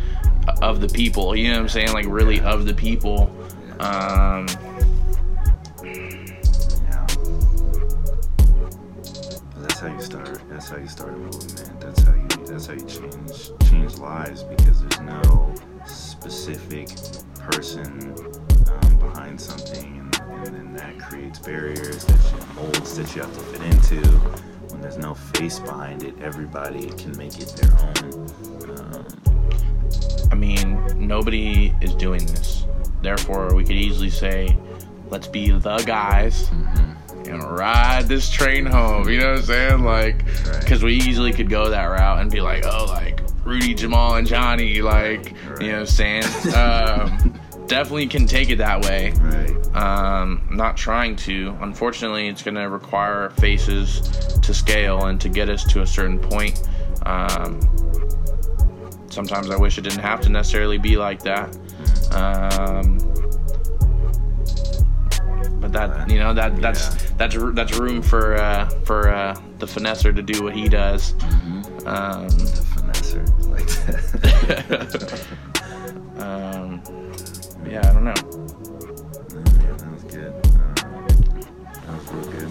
of 0.61 0.81
the 0.81 0.89
people. 0.89 1.35
You 1.35 1.49
know 1.49 1.53
what 1.53 1.61
I'm 1.61 1.69
saying? 1.69 1.93
Like 1.93 2.05
really 2.07 2.41
of 2.41 2.65
the 2.65 2.73
people. 2.73 3.33
Um, 3.79 4.47
yeah. 5.83 7.07
That's 9.57 9.79
how 9.79 9.87
you 9.87 10.01
start. 10.01 10.41
That's 10.49 10.69
how 10.69 10.77
you 10.77 10.87
start 10.87 11.13
a 11.13 11.17
movement. 11.17 11.79
That's 11.79 12.03
how 12.03 12.13
you. 12.13 12.24
That's 12.47 12.67
how 12.67 12.73
you 12.73 12.85
change 12.85 13.51
change 13.69 13.97
lives 13.97 14.43
because 14.43 14.81
there's 14.81 15.01
no 15.01 15.53
specific 15.85 16.89
person 17.39 18.15
um, 18.71 18.97
behind 18.97 19.41
something, 19.41 19.97
and, 19.97 20.45
and 20.47 20.55
then 20.55 20.73
that 20.73 20.97
creates 20.99 21.39
barriers, 21.39 22.05
that 22.05 22.31
you, 22.31 22.55
molds 22.55 22.95
that 22.97 23.15
you 23.15 23.23
have 23.23 23.33
to 23.33 23.39
fit 23.39 23.61
into. 23.63 24.07
When 24.69 24.79
there's 24.81 24.97
no 24.97 25.15
face 25.15 25.59
behind 25.59 26.03
it, 26.03 26.13
everybody 26.21 26.87
can 26.91 27.17
make 27.17 27.39
it 27.39 27.49
their 27.57 27.71
own. 27.81 28.29
Um, 28.77 29.05
I 30.31 30.35
mean, 30.35 30.85
nobody 30.95 31.73
is 31.81 31.93
doing 31.95 32.25
this. 32.25 32.65
Therefore, 33.01 33.53
we 33.53 33.63
could 33.63 33.75
easily 33.75 34.09
say, 34.09 34.55
"Let's 35.09 35.27
be 35.27 35.49
the 35.51 35.77
guys." 35.79 36.49
And 37.27 37.43
ride 37.43 38.07
this 38.07 38.29
train 38.29 38.65
home. 38.65 39.09
You 39.09 39.19
know 39.19 39.31
what 39.31 39.39
I'm 39.39 39.45
saying? 39.45 39.83
Like, 39.83 40.23
Right. 40.47 40.59
because 40.61 40.83
we 40.83 40.93
easily 40.95 41.31
could 41.33 41.49
go 41.49 41.69
that 41.69 41.85
route 41.85 42.19
and 42.21 42.31
be 42.31 42.41
like, 42.41 42.65
oh, 42.65 42.85
like 42.85 43.21
Rudy, 43.43 43.73
Jamal, 43.73 44.15
and 44.15 44.27
Johnny, 44.27 44.81
like, 44.81 45.31
you 45.59 45.67
know 45.71 45.79
what 45.79 45.79
I'm 45.81 45.85
saying? 45.85 46.23
um, 46.55 47.39
definitely 47.67 48.07
can 48.07 48.25
take 48.27 48.49
it 48.49 48.57
that 48.57 48.81
way. 48.83 49.11
right. 49.21 49.51
Um, 49.75 50.41
I'm 50.49 50.55
not 50.57 50.77
trying 50.77 51.15
to. 51.17 51.55
Unfortunately, 51.61 52.27
it's 52.27 52.41
going 52.41 52.55
to 52.55 52.69
require 52.69 53.29
faces 53.31 54.01
to 54.41 54.53
scale 54.53 55.05
and 55.05 55.19
to 55.21 55.29
get 55.29 55.49
us 55.49 55.63
to 55.73 55.81
a 55.81 55.87
certain 55.87 56.17
point. 56.19 56.67
Um, 57.05 57.59
sometimes 59.09 59.49
I 59.49 59.57
wish 59.57 59.77
it 59.77 59.81
didn't 59.81 59.99
have 59.99 60.21
to 60.21 60.29
necessarily 60.29 60.77
be 60.77 60.95
like 60.97 61.21
that. 61.23 61.55
Um, 62.13 62.97
but 62.99 63.24
that 65.75 66.09
you 66.09 66.17
know 66.19 66.33
that 66.33 66.55
that's 66.61 66.83
Yeah. 66.89 67.11
that's 67.17 67.35
that's 67.53 67.77
room 67.77 68.01
for 68.01 68.35
uh, 68.35 68.67
for 68.85 69.09
uh, 69.09 69.35
the 69.59 69.65
finesser 69.65 70.13
to 70.15 70.21
do 70.21 70.43
what 70.43 70.53
he 70.55 70.67
does. 70.67 71.13
Um, 71.85 72.27
The 72.29 72.65
finesser 72.73 73.23
like 73.53 73.67
that. 74.67 75.27
um, 76.25 76.81
yeah, 77.69 77.81
I 77.87 77.93
don't 77.93 78.03
know. 78.05 78.13
Yeah, 79.61 79.75
that 79.77 79.91
was 79.91 80.03
good. 80.03 80.33
Um, 80.33 80.73
that 81.85 81.93
was 81.93 82.05
real 82.11 82.27
good. 82.31 82.49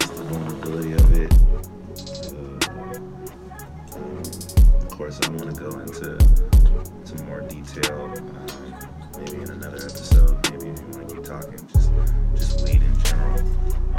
Just 0.00 0.12
the 0.16 0.22
vulnerability 0.24 0.92
of 0.92 1.08
it. 1.22 1.32
Uh, 2.32 3.96
of 4.86 4.90
course, 4.90 5.16
I 5.22 5.28
want 5.30 5.48
to 5.54 5.60
go 5.60 5.70
into 5.78 5.87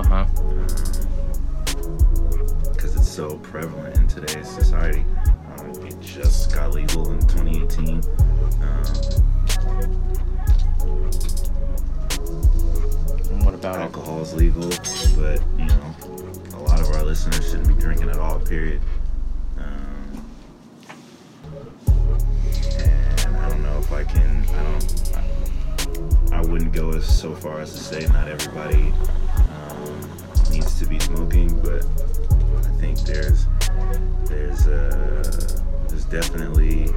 huh. 0.09 0.25
because 2.73 2.95
it's 2.95 3.07
so 3.07 3.37
prevalent 3.37 3.95
in 3.95 4.07
today's 4.07 4.49
society. 4.49 5.05
Um, 5.57 5.69
it 5.85 5.99
just 6.01 6.51
got 6.51 6.71
legal 6.73 7.11
in 7.11 7.19
2018. 7.27 8.01
Um, 8.63 9.19
What 13.43 13.53
about 13.53 13.77
alcohol 13.77 14.21
is 14.21 14.33
legal, 14.33 14.67
but 15.15 15.41
you 15.57 15.65
know, 15.65 15.95
a 16.53 16.61
lot 16.61 16.79
of 16.79 16.89
our 16.91 17.03
listeners 17.03 17.49
shouldn't 17.49 17.67
be 17.67 17.73
drinking 17.75 18.09
at 18.09 18.17
all. 18.17 18.39
Period. 18.39 18.81
Um, 19.57 20.25
and 22.79 23.37
I 23.37 23.49
don't 23.49 23.61
know 23.61 23.77
if 23.77 23.91
I 23.91 24.03
can. 24.03 24.45
I 24.49 24.63
don't. 24.63 26.31
I, 26.31 26.37
I 26.39 26.41
wouldn't 26.41 26.73
go 26.73 26.91
as 26.91 27.05
so 27.05 27.35
far 27.35 27.59
as 27.61 27.71
to 27.73 27.79
say 27.79 28.07
not 28.07 28.27
everybody 28.27 28.93
needs 30.49 30.79
to 30.79 30.85
be 30.85 30.99
smoking, 30.99 31.59
but 31.61 31.85
I 32.65 32.71
think 32.79 32.99
there's 33.01 33.45
there's 34.25 34.67
uh, 34.67 35.61
there's 35.87 36.05
definitely 36.05 36.87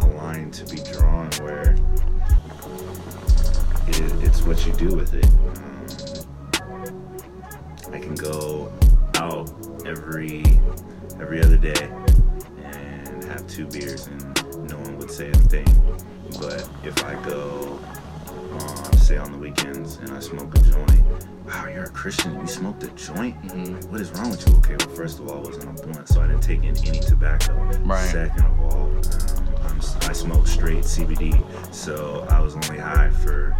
a 0.00 0.06
line 0.06 0.50
to 0.52 0.64
be 0.66 0.80
drawn 0.92 1.30
where 1.42 1.76
it, 3.86 4.24
it's 4.24 4.42
what 4.42 4.64
you 4.66 4.72
do 4.74 4.94
with 4.96 5.14
it. 5.14 5.26
Um, 6.62 7.92
I 7.92 7.98
can 7.98 8.14
go 8.14 8.72
out 9.16 9.50
every 9.86 10.44
every 11.20 11.42
other 11.42 11.56
day 11.56 11.88
and 12.64 13.24
have 13.24 13.46
two 13.48 13.66
beers 13.66 14.06
and 14.06 14.68
no 14.68 14.76
one 14.78 14.98
would 14.98 15.10
say 15.10 15.30
a 15.30 15.34
thing. 15.34 15.66
But 16.40 16.68
if 16.84 17.04
I 17.04 17.14
go 17.24 17.78
on, 18.30 18.96
say 18.98 19.16
on 19.16 19.32
the 19.32 19.38
weekends 19.38 19.96
and 19.98 20.10
I 20.10 20.20
smoke 20.20 20.54
a 20.54 20.58
joint, 20.60 21.02
wow, 21.46 21.66
you're 21.66 21.84
a 21.84 21.90
Christian, 21.90 22.38
you 22.40 22.46
smoked 22.46 22.82
a 22.82 22.88
joint? 22.88 23.40
Mhm. 23.42 23.84
What 23.90 24.00
is 24.00 24.10
wrong 24.12 24.30
with 24.30 24.46
you? 24.48 24.54
Okay, 24.56 24.76
well, 24.80 24.94
first 24.94 25.18
of 25.18 25.28
all, 25.28 25.38
it 25.42 25.46
wasn't 25.46 25.78
a 25.78 25.82
blunt, 25.82 26.08
so 26.08 26.20
I 26.20 26.26
didn't 26.26 26.42
take 26.42 26.64
in 26.64 26.76
any 26.86 27.00
tobacco. 27.00 27.54
Right. 27.84 28.08
Second 28.10 28.44
of 28.44 28.60
all, 28.60 28.82
um, 28.82 29.48
I'm, 29.64 29.80
I 30.08 30.12
smoke 30.12 30.46
straight 30.46 30.84
CBD, 30.84 31.42
so 31.74 32.26
I 32.30 32.40
was 32.40 32.54
only 32.54 32.78
high 32.78 33.10
for 33.10 33.56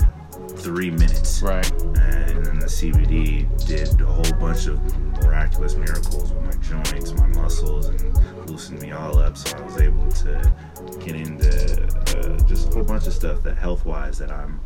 three 0.50 0.90
minutes. 0.90 1.42
Right. 1.42 1.70
And 1.82 2.44
then 2.44 2.58
the 2.58 2.66
CBD 2.66 3.66
did 3.66 4.00
a 4.00 4.06
whole 4.06 4.32
bunch 4.38 4.66
of 4.66 4.80
miraculous 5.22 5.74
miracles 5.74 6.32
with 6.32 6.42
my 6.42 6.62
joints, 6.62 7.12
my 7.12 7.26
muscles, 7.28 7.86
and 7.86 8.48
loosened 8.48 8.80
me 8.80 8.92
all 8.92 9.18
up. 9.18 9.36
So 9.36 9.56
I 9.56 9.60
was 9.62 9.80
able 9.80 10.08
to 10.10 10.52
get 11.00 11.14
into 11.14 11.84
uh, 12.18 12.38
just 12.46 12.68
a 12.68 12.74
whole 12.74 12.84
bunch 12.84 13.06
of 13.06 13.12
stuff 13.12 13.42
that 13.42 13.56
health 13.56 13.84
wise 13.84 14.18
that 14.18 14.30
I'm. 14.30 14.60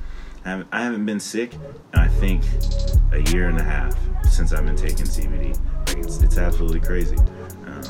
I 0.44 0.50
haven't, 0.50 0.68
I 0.72 0.82
haven't 0.82 1.06
been 1.06 1.20
sick, 1.20 1.52
I 1.94 2.08
think 2.08 2.42
a 3.12 3.20
year 3.30 3.48
and 3.48 3.58
a 3.58 3.62
half 3.62 3.96
since 4.28 4.52
I've 4.52 4.64
been 4.64 4.74
taking 4.74 5.06
CBD. 5.06 5.56
Like 5.86 5.98
it's, 5.98 6.20
it's 6.20 6.36
absolutely 6.36 6.80
crazy. 6.80 7.16
Um, 7.66 7.82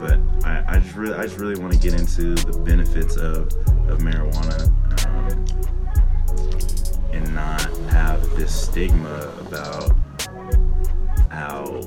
but 0.00 0.18
I, 0.44 0.64
I 0.66 0.78
just 0.80 0.96
really 0.96 1.14
I 1.14 1.22
just 1.24 1.38
really 1.38 1.60
want 1.60 1.72
to 1.72 1.78
get 1.78 1.94
into 1.94 2.34
the 2.34 2.58
benefits 2.58 3.16
of 3.16 3.46
of 3.88 3.98
marijuana. 4.00 4.72
Not 7.32 7.62
have 7.90 8.28
this 8.36 8.66
stigma 8.66 9.32
about 9.40 9.92
how 11.30 11.80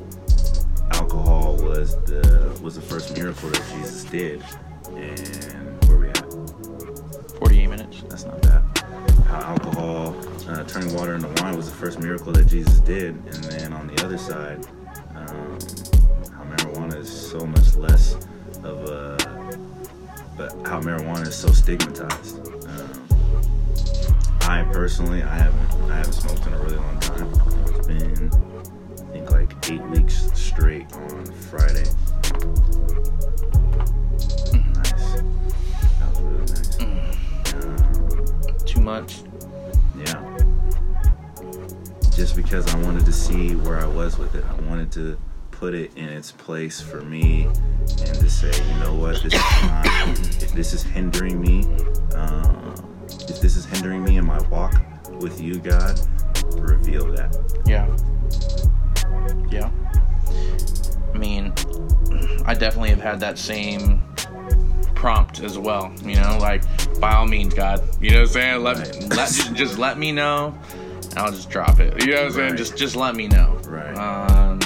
alcohol 0.92 1.58
was 1.58 1.96
the 2.06 2.58
was 2.62 2.76
the 2.76 2.82
first 2.82 3.16
miracle 3.18 3.50
that 3.50 3.64
Jesus 3.74 4.06
did. 4.06 4.44
And 4.96 5.84
where 5.86 5.98
we 5.98 6.10
at? 6.10 7.38
48 7.40 7.68
minutes. 7.68 8.04
That's 8.08 8.26
not 8.26 8.42
bad. 8.42 8.62
How 9.28 9.42
alcohol, 9.42 10.16
uh, 10.48 10.64
turning 10.64 10.94
water 10.96 11.16
into 11.16 11.28
wine, 11.42 11.58
was 11.58 11.70
the 11.70 11.76
first 11.76 12.00
miracle 12.00 12.32
that 12.34 12.46
Jesus 12.46 12.80
did. 12.80 13.16
And 13.16 13.44
then 13.46 13.74
on 13.74 13.88
the 13.88 14.06
other 14.06 14.18
side, 14.18 14.66
um, 15.16 15.60
how 16.32 16.44
marijuana 16.46 16.98
is 16.98 17.12
so 17.12 17.46
much 17.46 17.76
less 17.76 18.16
of 18.64 18.90
a, 18.90 19.18
but 20.38 20.52
how 20.66 20.80
marijuana 20.80 21.28
is 21.28 21.36
so 21.36 21.52
stigmatized. 21.52 22.53
I 24.46 24.64
personally, 24.72 25.24
I 25.24 25.36
haven't, 25.36 25.92
I 25.92 25.98
haven't 25.98 26.14
smoked 26.14 26.46
in 26.48 26.54
a 26.54 26.60
really 26.60 26.76
long 26.76 27.00
time. 27.00 27.32
It's 27.68 27.88
been, 27.88 28.30
I 28.32 29.12
think, 29.12 29.32
like 29.32 29.72
eight 29.72 29.82
weeks 29.88 30.30
straight 30.34 30.92
on 30.94 31.26
Friday. 31.26 31.86
Nice. 34.76 35.22
That 36.00 36.10
was 36.10 36.20
really 36.22 36.46
nice. 36.46 36.82
Um, 37.54 38.58
Too 38.66 38.82
much. 38.82 39.22
yeah. 39.98 40.38
Just 42.16 42.36
because 42.36 42.74
I 42.74 42.78
wanted 42.80 43.06
to 43.06 43.14
see 43.14 43.56
where 43.56 43.80
I 43.80 43.88
was 43.88 44.18
with 44.18 44.36
it. 44.36 44.44
I 44.44 44.54
wanted 44.70 44.92
to 44.94 45.18
put 45.52 45.74
it 45.74 45.96
in 45.96 46.10
its 46.10 46.32
place 46.32 46.82
for 46.82 47.02
me 47.02 47.44
and 47.46 48.16
to 48.16 48.30
say, 48.30 48.52
you 48.68 48.80
know 48.80 48.94
what, 48.94 49.24
this 49.24 49.34
is 49.34 49.42
not, 49.64 49.86
this 50.54 50.74
is 50.74 50.84
hindering 50.84 51.40
me, 51.42 51.64
um, 52.16 52.93
if 53.30 53.40
this 53.42 53.56
is 53.56 53.66
hindering 53.66 54.04
me 54.04 54.18
in 54.18 54.26
my 54.26 54.40
walk 54.50 54.82
with 55.20 55.40
you, 55.42 55.60
God, 55.60 56.00
reveal 56.58 57.12
that. 57.14 57.36
Yeah. 57.66 57.88
Yeah. 59.50 59.70
I 61.14 61.18
mean, 61.18 61.54
I 62.46 62.54
definitely 62.54 62.90
have 62.90 63.02
had 63.02 63.20
that 63.22 63.38
same 63.38 64.02
prompt 64.96 65.42
as 65.42 65.58
well. 65.58 65.94
You 66.04 66.16
know, 66.16 66.38
like 66.42 66.64
by 67.00 67.14
all 67.14 67.26
means, 67.28 67.54
God. 67.54 67.82
You 68.02 68.12
know 68.12 68.16
what 68.22 68.28
I'm 68.28 68.34
saying? 68.34 68.64
Let 68.64 68.78
Right. 68.78 69.10
let 69.10 69.32
just, 69.32 69.54
just 69.54 69.78
let 69.78 69.98
me 69.98 70.12
know. 70.12 70.58
And 71.12 71.20
I'll 71.20 71.32
just 71.32 71.50
drop 71.50 71.80
it. 71.80 72.04
You 72.06 72.14
know 72.14 72.18
what 72.20 72.26
I'm 72.28 72.32
saying? 72.34 72.50
Right. 72.52 72.58
Just 72.58 72.78
just 72.78 72.96
let 72.96 73.16
me 73.16 73.28
know. 73.28 73.60
Right. 73.66 73.96
Um, 73.96 74.60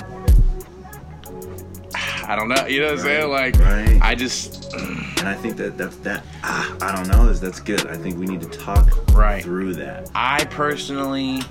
I 1.95 2.35
don't 2.35 2.49
know. 2.49 2.65
You 2.67 2.81
know 2.81 2.85
what 2.87 2.99
I'm 2.99 3.03
saying? 3.05 3.29
Like 3.29 3.55
Right. 3.57 3.99
I 4.01 4.15
just 4.15 4.56
And 4.77 5.27
I 5.27 5.33
think 5.35 5.57
that 5.57 5.77
that's 5.77 5.95
that. 5.97 6.23
Ah, 6.43 6.75
I 6.81 6.95
don't 6.95 7.07
know. 7.07 7.29
Is 7.29 7.39
that's 7.41 7.59
good. 7.59 7.85
I 7.87 7.95
think 7.97 8.17
we 8.17 8.25
need 8.25 8.41
to 8.41 8.49
talk 8.49 8.87
Right. 9.13 9.43
through 9.43 9.73
that. 9.75 10.09
I 10.15 10.45
personally 10.45 11.41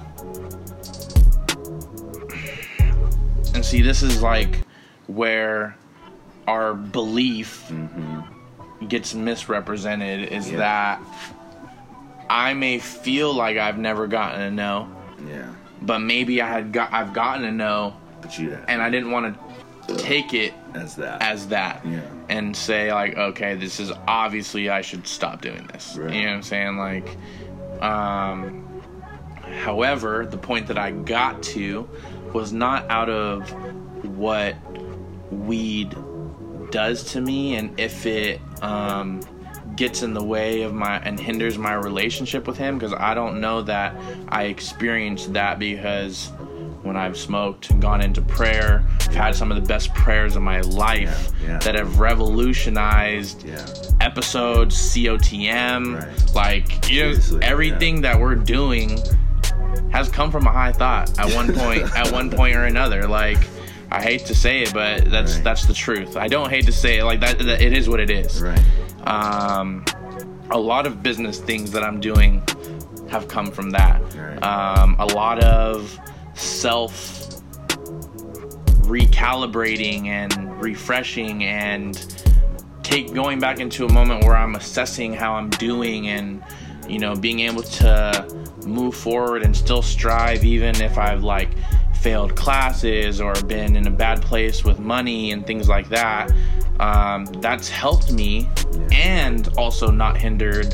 and 3.54 3.64
see 3.64 3.80
this 3.82 4.02
is 4.02 4.22
like 4.22 4.60
where 5.06 5.76
our 6.46 6.74
belief 6.74 7.70
gets 8.88 9.14
misrepresented 9.14 10.30
is 10.32 10.50
Yeah. 10.50 10.58
that 10.58 11.00
I 12.28 12.54
may 12.54 12.78
feel 12.78 13.32
like 13.32 13.56
I've 13.56 13.78
never 13.78 14.06
gotten 14.06 14.40
a 14.40 14.50
no, 14.50 14.88
Yeah. 15.28 15.46
but 15.82 16.00
maybe 16.00 16.42
I 16.42 16.48
had 16.48 16.72
got 16.72 16.92
I've 16.92 17.12
gotten 17.12 17.44
a 17.44 17.52
no 17.52 17.94
But 18.20 18.38
you 18.38 18.56
and 18.68 18.82
I 18.82 18.90
didn't 18.90 19.10
want 19.10 19.34
to 19.34 19.45
take 19.98 20.34
it 20.34 20.52
as 20.74 20.96
that. 20.96 21.22
as 21.22 21.48
that 21.48 21.84
Yeah. 21.86 22.00
and 22.28 22.56
say 22.56 22.92
like 22.92 23.16
okay 23.16 23.54
this 23.54 23.78
is 23.80 23.92
obviously 24.06 24.68
i 24.68 24.80
should 24.80 25.06
stop 25.06 25.40
doing 25.40 25.66
this 25.72 25.96
Right. 25.96 26.12
you 26.14 26.22
know 26.22 26.28
what 26.28 26.34
i'm 26.36 26.42
saying 26.42 26.76
like 26.76 27.16
um 27.82 28.82
however 29.62 30.26
the 30.26 30.38
point 30.38 30.66
that 30.68 30.78
i 30.78 30.90
got 30.90 31.42
to 31.42 31.88
was 32.32 32.52
not 32.52 32.88
out 32.90 33.08
of 33.08 33.48
what 34.16 34.56
weed 35.30 35.94
does 36.70 37.12
to 37.12 37.20
me 37.20 37.54
and 37.56 37.78
if 37.78 38.06
it 38.06 38.40
um 38.62 39.20
gets 39.76 40.02
in 40.02 40.14
the 40.14 40.22
way 40.24 40.62
of 40.62 40.72
my 40.72 40.98
and 41.00 41.20
hinders 41.20 41.58
my 41.58 41.74
relationship 41.74 42.46
with 42.46 42.56
him 42.56 42.78
because 42.78 42.94
i 42.94 43.14
don't 43.14 43.40
know 43.40 43.62
that 43.62 43.94
i 44.28 44.44
experienced 44.44 45.32
that 45.34 45.58
because 45.58 46.30
when 46.86 46.96
i've 46.96 47.16
smoked 47.16 47.70
and 47.70 47.82
gone 47.82 48.00
into 48.00 48.22
prayer 48.22 48.84
i've 49.00 49.14
had 49.14 49.34
some 49.34 49.50
of 49.50 49.60
the 49.60 49.66
best 49.68 49.92
prayers 49.94 50.36
of 50.36 50.42
my 50.42 50.60
life 50.62 51.32
Yeah, 51.42 51.48
yeah. 51.48 51.58
that 51.58 51.74
have 51.74 51.98
revolutionized 51.98 53.44
yeah. 53.44 53.66
episodes 54.00 54.74
cotm 54.94 56.00
Right. 56.00 56.34
like 56.34 56.88
you 56.90 57.12
know 57.14 57.38
everything 57.42 58.00
that 58.02 58.18
we're 58.18 58.34
doing 58.34 58.98
has 59.90 60.08
come 60.08 60.30
from 60.30 60.46
a 60.46 60.52
high 60.52 60.72
thought 60.72 61.18
at 61.18 61.32
one 61.34 61.52
point 61.58 61.82
at 61.96 62.10
one 62.12 62.30
point 62.30 62.56
or 62.56 62.64
another 62.64 63.06
like 63.08 63.38
i 63.90 64.00
hate 64.02 64.24
to 64.26 64.34
say 64.34 64.62
it 64.62 64.72
but 64.72 65.04
that's 65.10 65.34
Right. 65.36 65.44
that's 65.44 65.66
the 65.66 65.74
truth 65.74 66.16
i 66.16 66.28
don't 66.28 66.50
hate 66.50 66.66
to 66.66 66.72
say 66.72 66.98
it 66.98 67.04
like 67.04 67.20
that, 67.20 67.38
that 67.38 67.60
it 67.60 67.72
is 67.72 67.88
what 67.88 68.00
it 68.00 68.10
is 68.10 68.40
Right. 68.42 68.60
um, 69.06 69.84
a 70.50 70.58
lot 70.58 70.86
of 70.86 71.02
business 71.02 71.40
things 71.40 71.72
that 71.72 71.82
I'm 71.82 71.98
doing 72.00 72.40
have 73.10 73.26
come 73.26 73.50
from 73.50 73.70
that. 73.70 74.00
Right. 74.14 74.40
Um, 74.44 74.94
a 75.00 75.06
lot 75.06 75.42
of 75.42 75.98
self 76.36 77.26
recalibrating 78.86 80.06
and 80.06 80.62
refreshing 80.62 81.44
and 81.44 82.22
take 82.82 83.12
going 83.12 83.40
back 83.40 83.58
into 83.58 83.84
a 83.84 83.92
moment 83.92 84.24
where 84.24 84.36
I'm 84.36 84.54
assessing 84.54 85.12
how 85.12 85.34
I'm 85.34 85.50
doing 85.50 86.08
and 86.08 86.42
you 86.88 87.00
know 87.00 87.16
being 87.16 87.40
able 87.40 87.62
to 87.62 88.46
move 88.64 88.94
forward 88.94 89.42
and 89.42 89.56
still 89.56 89.82
strive 89.82 90.44
even 90.44 90.80
if 90.80 90.98
I've 90.98 91.24
like 91.24 91.50
failed 91.96 92.36
classes 92.36 93.20
or 93.20 93.34
been 93.42 93.74
in 93.74 93.88
a 93.88 93.90
bad 93.90 94.22
place 94.22 94.64
with 94.64 94.78
money 94.78 95.32
and 95.32 95.44
things 95.44 95.68
like 95.68 95.88
that 95.88 96.32
um, 96.78 97.24
that's 97.40 97.68
helped 97.68 98.12
me 98.12 98.48
and 98.92 99.48
also 99.56 99.90
not 99.90 100.16
hindered 100.16 100.72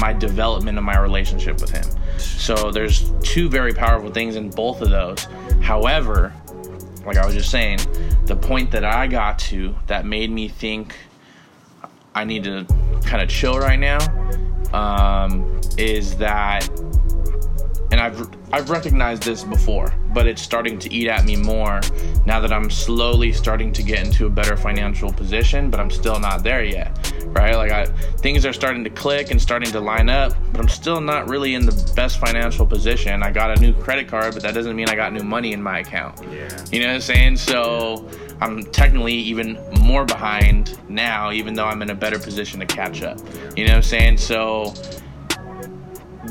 my 0.00 0.12
development 0.12 0.76
of 0.76 0.84
my 0.84 0.98
relationship 0.98 1.60
with 1.60 1.70
him 1.70 1.86
so 2.18 2.70
there's 2.70 3.12
two 3.22 3.48
very 3.48 3.72
powerful 3.72 4.10
things 4.10 4.36
in 4.36 4.50
both 4.50 4.80
of 4.80 4.90
those. 4.90 5.24
However 5.60 6.32
like 7.04 7.16
I 7.16 7.26
was 7.26 7.34
just 7.34 7.50
saying, 7.50 7.80
the 8.24 8.36
point 8.36 8.70
that 8.70 8.84
I 8.84 9.06
got 9.06 9.38
to 9.40 9.74
that 9.86 10.06
made 10.06 10.30
me 10.30 10.48
think 10.48 10.96
I 12.14 12.24
need 12.24 12.44
to 12.44 12.64
kind 13.04 13.22
of 13.22 13.28
chill 13.28 13.58
right 13.58 13.78
now 13.78 13.98
um, 14.72 15.60
is 15.76 16.16
that, 16.16 16.68
I've 18.04 18.28
I've 18.52 18.68
recognized 18.68 19.22
this 19.22 19.44
before, 19.44 19.94
but 20.12 20.26
it's 20.26 20.42
starting 20.42 20.78
to 20.78 20.92
eat 20.92 21.08
at 21.08 21.24
me 21.24 21.36
more 21.36 21.80
now 22.26 22.38
that 22.38 22.52
I'm 22.52 22.70
slowly 22.70 23.32
starting 23.32 23.72
to 23.72 23.82
get 23.82 24.04
into 24.04 24.26
a 24.26 24.30
better 24.30 24.58
financial 24.58 25.10
position, 25.10 25.70
but 25.70 25.80
I'm 25.80 25.90
still 25.90 26.20
not 26.20 26.42
there 26.42 26.62
yet, 26.62 27.14
right? 27.28 27.56
Like 27.56 27.72
I, 27.72 27.86
things 28.18 28.44
are 28.44 28.52
starting 28.52 28.84
to 28.84 28.90
click 28.90 29.30
and 29.30 29.40
starting 29.40 29.72
to 29.72 29.80
line 29.80 30.10
up, 30.10 30.34
but 30.52 30.60
I'm 30.60 30.68
still 30.68 31.00
not 31.00 31.30
really 31.30 31.54
in 31.54 31.64
the 31.64 31.92
best 31.96 32.18
financial 32.18 32.66
position. 32.66 33.22
I 33.22 33.30
got 33.30 33.56
a 33.56 33.60
new 33.60 33.72
credit 33.72 34.06
card, 34.06 34.34
but 34.34 34.42
that 34.42 34.52
doesn't 34.52 34.76
mean 34.76 34.90
I 34.90 34.94
got 34.94 35.14
new 35.14 35.24
money 35.24 35.54
in 35.54 35.62
my 35.62 35.78
account. 35.78 36.20
Yeah. 36.30 36.64
You 36.70 36.80
know 36.80 36.88
what 36.88 36.96
I'm 36.96 37.00
saying? 37.00 37.38
So 37.38 38.06
I'm 38.42 38.64
technically 38.64 39.14
even 39.14 39.58
more 39.80 40.04
behind 40.04 40.78
now, 40.90 41.32
even 41.32 41.54
though 41.54 41.66
I'm 41.66 41.80
in 41.80 41.88
a 41.88 41.94
better 41.94 42.18
position 42.18 42.60
to 42.60 42.66
catch 42.66 43.02
up. 43.02 43.18
You 43.56 43.64
know 43.64 43.72
what 43.72 43.76
I'm 43.78 43.82
saying? 43.82 44.18
So 44.18 44.74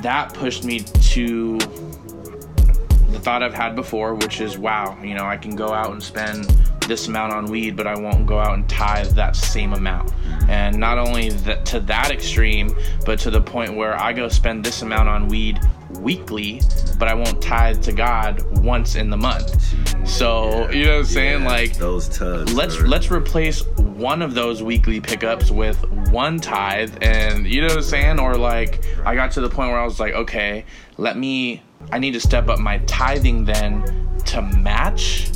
that 0.02 0.34
pushed 0.34 0.64
me 0.64 0.80
to 0.80 1.58
the 1.58 3.20
thought 3.20 3.44
I've 3.44 3.54
had 3.54 3.76
before, 3.76 4.16
which 4.16 4.41
is 4.41 4.58
wow, 4.58 4.98
you 5.02 5.14
know, 5.14 5.26
I 5.26 5.38
can 5.38 5.56
go 5.56 5.74
out 5.74 5.91
and 5.91 6.02
spend 6.02 6.46
this 6.88 7.08
amount 7.08 7.34
on 7.34 7.46
weed, 7.46 7.76
but 7.76 7.88
I 7.88 7.98
won't 7.98 8.26
go 8.26 8.39
out 8.39 8.56
and 8.56 8.68
tithe 8.68 9.12
that 9.12 9.36
same 9.36 9.74
amount. 9.74 10.12
And 10.50 10.78
not 10.78 10.98
only 10.98 11.30
that 11.30 11.66
to 11.68 11.80
that 11.82 12.12
extreme, 12.12 12.76
but 13.06 13.20
to 13.20 13.32
the 13.32 13.41
point 13.41 13.76
where 13.76 13.98
I 13.98 14.14
go 14.14 14.28
spend 14.28 14.66
this 14.66 14.82
amount 14.82 15.10
on 15.10 15.28
weed 15.28 15.60
weekly, 16.04 16.62
but 16.99 17.08
I 17.08 17.14
won't 17.14 17.41
tithe 17.41 17.82
to 17.84 17.91
God 17.93 18.41
once 18.64 18.95
in 18.95 19.10
the 19.10 19.18
month. 19.18 19.74
So 20.08 20.70
you 20.70 20.86
know 20.86 20.91
what 20.91 20.99
I'm 20.99 21.06
saying? 21.06 21.41
Yeah, 21.43 21.47
Like 21.47 21.78
those 21.78 22.10
tugs. 22.10 22.54
let's 22.54 22.78
are- 22.78 22.88
let's 22.88 23.10
replace 23.10 23.66
one 23.78 24.22
of 24.22 24.34
those 24.34 24.62
weekly 24.62 24.99
pickups 24.99 25.49
with 25.49 25.78
one 26.10 26.39
tithe 26.39 26.93
and 27.01 27.47
you 27.47 27.62
know 27.62 27.68
what 27.68 27.78
i'm 27.78 27.84
saying 27.84 28.20
or 28.20 28.36
like 28.36 28.84
i 29.06 29.16
got 29.16 29.32
to 29.32 29.39
the 29.41 29.49
point 29.49 29.70
where 29.72 29.80
i 29.80 29.86
was 29.86 29.99
like 29.99 30.14
okay 30.14 30.66
let 30.97 31.18
me 31.18 31.62
i 31.91 31.97
need 31.99 32.12
to 32.12 32.20
step 32.20 32.49
up 32.49 32.60
my 32.60 32.80
tithing 32.80 33.45
then 33.45 33.84
to 34.26 34.41
match 34.41 35.30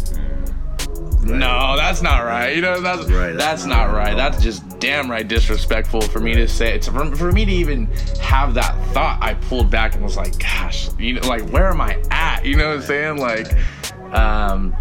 no 1.28 1.76
that's 1.78 2.02
not 2.02 2.26
right. 2.26 2.56
You 2.56 2.62
know 2.62 2.82
that's 2.82 3.10
Right, 3.12 3.34
that's, 3.34 3.38
that's 3.38 3.66
not 3.66 3.88
not 3.88 3.96
right. 3.96 4.12
At 4.12 4.18
that's 4.18 4.44
just 4.44 4.80
damn 4.80 5.10
right 5.10 5.28
disrespectful 5.28 6.02
for 6.02 6.20
me 6.20 6.34
to 6.36 6.48
say. 6.48 6.74
It's 6.74 6.88
for, 6.88 7.16
for 7.16 7.32
me 7.32 7.46
to 7.46 7.52
even 7.52 7.88
have 8.20 8.54
that 8.56 8.76
thought 8.94 9.20
i 9.22 9.34
pulled 9.34 9.70
back 9.70 9.96
and 9.96 10.04
was 10.04 10.18
like 10.18 10.38
gosh 10.40 10.90
you 10.98 11.14
know 11.14 11.28
like 11.28 11.48
where 11.50 11.68
am 11.68 11.82
i 11.82 12.02
at? 12.12 12.46
You 12.46 12.58
know 12.58 12.70
what 12.70 12.78
i'm 12.78 12.82
saying? 12.84 13.18
like 13.18 13.54
um 14.14 14.76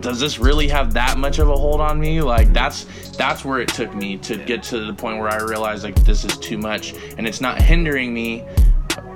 does 0.00 0.18
this 0.18 0.38
really 0.38 0.66
have 0.68 0.94
that 0.94 1.18
much 1.18 1.38
of 1.38 1.50
a 1.50 1.54
hold 1.54 1.80
on 1.80 2.00
me? 2.00 2.22
Like 2.22 2.52
that's 2.52 2.84
that's 3.16 3.44
where 3.44 3.60
it 3.60 3.68
took 3.68 3.94
me 3.94 4.16
to 4.18 4.36
get 4.36 4.62
to 4.64 4.86
the 4.86 4.94
point 4.94 5.18
where 5.18 5.28
i 5.28 5.36
realized 5.36 5.84
like 5.84 5.96
this 6.04 6.24
is 6.24 6.36
too 6.38 6.58
much. 6.58 6.94
And 7.18 7.26
it's 7.26 7.40
not 7.40 7.60
hindering 7.60 8.14
me 8.14 8.44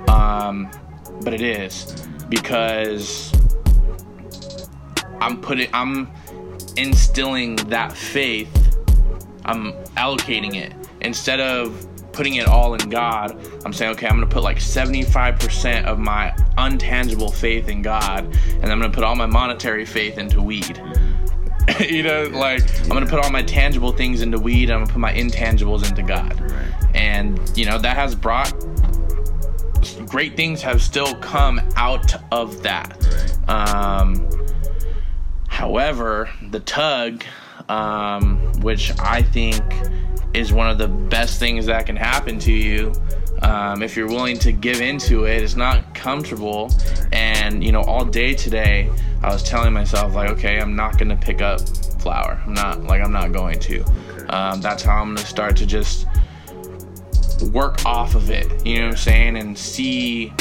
um 0.07 0.69
but 1.21 1.33
it 1.33 1.41
is 1.41 2.07
because 2.29 3.31
i'm 5.21 5.39
putting 5.41 5.69
i'm 5.73 6.09
instilling 6.77 7.55
that 7.67 7.91
faith 7.93 8.77
i'm 9.45 9.71
allocating 9.95 10.55
it. 10.55 10.73
Instead 11.01 11.39
of 11.39 11.87
putting 12.11 12.35
it 12.35 12.47
all 12.47 12.73
in 12.73 12.89
god 12.89 13.37
i'm 13.65 13.73
saying 13.73 13.91
okay 13.91 14.07
i'm 14.07 14.15
gonna 14.15 14.25
put 14.25 14.41
like 14.41 14.57
75% 14.57 15.83
of 15.85 15.99
my 15.99 16.31
untangible 16.57 17.33
faith 17.33 17.67
in 17.67 17.81
god 17.81 18.23
and 18.61 18.65
i'm 18.71 18.79
gonna 18.79 18.89
put 18.89 19.03
all 19.03 19.15
my 19.15 19.25
monetary 19.25 19.85
faith 19.85 20.17
into 20.17 20.41
weed. 20.41 20.81
You 21.79 22.03
know 22.03 22.23
like 22.31 22.61
i'm 22.83 22.89
gonna 22.89 23.07
put 23.07 23.19
all 23.19 23.31
my 23.31 23.41
tangible 23.41 23.91
things 23.91 24.21
into 24.21 24.37
weed 24.39 24.69
i'm 24.69 24.81
gonna 24.81 24.93
put 24.93 24.99
my 24.99 25.13
intangibles 25.13 25.87
into 25.87 26.03
god. 26.03 26.39
And 26.93 27.39
you 27.57 27.65
know 27.65 27.77
that 27.79 27.97
has 27.97 28.15
brought 28.15 28.53
great 30.05 30.35
things 30.35 30.61
have 30.61 30.81
still 30.81 31.15
come 31.15 31.59
out 31.75 32.13
of 32.31 32.61
that. 32.63 32.95
Um 33.49 34.29
however 35.55 36.29
the 36.49 36.59
tug 36.59 37.23
um 37.69 38.37
which 38.61 38.91
i 38.99 39.21
think 39.21 39.63
is 40.33 40.51
one 40.51 40.69
of 40.69 40.77
the 40.77 40.87
best 40.87 41.39
things 41.39 41.65
that 41.65 41.85
can 41.85 41.95
happen 41.95 42.37
to 42.37 42.51
you 42.51 42.91
um, 43.41 43.81
if 43.81 43.95
you're 43.95 44.07
willing 44.07 44.37
to 44.37 44.51
give 44.51 44.81
into 44.81 45.25
it 45.25 45.41
it's 45.43 45.55
not 45.55 45.93
comfortable. 45.93 46.71
And 47.11 47.63
you 47.63 47.71
know 47.71 47.81
all 47.83 48.03
day 48.03 48.33
today 48.33 48.89
i 49.23 49.31
was 49.31 49.43
telling 49.43 49.71
myself 49.71 50.13
like 50.13 50.29
okay 50.31 50.59
i'm 50.59 50.75
not 50.75 50.97
gonna 50.97 51.17
pick 51.17 51.41
up 51.41 51.61
flower. 52.01 52.41
I'm 52.45 52.53
not 52.53 52.83
like 52.83 53.01
i'm 53.01 53.13
not 53.13 53.31
going 53.31 53.59
to. 53.61 53.83
Um, 54.29 54.59
that's 54.61 54.83
how 54.83 55.01
i'm 55.01 55.15
gonna 55.15 55.25
start 55.25 55.55
to 55.57 55.65
just 55.65 56.05
work 57.53 57.85
off 57.85 58.13
of 58.13 58.29
it. 58.29 58.45
You 58.65 58.79
know 58.79 58.85
what 58.87 58.91
i'm 58.91 58.97
saying? 58.97 59.37
And 59.37 59.57
see 59.57 60.33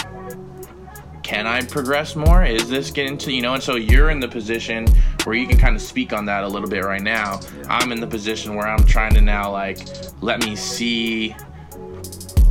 can 1.24 1.46
I 1.46 1.62
progress 1.62 2.14
more? 2.14 2.44
Is 2.44 2.68
this 2.68 2.90
getting 2.90 3.16
to 3.18 3.32
you 3.32 3.40
know? 3.40 3.54
And 3.54 3.62
so 3.62 3.76
you're 3.76 4.10
in 4.10 4.20
the 4.20 4.28
position 4.28 4.86
where 5.24 5.34
you 5.34 5.48
can 5.48 5.56
kind 5.56 5.74
of 5.74 5.80
speak 5.80 6.12
on 6.12 6.26
that 6.26 6.44
a 6.44 6.48
little 6.48 6.68
bit 6.68 6.84
right 6.84 7.02
now. 7.02 7.40
I'm 7.66 7.90
in 7.92 8.00
the 8.00 8.06
position 8.06 8.54
where 8.54 8.68
I'm 8.68 8.84
trying 8.84 9.14
to 9.14 9.22
now 9.22 9.50
like 9.50 9.88
let 10.20 10.44
me 10.44 10.54
see 10.54 11.34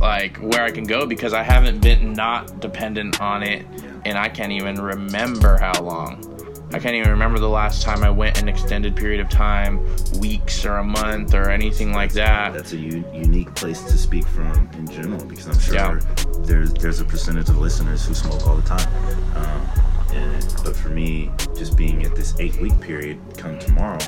like 0.00 0.36
where 0.38 0.62
I 0.62 0.72
can 0.72 0.84
go 0.84 1.06
because 1.06 1.32
I 1.32 1.44
haven't 1.44 1.80
been 1.80 2.12
not 2.12 2.60
dependent 2.60 3.20
on 3.20 3.44
it 3.44 3.64
and 4.04 4.18
I 4.18 4.28
can't 4.28 4.52
even 4.52 4.74
remember 4.82 5.56
how 5.56 5.80
long. 5.80 6.33
I 6.74 6.80
can't 6.80 6.96
even 6.96 7.10
remember 7.10 7.38
the 7.38 7.48
last 7.48 7.82
time 7.82 8.02
I 8.02 8.10
went 8.10 8.42
an 8.42 8.48
extended 8.48 8.96
period 8.96 9.20
of 9.20 9.28
time, 9.28 9.78
weeks 10.18 10.64
or 10.66 10.78
a 10.78 10.82
month 10.84 11.32
or 11.32 11.48
anything 11.48 11.92
like 11.92 12.12
that. 12.14 12.52
That's 12.52 12.72
a 12.72 12.76
u- 12.76 13.04
unique 13.14 13.54
place 13.54 13.80
to 13.84 13.96
speak 13.96 14.26
from 14.26 14.68
in 14.76 14.88
general 14.88 15.24
because 15.24 15.46
I'm 15.46 15.58
sure 15.60 15.74
Yeah. 15.76 16.00
there's 16.40 16.74
there's 16.74 16.98
a 16.98 17.04
percentage 17.04 17.48
of 17.48 17.58
listeners 17.58 18.04
who 18.04 18.12
smoke 18.12 18.44
all 18.48 18.56
the 18.56 18.68
time. 18.68 18.88
Um, 19.36 20.16
and, 20.16 20.54
but 20.64 20.74
for 20.74 20.88
me, 20.88 21.30
just 21.56 21.76
being 21.76 22.04
at 22.04 22.16
this 22.16 22.34
eight 22.40 22.56
week 22.60 22.78
period, 22.80 23.20
come 23.36 23.56
tomorrow, 23.60 23.98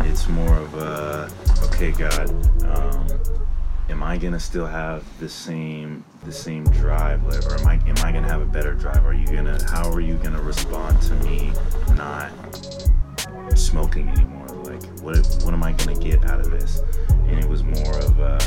it's 0.00 0.26
more 0.26 0.56
of 0.56 0.74
a 0.76 1.30
okay, 1.64 1.90
God, 1.90 2.30
um, 2.64 3.06
am 3.90 4.02
I 4.02 4.16
gonna 4.16 4.40
still 4.40 4.66
have 4.66 5.04
the 5.20 5.28
same 5.28 6.02
the 6.24 6.32
same 6.32 6.64
drive, 6.64 7.22
like, 7.24 7.44
or 7.46 7.58
am 7.60 7.66
I 7.66 7.74
am 7.74 7.98
I 7.98 8.10
gonna 8.10 8.28
have 8.28 8.40
a 8.40 8.46
better 8.46 8.72
drive? 8.74 9.04
Are 9.04 9.12
you 9.12 9.26
gonna 9.26 9.62
how 9.70 9.90
are 9.90 10.00
you 10.00 10.14
gonna 10.14 10.40
respond 10.42 11.00
to 11.02 11.14
me 11.16 11.52
not 11.96 12.32
smoking 13.54 14.08
anymore? 14.08 14.48
Like, 14.64 14.82
what 15.00 15.18
what 15.44 15.52
am 15.52 15.62
I 15.62 15.72
gonna 15.72 15.98
get 15.98 16.24
out 16.24 16.40
of 16.40 16.50
this? 16.50 16.82
And 17.08 17.38
it 17.38 17.48
was 17.48 17.62
more 17.62 17.98
of 17.98 18.18
a, 18.18 18.38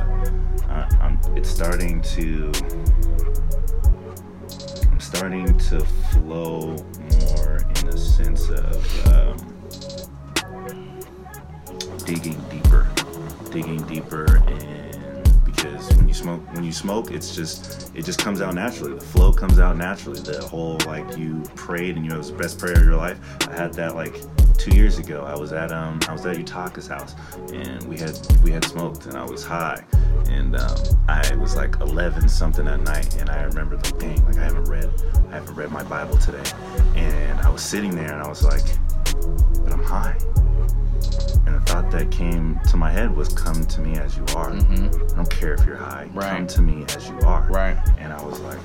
I, 0.69 1.17
it's 1.35 1.49
starting 1.49 2.01
to, 2.01 2.51
I'm 4.91 4.99
starting 4.99 5.57
to 5.57 5.79
flow 6.11 6.75
more 7.35 7.57
in 7.57 7.85
the 7.85 7.97
sense 7.97 8.49
of 8.49 9.07
um, 9.13 9.37
digging 12.05 12.39
deeper, 12.49 12.89
digging 13.51 13.83
deeper, 13.83 14.37
and 14.47 14.76
because 15.71 15.95
when 15.95 16.07
you 16.07 16.13
smoke, 16.13 16.53
when 16.53 16.63
you 16.63 16.71
smoke, 16.71 17.11
it's 17.11 17.35
just 17.35 17.95
it 17.95 18.05
just 18.05 18.19
comes 18.19 18.41
out 18.41 18.53
naturally. 18.55 18.93
The 18.93 19.05
flow 19.05 19.31
comes 19.31 19.59
out 19.59 19.77
naturally. 19.77 20.19
The 20.19 20.41
whole 20.45 20.77
like 20.85 21.17
you 21.17 21.41
prayed 21.55 21.95
and 21.95 22.05
you 22.05 22.09
know 22.09 22.15
it 22.15 22.19
was 22.19 22.31
the 22.31 22.37
best 22.37 22.59
prayer 22.59 22.77
of 22.77 22.83
your 22.83 22.95
life. 22.95 23.19
I 23.47 23.55
had 23.55 23.73
that 23.73 23.95
like 23.95 24.15
two 24.57 24.75
years 24.75 24.97
ago. 24.97 25.23
I 25.23 25.35
was 25.35 25.51
at 25.53 25.71
um 25.71 25.99
I 26.07 26.13
was 26.13 26.25
at 26.25 26.37
Utaka's 26.37 26.87
house 26.87 27.15
and 27.53 27.83
we 27.83 27.97
had 27.97 28.17
we 28.43 28.51
had 28.51 28.63
smoked 28.65 29.05
and 29.05 29.17
I 29.17 29.25
was 29.25 29.45
high 29.45 29.83
and 30.29 30.55
um, 30.55 30.77
I 31.07 31.35
was 31.35 31.55
like 31.55 31.79
11 31.79 32.27
something 32.27 32.67
at 32.67 32.81
night 32.81 33.15
and 33.17 33.29
I 33.29 33.43
remember 33.43 33.75
like 33.75 33.99
dang 33.99 34.25
like 34.25 34.37
I 34.37 34.43
haven't 34.43 34.65
read 34.65 34.89
I 35.29 35.35
haven't 35.35 35.55
read 35.55 35.71
my 35.71 35.83
Bible 35.83 36.17
today 36.17 36.43
and 36.95 37.39
I 37.41 37.49
was 37.49 37.61
sitting 37.61 37.95
there 37.95 38.11
and 38.11 38.21
I 38.21 38.27
was 38.27 38.43
like 38.43 38.65
but 39.63 39.71
I'm 39.71 39.83
high 39.83 40.17
the 40.35 40.46
thought 41.67 41.91
that 41.91 42.09
came 42.11 42.59
to 42.69 42.77
my 42.77 42.91
head 42.91 43.15
was 43.15 43.29
come 43.29 43.65
to 43.65 43.81
me 43.81 43.97
as 43.97 44.15
you 44.17 44.23
are 44.35 44.51
mm-hmm. 44.51 45.11
I 45.11 45.15
don't 45.15 45.29
care 45.29 45.53
if 45.53 45.65
you're 45.65 45.75
high 45.75 46.09
Right. 46.13 46.37
come 46.37 46.47
to 46.47 46.61
me 46.61 46.85
as 46.95 47.09
you 47.09 47.19
are 47.21 47.47
Right. 47.49 47.77
and 47.97 48.13
I 48.13 48.23
was 48.23 48.39
like, 48.41 48.59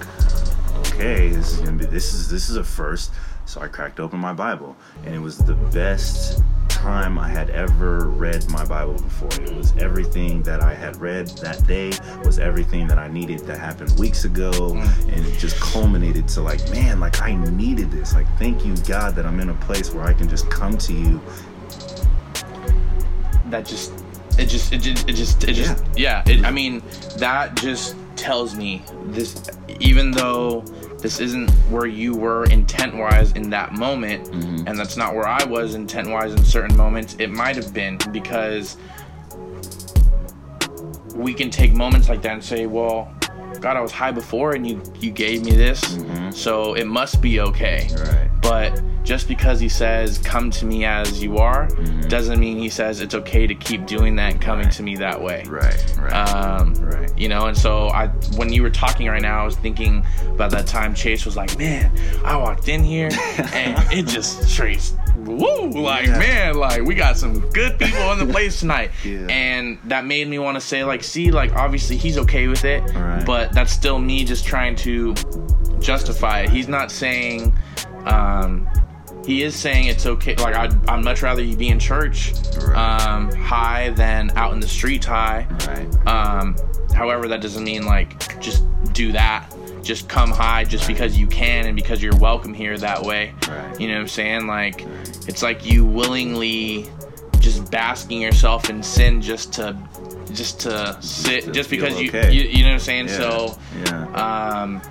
okay, 0.88 1.28
this 1.28 1.52
is 1.52 1.60
gonna 1.60 1.76
be 1.76 1.86
this 1.86 2.14
is 2.14 2.28
this 2.28 2.48
is 2.48 2.56
a 2.56 2.64
first. 2.64 3.12
So 3.44 3.60
I 3.60 3.68
cracked 3.68 3.98
open 4.00 4.18
my 4.18 4.32
Bible, 4.32 4.76
and 5.04 5.14
it 5.14 5.18
was 5.18 5.36
the 5.36 5.54
best 5.54 6.40
time 6.68 7.18
I 7.18 7.28
had 7.28 7.50
ever 7.50 8.08
read 8.08 8.48
my 8.50 8.64
Bible 8.64 8.94
before. 8.94 9.28
It 9.42 9.54
was 9.54 9.76
everything 9.76 10.42
that 10.42 10.62
I 10.62 10.74
had 10.74 10.96
read 10.96 11.28
that 11.42 11.66
day 11.66 11.92
was 12.24 12.38
everything 12.38 12.86
that 12.88 12.98
I 12.98 13.08
needed 13.08 13.40
that 13.40 13.58
happened 13.58 13.96
weeks 13.98 14.24
ago, 14.24 14.50
mm. 14.52 15.12
and 15.12 15.26
it 15.26 15.38
just 15.38 15.60
culminated 15.60 16.28
to 16.28 16.40
like, 16.40 16.60
man, 16.70 17.00
like 17.00 17.20
I 17.20 17.34
needed 17.34 17.90
this. 17.90 18.14
Like, 18.14 18.26
thank 18.38 18.64
you, 18.64 18.76
God, 18.88 19.14
that 19.16 19.26
I'm 19.26 19.40
in 19.40 19.50
a 19.50 19.54
place 19.54 19.92
where 19.92 20.04
I 20.04 20.12
can 20.12 20.28
just 20.28 20.48
come 20.50 20.78
to 20.78 20.92
you. 20.92 21.20
That 23.52 23.66
just 23.66 23.92
it 24.38 24.46
just 24.46 24.72
it 24.72 24.78
just 24.78 25.08
it 25.08 25.14
just 25.14 25.44
it 25.44 25.52
just 25.52 25.84
yeah, 25.94 26.22
it, 26.26 26.44
i 26.44 26.50
mean 26.50 26.82
that 27.18 27.54
just 27.54 27.94
tells 28.16 28.54
me 28.54 28.82
this 29.06 29.50
even 29.80 30.10
though 30.10 30.62
this 30.98 31.20
isn't 31.20 31.50
where 31.70 31.86
you 31.86 32.14
were 32.14 32.44
intent 32.44 32.96
wise 32.96 33.32
in 33.32 33.50
that 33.50 33.72
moment 33.72 34.28
mm-hmm. 34.28 34.66
and 34.66 34.78
that's 34.78 34.96
not 34.96 35.14
where 35.14 35.26
i 35.26 35.42
was 35.44 35.74
intent 35.74 36.08
wise 36.08 36.32
in 36.32 36.44
certain 36.44 36.76
moments 36.76 37.14
it 37.18 37.28
might 37.28 37.56
have 37.56 37.74
been 37.74 37.98
because 38.10 38.76
we 41.14 41.34
can 41.34 41.50
take 41.50 41.74
moments 41.74 42.08
like 42.08 42.22
that 42.22 42.32
and 42.32 42.44
say 42.44 42.66
well 42.66 43.12
god 43.60 43.76
i 43.76 43.80
was 43.80 43.92
high 43.92 44.12
before 44.12 44.54
and 44.54 44.66
you 44.66 44.82
you 44.98 45.10
gave 45.10 45.44
me 45.44 45.52
this 45.52 45.80
mm-hmm. 45.82 46.30
so 46.30 46.74
it 46.74 46.86
must 46.86 47.20
be 47.20 47.40
okay. 47.40 47.88
Right. 47.92 48.30
but 48.40 48.82
just 49.04 49.26
because 49.26 49.58
he 49.58 49.68
says 49.68 50.18
come 50.18 50.50
to 50.50 50.64
me 50.64 50.84
as 50.84 51.22
you 51.22 51.38
are 51.38 51.66
doesn't 52.08 52.38
mean 52.38 52.58
he 52.58 52.68
says 52.68 53.00
it's 53.00 53.14
okay 53.14 53.46
to 53.46 53.54
keep 53.54 53.84
doing 53.86 54.14
that 54.16 54.32
and 54.32 54.40
coming 54.40 54.68
to 54.70 54.82
me 54.82 54.94
that 54.96 55.20
way 55.20 55.44
Right. 55.48 55.94
Right. 55.98 56.12
um 56.12 56.74
Right. 56.74 57.10
you 57.18 57.28
know 57.28 57.46
and 57.46 57.56
so 57.58 57.88
i 57.88 58.06
when 58.36 58.52
you 58.52 58.62
were 58.62 58.70
talking 58.70 59.08
right 59.08 59.20
now 59.22 59.42
i 59.42 59.44
was 59.44 59.56
thinking 59.56 60.04
about 60.28 60.50
that 60.52 60.66
time 60.66 60.94
chase 60.94 61.24
was 61.24 61.36
like 61.36 61.58
man 61.58 61.90
i 62.24 62.36
walked 62.36 62.68
in 62.68 62.84
here 62.84 63.08
and 63.52 63.76
it 63.92 64.06
just 64.06 64.42
straight 64.44 64.92
woo 65.16 65.70
like 65.70 66.06
Yeah. 66.06 66.18
man 66.18 66.54
like 66.54 66.82
we 66.82 66.94
got 66.94 67.16
some 67.16 67.40
good 67.50 67.78
people 67.80 68.12
in 68.12 68.24
the 68.26 68.32
place 68.32 68.60
tonight 68.60 68.92
Yeah. 69.04 69.26
and 69.28 69.78
that 69.86 70.04
made 70.06 70.28
me 70.28 70.38
want 70.38 70.54
to 70.56 70.60
say 70.60 70.84
like 70.84 71.02
see 71.02 71.30
like 71.32 71.52
obviously 71.54 71.96
he's 71.96 72.18
okay 72.18 72.46
with 72.46 72.64
it 72.64 72.82
Right. 72.94 73.24
but 73.26 73.52
that's 73.52 73.72
still 73.72 73.98
me 73.98 74.24
just 74.24 74.44
trying 74.46 74.76
to 74.76 75.14
justify 75.80 76.40
it 76.42 76.50
he's 76.50 76.68
not 76.68 76.90
saying 76.92 77.52
um 78.04 78.68
he 79.26 79.42
is 79.42 79.54
saying 79.54 79.86
it's 79.86 80.06
okay 80.06 80.34
like 80.36 80.54
I'd, 80.54 80.88
I'd 80.88 81.04
much 81.04 81.22
rather 81.22 81.42
you 81.42 81.56
be 81.56 81.68
in 81.68 81.78
church 81.78 82.32
Right. 82.60 82.76
um 83.06 83.30
high 83.32 83.90
than 83.90 84.30
out 84.36 84.52
in 84.52 84.60
the 84.60 84.68
streets 84.68 85.06
high 85.06 85.46
right. 85.68 86.06
um, 86.06 86.56
however, 86.94 87.26
that 87.28 87.40
doesn't 87.40 87.64
mean 87.64 87.84
like 87.86 88.40
just 88.40 88.64
do 88.92 89.12
that. 89.12 89.48
Just 89.82 90.08
come 90.08 90.30
high 90.30 90.64
just 90.64 90.86
because 90.86 91.18
you 91.18 91.26
can 91.26 91.66
and 91.66 91.74
because 91.74 92.02
you're 92.02 92.16
welcome 92.16 92.54
here 92.54 92.76
that 92.78 93.02
way. 93.02 93.34
Right. 93.48 93.80
You 93.80 93.88
know 93.88 93.94
what 93.94 94.00
I'm 94.02 94.08
saying? 94.08 94.46
Like 94.46 94.84
it's 95.26 95.42
like 95.42 95.64
you 95.64 95.84
willingly 95.84 96.88
just 97.40 97.70
basking 97.70 98.20
yourself 98.20 98.70
in 98.70 98.82
sin 98.82 99.20
just 99.20 99.52
to 99.54 99.76
just 100.32 100.60
to 100.60 100.96
sit 101.00 101.44
To 101.44 101.52
just 101.52 101.68
because 101.70 102.00
you, 102.00 102.10
you 102.12 102.42
you 102.42 102.62
know 102.62 102.68
what 102.68 102.74
I'm 102.74 102.78
saying? 102.80 103.08
Yeah. 103.08 103.16
So 103.16 103.58
yeah. 103.86 104.62
um, 104.62 104.82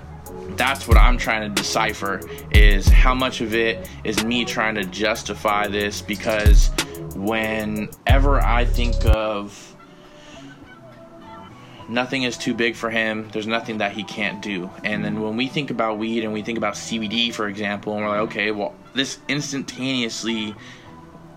that's 0.56 0.86
what 0.88 0.96
I'm 0.96 1.18
trying 1.18 1.42
to 1.42 1.62
decipher 1.62 2.20
is 2.50 2.86
how 2.86 3.14
much 3.14 3.40
of 3.40 3.54
it 3.54 3.88
is 4.04 4.24
me 4.24 4.44
trying 4.44 4.74
to 4.76 4.84
justify 4.84 5.68
this 5.68 6.00
because 6.02 6.70
whenever 7.14 8.40
I 8.40 8.64
think 8.64 9.04
of 9.06 9.76
nothing 11.88 12.22
is 12.22 12.36
too 12.36 12.54
big 12.54 12.74
for 12.74 12.90
him, 12.90 13.28
there's 13.32 13.46
nothing 13.46 13.78
that 13.78 13.92
he 13.92 14.04
can't 14.04 14.42
do. 14.42 14.70
And 14.84 15.04
then 15.04 15.20
when 15.20 15.36
we 15.36 15.46
think 15.46 15.70
about 15.70 15.98
weed 15.98 16.24
and 16.24 16.32
we 16.32 16.42
think 16.42 16.58
about 16.58 16.74
CBD, 16.74 17.32
for 17.32 17.48
example, 17.48 17.94
and 17.94 18.02
we're 18.02 18.08
like, 18.10 18.20
okay, 18.30 18.50
well, 18.50 18.74
this 18.94 19.18
instantaneously 19.28 20.54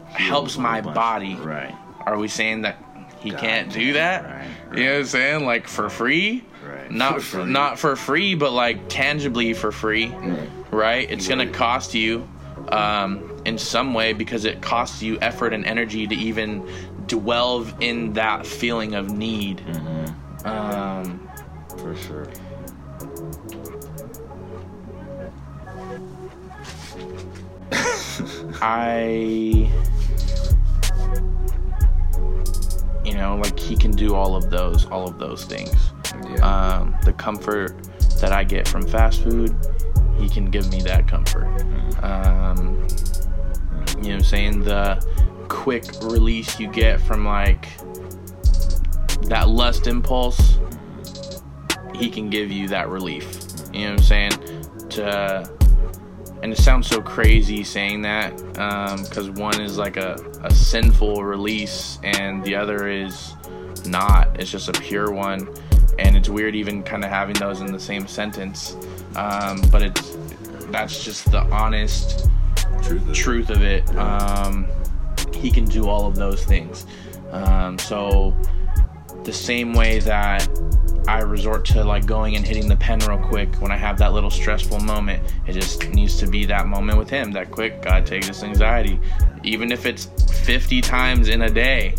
helps 0.08 0.58
my 0.58 0.82
body. 0.82 1.36
Right. 1.36 1.76
Are 2.06 2.18
we 2.18 2.28
saying 2.28 2.62
that 2.62 2.78
he 3.20 3.32
God 3.32 3.40
can't 3.40 3.72
do 3.72 3.94
that? 3.94 4.24
right, 4.24 4.78
You 4.78 4.86
know 4.86 4.92
what 4.92 5.00
I'm 5.00 5.06
saying? 5.06 5.46
Like 5.46 5.68
for 5.68 5.90
free? 5.90 6.44
Right. 6.86 6.92
Not 6.92 7.16
For 7.16 7.42
free. 7.42 7.46
not 7.46 7.80
for 7.80 7.96
free, 7.96 8.36
but 8.36 8.52
like 8.54 8.88
tangibly 8.90 9.54
for 9.54 9.72
free, 9.72 10.08
right? 10.72 11.10
It's 11.10 11.28
gonna 11.28 11.50
cost 11.50 11.94
you 11.94 12.28
um, 12.70 13.42
in 13.46 13.58
some 13.58 13.94
way 13.94 14.14
because 14.14 14.46
it 14.46 14.62
costs 14.62 15.02
you 15.02 15.18
effort 15.22 15.54
and 15.54 15.66
energy 15.66 16.08
to 16.08 16.16
even 16.16 16.68
dwell 17.08 17.66
in 17.80 18.14
that 18.14 18.46
feeling 18.46 18.96
of 18.96 19.12
need. 19.12 19.62
Um, 20.46 21.28
For 21.78 21.96
sure. 21.96 22.28
I, 28.62 29.70
you 33.04 33.14
know, 33.14 33.36
like 33.44 33.60
he 33.60 33.76
can 33.76 33.92
do 33.92 34.16
all 34.16 34.36
of 34.36 34.50
those, 34.50 34.86
all 34.88 35.08
of 35.08 35.20
those 35.20 35.44
things. 35.46 35.74
Yeah. 36.30 36.78
Um, 36.78 36.96
the 37.04 37.14
comfort 37.14 37.76
that 38.20 38.32
I 38.32 38.44
get 38.44 38.68
from 38.68 38.86
fast 38.88 39.24
food, 39.24 39.56
he 40.18 40.30
can 40.30 40.50
give 40.50 40.72
me 40.72 40.82
that 40.82 41.08
comfort. 41.08 41.46
Um, 42.04 42.88
you 43.98 44.10
know 44.10 44.10
what 44.10 44.10
I'm 44.10 44.24
saying? 44.24 44.64
The 44.64 45.06
quick 45.48 45.86
release 46.02 46.60
you 46.60 46.68
get 46.68 47.02
from 47.02 47.26
like 47.26 47.68
that 49.24 49.50
lust 49.50 49.88
impulse, 49.88 50.60
he 51.96 52.10
can 52.10 52.30
give 52.30 52.52
you 52.52 52.68
that 52.70 52.90
relief. 52.90 53.40
You 53.74 53.86
know 53.86 53.92
what 53.92 54.00
I'm 54.00 54.04
saying? 54.04 54.32
To 54.90 55.56
and 56.46 56.54
it 56.54 56.60
sounds 56.60 56.88
so 56.88 57.02
crazy 57.02 57.64
saying 57.64 58.04
that 58.04 58.38
because 59.04 59.32
one 59.32 59.60
is 59.60 59.80
like 59.80 59.98
a, 59.98 60.16
a 60.44 60.54
sinful 60.54 61.24
release 61.24 61.98
and 62.04 62.44
the 62.44 62.56
other 62.56 62.88
is 62.88 63.34
not 63.88 64.40
it's 64.40 64.52
just 64.52 64.70
a 64.70 64.74
pure 64.74 65.12
one 65.12 65.50
and 66.00 66.16
it's 66.16 66.30
weird 66.30 66.56
even 66.56 66.84
kind 66.84 67.04
of 67.04 67.10
having 67.10 67.36
those 67.36 67.62
in 67.62 67.72
the 67.72 67.80
same 67.80 68.08
sentence 68.08 68.76
um, 69.16 69.62
but 69.72 69.82
it's 69.82 70.18
that's 70.72 71.04
just 71.04 71.32
the 71.32 71.42
honest 71.52 72.30
truth 72.82 73.08
of 73.08 73.14
truth 73.14 73.50
of 73.50 73.62
it. 73.62 73.96
Um, 73.96 74.68
he 75.34 75.52
can 75.52 75.66
do 75.66 75.88
all 75.88 76.06
of 76.06 76.16
those 76.16 76.44
things. 76.44 76.86
Um, 77.32 77.78
so 77.80 78.36
the 79.24 79.34
same 79.34 79.74
way 79.74 80.00
that 80.00 80.48
I 81.08 81.20
resort 81.22 81.66
to 81.66 81.84
like 81.84 82.06
going 82.06 82.36
and 82.36 82.46
hitting 82.46 82.68
the 82.68 82.76
pen 82.76 83.00
real 83.00 83.18
quick 83.18 83.54
when 83.62 83.72
I 83.72 83.78
have 83.78 83.98
that 84.00 84.14
little 84.14 84.30
stressful 84.30 84.80
moment. 84.80 85.24
It 85.48 85.54
just 85.54 85.88
needs 85.90 86.18
to 86.18 86.28
be 86.28 86.46
that 86.46 86.68
moment 86.68 86.98
with 86.98 87.10
him, 87.10 87.32
that 87.34 87.52
quick, 87.52 87.82
God, 87.82 88.06
take 88.06 88.26
this 88.26 88.44
anxiety. 88.44 89.00
Even 89.44 89.72
if 89.72 89.86
it's 89.86 90.06
50 90.46 90.82
times 90.82 91.30
in 91.30 91.44
a 91.44 91.50
day, 91.50 91.96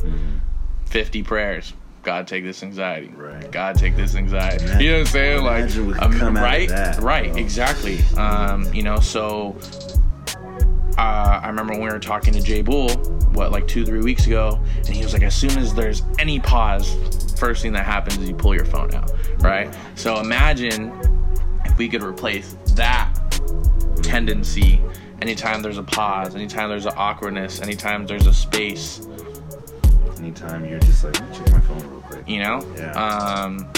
50 0.87 1.23
prayers. 1.23 1.73
God, 2.07 2.29
take 2.29 2.45
this 2.45 2.63
anxiety. 2.63 3.09
Right. 3.09 3.51
God, 3.51 3.77
take 3.77 3.97
this 3.97 4.15
anxiety. 4.15 4.63
Imagine- 4.63 4.81
you 4.81 4.93
know 4.93 4.99
what 4.99 5.01
I'm 5.01 5.13
saying? 5.13 5.43
Like, 5.45 5.59
imagine 5.59 5.87
what 5.89 6.13
could 6.13 6.23
um, 6.23 6.37
right, 6.37 6.69
that, 6.69 7.01
right, 7.01 7.33
bro. 7.33 7.43
exactly. 7.43 7.99
Um, 8.17 8.73
you 8.73 8.85
know, 8.85 9.01
so 9.01 9.57
uh, 10.97 11.41
I 11.43 11.49
remember 11.49 11.73
when 11.73 11.83
we 11.83 11.89
were 11.91 11.99
talking 11.99 12.33
to 12.35 12.41
Jay 12.41 12.63
Bull, 12.63 12.91
what, 13.33 13.51
like 13.51 13.67
two, 13.67 13.85
three 13.85 14.03
weeks 14.03 14.29
ago, 14.29 14.61
and 14.77 14.91
he 14.91 15.03
was 15.03 15.15
like, 15.15 15.25
as 15.25 15.35
soon 15.35 15.59
as 15.59 15.75
there's 15.75 16.05
any 16.21 16.39
pause, 16.39 16.95
first 17.41 17.63
thing 17.63 17.73
that 17.73 17.85
happens 17.85 18.19
is 18.19 18.29
you 18.29 18.37
pull 18.37 18.55
your 18.55 18.67
phone 18.67 18.95
out, 18.95 19.11
right? 19.41 19.77
So 19.97 20.21
imagine 20.21 20.93
if 21.65 21.77
we 21.77 21.89
could 21.89 22.05
replace 22.05 22.57
that 22.77 23.13
tendency 24.05 24.81
anytime 25.23 25.61
there's 25.61 25.79
a 25.79 25.83
pause, 25.83 26.37
anytime 26.37 26.69
there's 26.69 26.87
an 26.87 26.95
awkwardness, 26.97 27.61
anytime 27.61 28.07
there's 28.07 28.29
a 28.29 28.33
space, 28.33 29.05
Anytime 30.19 30.65
you're 30.65 30.81
just 30.81 31.05
like, 31.05 31.21
let 31.21 31.31
me 31.31 31.37
check 31.37 31.53
my 31.53 31.61
phone. 31.61 31.96
You 32.27 32.41
know? 32.43 32.65
Yeah. 32.77 32.93
Um, 32.93 33.69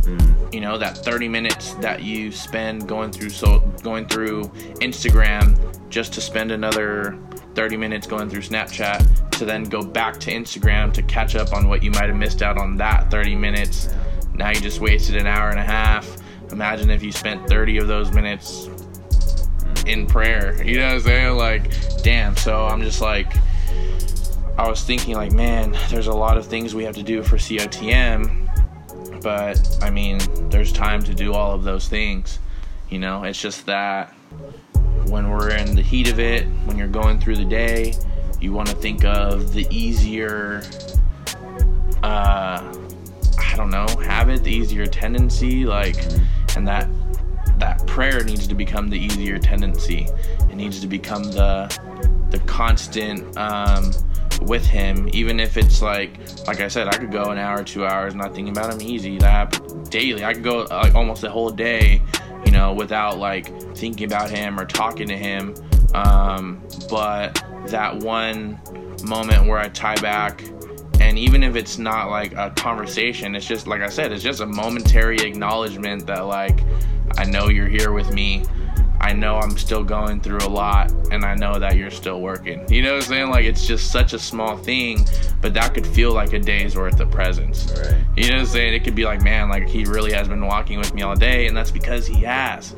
Mm. 0.00 0.54
you 0.54 0.60
know 0.62 0.78
that 0.78 0.96
30 0.96 1.28
minutes 1.28 1.74
that 1.74 2.02
you 2.02 2.32
spend 2.32 2.88
going 2.88 3.12
through 3.12 3.28
so 3.28 3.60
going 3.82 4.06
through 4.06 4.44
Instagram 4.80 5.56
just 5.90 6.14
to 6.14 6.20
spend 6.22 6.50
another 6.50 7.18
30 7.54 7.76
minutes 7.76 8.06
going 8.06 8.28
through 8.30 8.40
Snapchat 8.40 9.30
to 9.32 9.44
then 9.44 9.62
go 9.64 9.82
back 9.82 10.18
to 10.20 10.32
Instagram 10.32 10.92
to 10.94 11.02
catch 11.02 11.36
up 11.36 11.52
on 11.52 11.68
what 11.68 11.82
you 11.82 11.90
might 11.90 12.08
have 12.08 12.16
missed 12.16 12.42
out 12.42 12.56
on 12.56 12.76
that 12.76 13.10
30 13.10 13.34
minutes. 13.36 13.90
Now 14.34 14.48
you 14.48 14.60
just 14.60 14.80
wasted 14.80 15.16
an 15.16 15.26
hour 15.26 15.50
and 15.50 15.58
a 15.60 15.64
half. 15.64 16.16
Imagine 16.50 16.88
if 16.90 17.02
you 17.02 17.12
spent 17.12 17.46
30 17.46 17.76
of 17.76 17.86
those 17.86 18.10
minutes 18.10 18.70
in 19.86 20.06
prayer. 20.06 20.62
You 20.64 20.78
know 20.78 20.86
what 20.86 20.94
I'm 20.94 21.00
saying? 21.02 21.36
Like, 21.36 22.02
damn. 22.02 22.36
So 22.36 22.64
I'm 22.66 22.80
just 22.80 23.00
like, 23.02 23.32
I 24.60 24.68
was 24.68 24.82
thinking, 24.82 25.14
like, 25.14 25.32
man, 25.32 25.76
there's 25.88 26.06
a 26.06 26.12
lot 26.12 26.36
of 26.36 26.46
things 26.46 26.74
we 26.74 26.84
have 26.84 26.94
to 26.96 27.02
do 27.02 27.22
for 27.22 27.36
COTM 27.36 28.40
but 29.22 29.78
I 29.82 29.90
mean, 29.90 30.18
there's 30.48 30.72
time 30.72 31.02
to 31.02 31.14
do 31.14 31.32
all 31.32 31.52
of 31.52 31.64
those 31.64 31.88
things. 31.88 32.38
You 32.88 32.98
know, 32.98 33.24
it's 33.24 33.40
just 33.40 33.66
that 33.66 34.12
when 35.06 35.30
we're 35.30 35.50
in 35.50 35.76
the 35.76 35.82
heat 35.82 36.10
of 36.10 36.18
it, 36.18 36.44
when 36.64 36.76
you're 36.76 36.88
going 36.88 37.20
through 37.20 37.36
the 37.36 37.44
day, 37.44 37.94
you 38.40 38.52
want 38.52 38.68
to 38.68 38.74
think 38.74 39.04
of 39.04 39.52
the 39.52 39.66
easier, 39.70 40.62
uh, 42.02 42.74
I 43.38 43.56
don't 43.56 43.70
know, 43.70 43.86
habit, 44.02 44.42
the 44.42 44.52
easier 44.52 44.86
tendency, 44.86 45.64
like, 45.64 45.96
and 46.56 46.66
that 46.66 46.88
that 47.58 47.86
prayer 47.86 48.24
needs 48.24 48.48
to 48.48 48.54
become 48.54 48.88
the 48.88 48.98
easier 48.98 49.38
tendency. 49.38 50.06
It 50.50 50.54
needs 50.54 50.80
to 50.80 50.86
become 50.86 51.24
the 51.24 51.68
the 52.30 52.38
constant 52.40 53.36
um, 53.36 53.92
with 54.42 54.64
him, 54.64 55.08
even 55.12 55.40
if 55.40 55.56
it's 55.56 55.82
like, 55.82 56.18
like 56.46 56.60
I 56.60 56.68
said, 56.68 56.88
I 56.88 56.96
could 56.96 57.12
go 57.12 57.30
an 57.30 57.38
hour, 57.38 57.62
two 57.62 57.84
hours 57.84 58.14
not 58.14 58.34
thinking 58.34 58.56
about 58.56 58.72
him 58.72 58.80
easy. 58.80 59.18
That 59.18 59.60
daily. 59.90 60.24
I 60.24 60.32
could 60.32 60.44
go 60.44 60.66
like 60.70 60.94
almost 60.94 61.24
a 61.24 61.30
whole 61.30 61.50
day, 61.50 62.00
you 62.44 62.52
know, 62.52 62.72
without 62.72 63.18
like 63.18 63.76
thinking 63.76 64.06
about 64.06 64.30
him 64.30 64.58
or 64.58 64.64
talking 64.64 65.08
to 65.08 65.16
him. 65.16 65.54
Um, 65.94 66.62
but 66.88 67.42
that 67.66 67.96
one 67.96 68.60
moment 69.04 69.46
where 69.46 69.58
I 69.58 69.68
tie 69.68 69.96
back, 69.96 70.42
and 71.00 71.18
even 71.18 71.42
if 71.42 71.56
it's 71.56 71.78
not 71.78 72.10
like 72.10 72.32
a 72.34 72.50
conversation, 72.50 73.34
it's 73.34 73.46
just 73.46 73.66
like 73.66 73.82
I 73.82 73.88
said, 73.88 74.12
it's 74.12 74.22
just 74.22 74.40
a 74.40 74.46
momentary 74.46 75.18
acknowledgement 75.18 76.06
that 76.06 76.26
like 76.26 76.60
I 77.18 77.24
know 77.24 77.48
you're 77.48 77.68
here 77.68 77.92
with 77.92 78.12
me. 78.12 78.44
I 79.00 79.14
know 79.14 79.36
I'm 79.36 79.56
still 79.56 79.82
going 79.82 80.20
through 80.20 80.38
a 80.38 80.48
lot 80.48 80.92
and 81.10 81.24
I 81.24 81.34
know 81.34 81.58
that 81.58 81.76
you're 81.76 81.90
still 81.90 82.20
working. 82.20 82.70
You 82.70 82.82
know 82.82 82.94
what 82.94 83.04
I'm 83.04 83.08
saying? 83.08 83.30
Like 83.30 83.44
it's 83.44 83.66
just 83.66 83.90
such 83.90 84.12
a 84.12 84.18
small 84.18 84.56
thing, 84.56 85.06
but 85.40 85.54
that 85.54 85.72
could 85.74 85.86
feel 85.86 86.12
like 86.12 86.32
a 86.34 86.38
day's 86.38 86.76
worth 86.76 87.00
of 87.00 87.10
presence. 87.10 87.72
Right. 87.72 87.96
You 88.16 88.28
know 88.28 88.36
what 88.36 88.40
I'm 88.40 88.46
saying? 88.46 88.74
It 88.74 88.84
could 88.84 88.94
be 88.94 89.04
like, 89.04 89.22
man, 89.22 89.48
like 89.48 89.66
he 89.66 89.84
really 89.84 90.12
has 90.12 90.28
been 90.28 90.44
walking 90.44 90.78
with 90.78 90.92
me 90.92 91.02
all 91.02 91.16
day, 91.16 91.46
and 91.46 91.56
that's 91.56 91.70
because 91.70 92.06
he 92.06 92.22
has. 92.22 92.74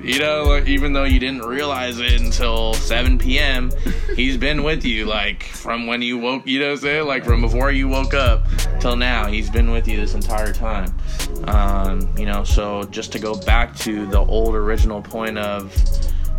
You 0.00 0.20
know, 0.20 0.62
even 0.64 0.92
though 0.92 1.04
you 1.04 1.18
didn't 1.18 1.42
realize 1.42 1.98
it 1.98 2.20
until 2.20 2.72
7 2.74 3.18
p.m., 3.18 3.72
he's 4.14 4.36
been 4.36 4.62
with 4.62 4.84
you, 4.84 5.06
like, 5.06 5.42
from 5.42 5.88
when 5.88 6.02
you 6.02 6.18
woke, 6.18 6.46
you 6.46 6.60
know 6.60 6.66
what 6.66 6.72
I'm 6.72 6.78
saying? 6.78 7.06
Like, 7.06 7.24
from 7.24 7.40
before 7.40 7.72
you 7.72 7.88
woke 7.88 8.14
up 8.14 8.46
till 8.78 8.94
now, 8.94 9.26
he's 9.26 9.50
been 9.50 9.72
with 9.72 9.88
you 9.88 9.96
this 9.96 10.14
entire 10.14 10.52
time. 10.52 10.94
Um, 11.44 12.08
you 12.16 12.26
know, 12.26 12.44
so 12.44 12.84
just 12.84 13.10
to 13.12 13.18
go 13.18 13.34
back 13.40 13.76
to 13.78 14.06
the 14.06 14.20
old 14.20 14.54
original 14.54 15.02
point 15.02 15.36
of 15.36 15.74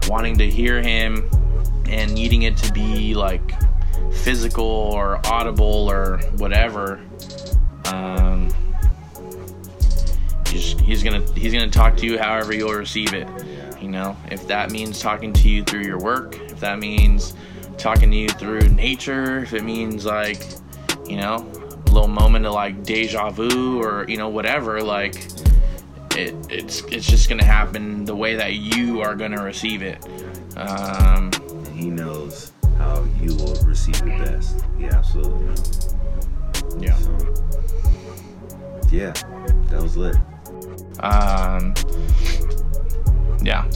wanting 0.07 0.37
to 0.37 0.49
hear 0.49 0.81
him 0.81 1.29
and 1.89 2.13
needing 2.13 2.43
it 2.43 2.55
to 2.57 2.71
be, 2.71 3.13
like, 3.13 3.51
physical 4.13 4.65
or 4.65 5.19
audible 5.27 5.91
or 5.91 6.19
whatever. 6.37 7.01
Um, 7.85 8.49
he's, 10.47 10.79
he's 10.79 11.03
gonna 11.03 11.21
he's 11.33 11.53
gonna 11.53 11.69
talk 11.69 11.97
to 11.97 12.05
you 12.05 12.17
however 12.17 12.53
you'll 12.53 12.73
receive 12.73 13.13
it. 13.13 13.27
You 13.81 13.89
know, 13.89 14.17
if 14.31 14.47
that 14.47 14.71
means 14.71 14.99
talking 14.99 15.33
to 15.33 15.49
you 15.49 15.63
through 15.63 15.83
your 15.83 15.99
work, 15.99 16.37
if 16.51 16.59
that 16.59 16.79
means 16.79 17.33
talking 17.77 18.11
to 18.11 18.17
you 18.17 18.29
through 18.29 18.61
nature, 18.69 19.39
if 19.39 19.53
it 19.53 19.63
means 19.63 20.05
like, 20.05 20.45
you 21.05 21.17
know, 21.17 21.37
a 21.37 21.91
little 21.91 22.07
moment 22.07 22.45
of 22.45 22.53
like 22.53 22.83
deja 22.83 23.29
vu 23.29 23.81
or 23.81 24.05
you 24.07 24.17
know 24.17 24.29
whatever, 24.29 24.81
like 24.81 25.25
it 26.15 26.35
it's 26.49 26.81
it's 26.85 27.07
just 27.07 27.29
gonna 27.29 27.43
happen 27.43 28.05
the 28.05 28.15
way 28.15 28.35
that 28.35 28.53
you 28.55 29.01
are 29.01 29.15
gonna 29.15 29.41
receive 29.41 29.81
it. 29.81 30.05
Um, 30.57 31.31
And 31.33 31.67
he 31.67 31.89
knows 31.89 32.51
how 32.77 33.05
you 33.21 33.35
will 33.35 33.55
receive 33.63 33.95
it 34.05 34.17
best. 34.25 34.65
Yeah, 34.77 34.95
absolutely 34.95 35.55
yeah. 36.77 36.95
So, 36.95 37.17
yeah, 38.91 39.13
that 39.69 39.81
was 39.81 39.97
lit. 39.97 40.15
Um, 41.01 41.73
yeah. 43.41 43.69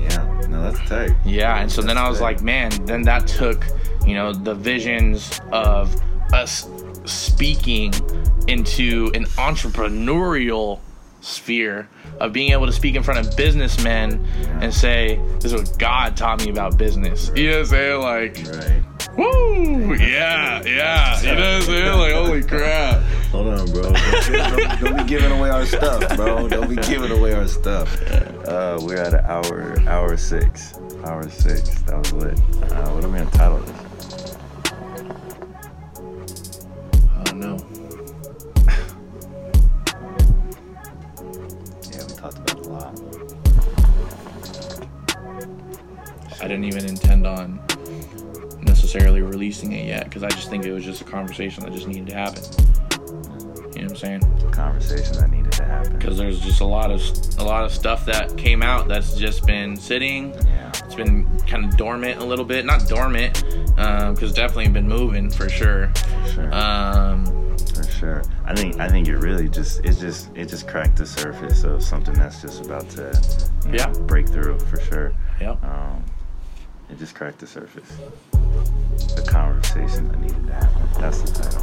Yeah, 0.00 0.40
no, 0.48 0.62
that's 0.70 0.88
tight. 0.88 1.12
Yeah, 1.24 1.60
and 1.60 1.70
so 1.70 1.82
then 1.82 1.96
I 1.96 2.08
was 2.08 2.18
That's 2.18 2.40
like, 2.40 2.42
man, 2.42 2.70
then 2.86 3.02
that 3.02 3.26
took, 3.26 3.64
you 4.06 4.14
know, 4.14 4.32
the 4.32 4.54
visions 4.54 5.40
of 5.52 5.94
us 6.32 6.68
speaking 7.04 7.92
into 8.48 9.10
an 9.14 9.24
entrepreneurial 9.36 10.80
sphere 11.20 11.88
of 12.20 12.32
being 12.32 12.52
able 12.52 12.66
to 12.66 12.72
speak 12.72 12.96
in 12.96 13.02
front 13.02 13.24
of 13.24 13.36
businessmen 13.36 14.24
and 14.60 14.74
say, 14.74 15.20
this 15.36 15.52
is 15.52 15.54
what 15.54 15.78
God 15.78 16.16
taught 16.16 16.44
me 16.44 16.50
about 16.50 16.76
business. 16.76 17.30
You 17.34 17.50
know 17.50 17.52
what 17.52 17.60
I'm 17.60 17.66
saying? 17.66 18.00
Like, 18.00 18.36
Right. 18.56 18.82
Woo, 19.16 19.94
yeah, 19.94 20.62
yeah. 20.64 21.20
You 21.20 21.26
know 21.28 21.34
what 21.34 21.42
I'm 21.44 21.62
saying? 21.62 21.98
Like, 21.98 22.12
holy 22.14 22.42
crap. 22.42 23.02
Hold 23.32 23.46
on, 23.48 23.70
bro. 23.72 23.82
Don't, 23.82 23.96
don't- 24.32 24.80
don't 24.80 24.96
be 24.98 25.04
giving 25.04 25.32
away 25.32 25.50
our 25.50 25.64
stuff, 25.66 26.16
bro. 26.16 26.48
Don't 26.48 26.68
be 26.68 26.76
giving 26.76 27.10
away 27.12 27.32
our 27.34 27.46
stuff. 27.48 28.00
Uh, 28.46 28.78
we're 28.82 28.96
at 28.96 29.14
an 29.14 29.24
hour, 29.24 29.78
hour 29.88 30.16
six. 30.16 30.74
Hour 31.04 31.28
six. 31.28 31.68
That 31.82 31.98
was 31.98 32.12
lit. 32.12 32.38
Uh, 32.72 32.90
what 32.90 33.04
am 33.04 33.14
I 33.14 33.18
gonna 33.18 33.30
title 33.30 33.58
this? 33.58 34.36
I 37.16 37.22
don't 37.24 37.40
know. 37.40 37.58
Yeah, 41.92 42.04
we 42.06 42.14
talked 42.14 42.38
about 42.38 42.66
a 42.66 42.68
lot. 42.68 43.00
I 46.40 46.48
didn't 46.48 46.64
even 46.64 46.84
intend 46.86 47.26
on 47.26 47.60
necessarily 48.62 49.22
releasing 49.22 49.72
it 49.72 49.86
yet 49.86 50.04
because 50.04 50.22
I 50.22 50.28
just 50.30 50.48
think 50.50 50.64
it 50.64 50.72
was 50.72 50.84
just 50.84 51.00
a 51.00 51.04
conversation 51.04 51.64
that 51.64 51.72
just 51.72 51.86
needed 51.86 52.08
to 52.08 52.14
happen. 52.14 52.42
You 53.74 53.88
know 53.88 53.94
what 53.94 54.04
I'm 54.04 54.20
saying? 54.20 54.50
Conversation 54.52 55.14
that 55.18 55.30
needed 55.30 55.52
to 55.52 55.64
happen. 55.64 55.92
because 55.98 56.18
there's 56.18 56.40
just 56.40 56.60
a 56.60 56.64
lot 56.64 56.90
of 56.90 57.00
a 57.38 57.44
lot 57.44 57.64
of 57.64 57.72
stuff 57.72 58.04
that 58.06 58.36
came 58.36 58.62
out 58.62 58.86
that's 58.88 59.16
just 59.16 59.46
been 59.46 59.76
sitting. 59.76 60.32
Yeah. 60.34 60.68
It's 60.84 60.94
been 60.94 61.26
kind 61.46 61.64
of 61.64 61.76
dormant 61.76 62.20
a 62.20 62.24
little 62.24 62.44
bit, 62.44 62.66
not 62.66 62.86
dormant, 62.86 63.42
because 63.74 64.22
it's 64.22 64.32
definitely 64.34 64.68
been 64.68 64.86
moving 64.88 65.30
for 65.30 65.48
sure. 65.48 65.88
For 66.26 66.28
sure. 66.32 66.54
Um, 66.54 67.24
For 67.74 67.84
sure. 67.84 68.22
I 68.44 68.54
think 68.54 68.78
I 68.78 68.88
think 68.88 69.08
it 69.08 69.16
really 69.16 69.48
just 69.48 69.80
it 69.84 69.96
just 69.98 70.28
it 70.36 70.48
just 70.50 70.68
cracked 70.68 70.96
the 70.96 71.06
surface 71.06 71.64
of 71.64 71.82
something 71.82 72.14
that's 72.14 72.42
just 72.42 72.64
about 72.66 72.88
to 72.90 73.10
you 73.64 73.70
know, 73.72 73.76
Yeah. 73.78 73.86
break 74.06 74.28
through 74.28 74.58
for 74.60 74.78
sure. 74.80 75.14
Yeah. 75.40 75.52
Um, 75.62 76.04
it 76.90 76.98
just 76.98 77.14
cracked 77.14 77.38
the 77.38 77.46
surface. 77.46 77.90
The 79.16 79.24
conversation 79.26 80.08
that 80.08 80.20
needed 80.20 80.46
to 80.46 80.52
happen. 80.52 80.82
That's 81.00 81.20
the 81.22 81.32
title. 81.42 81.62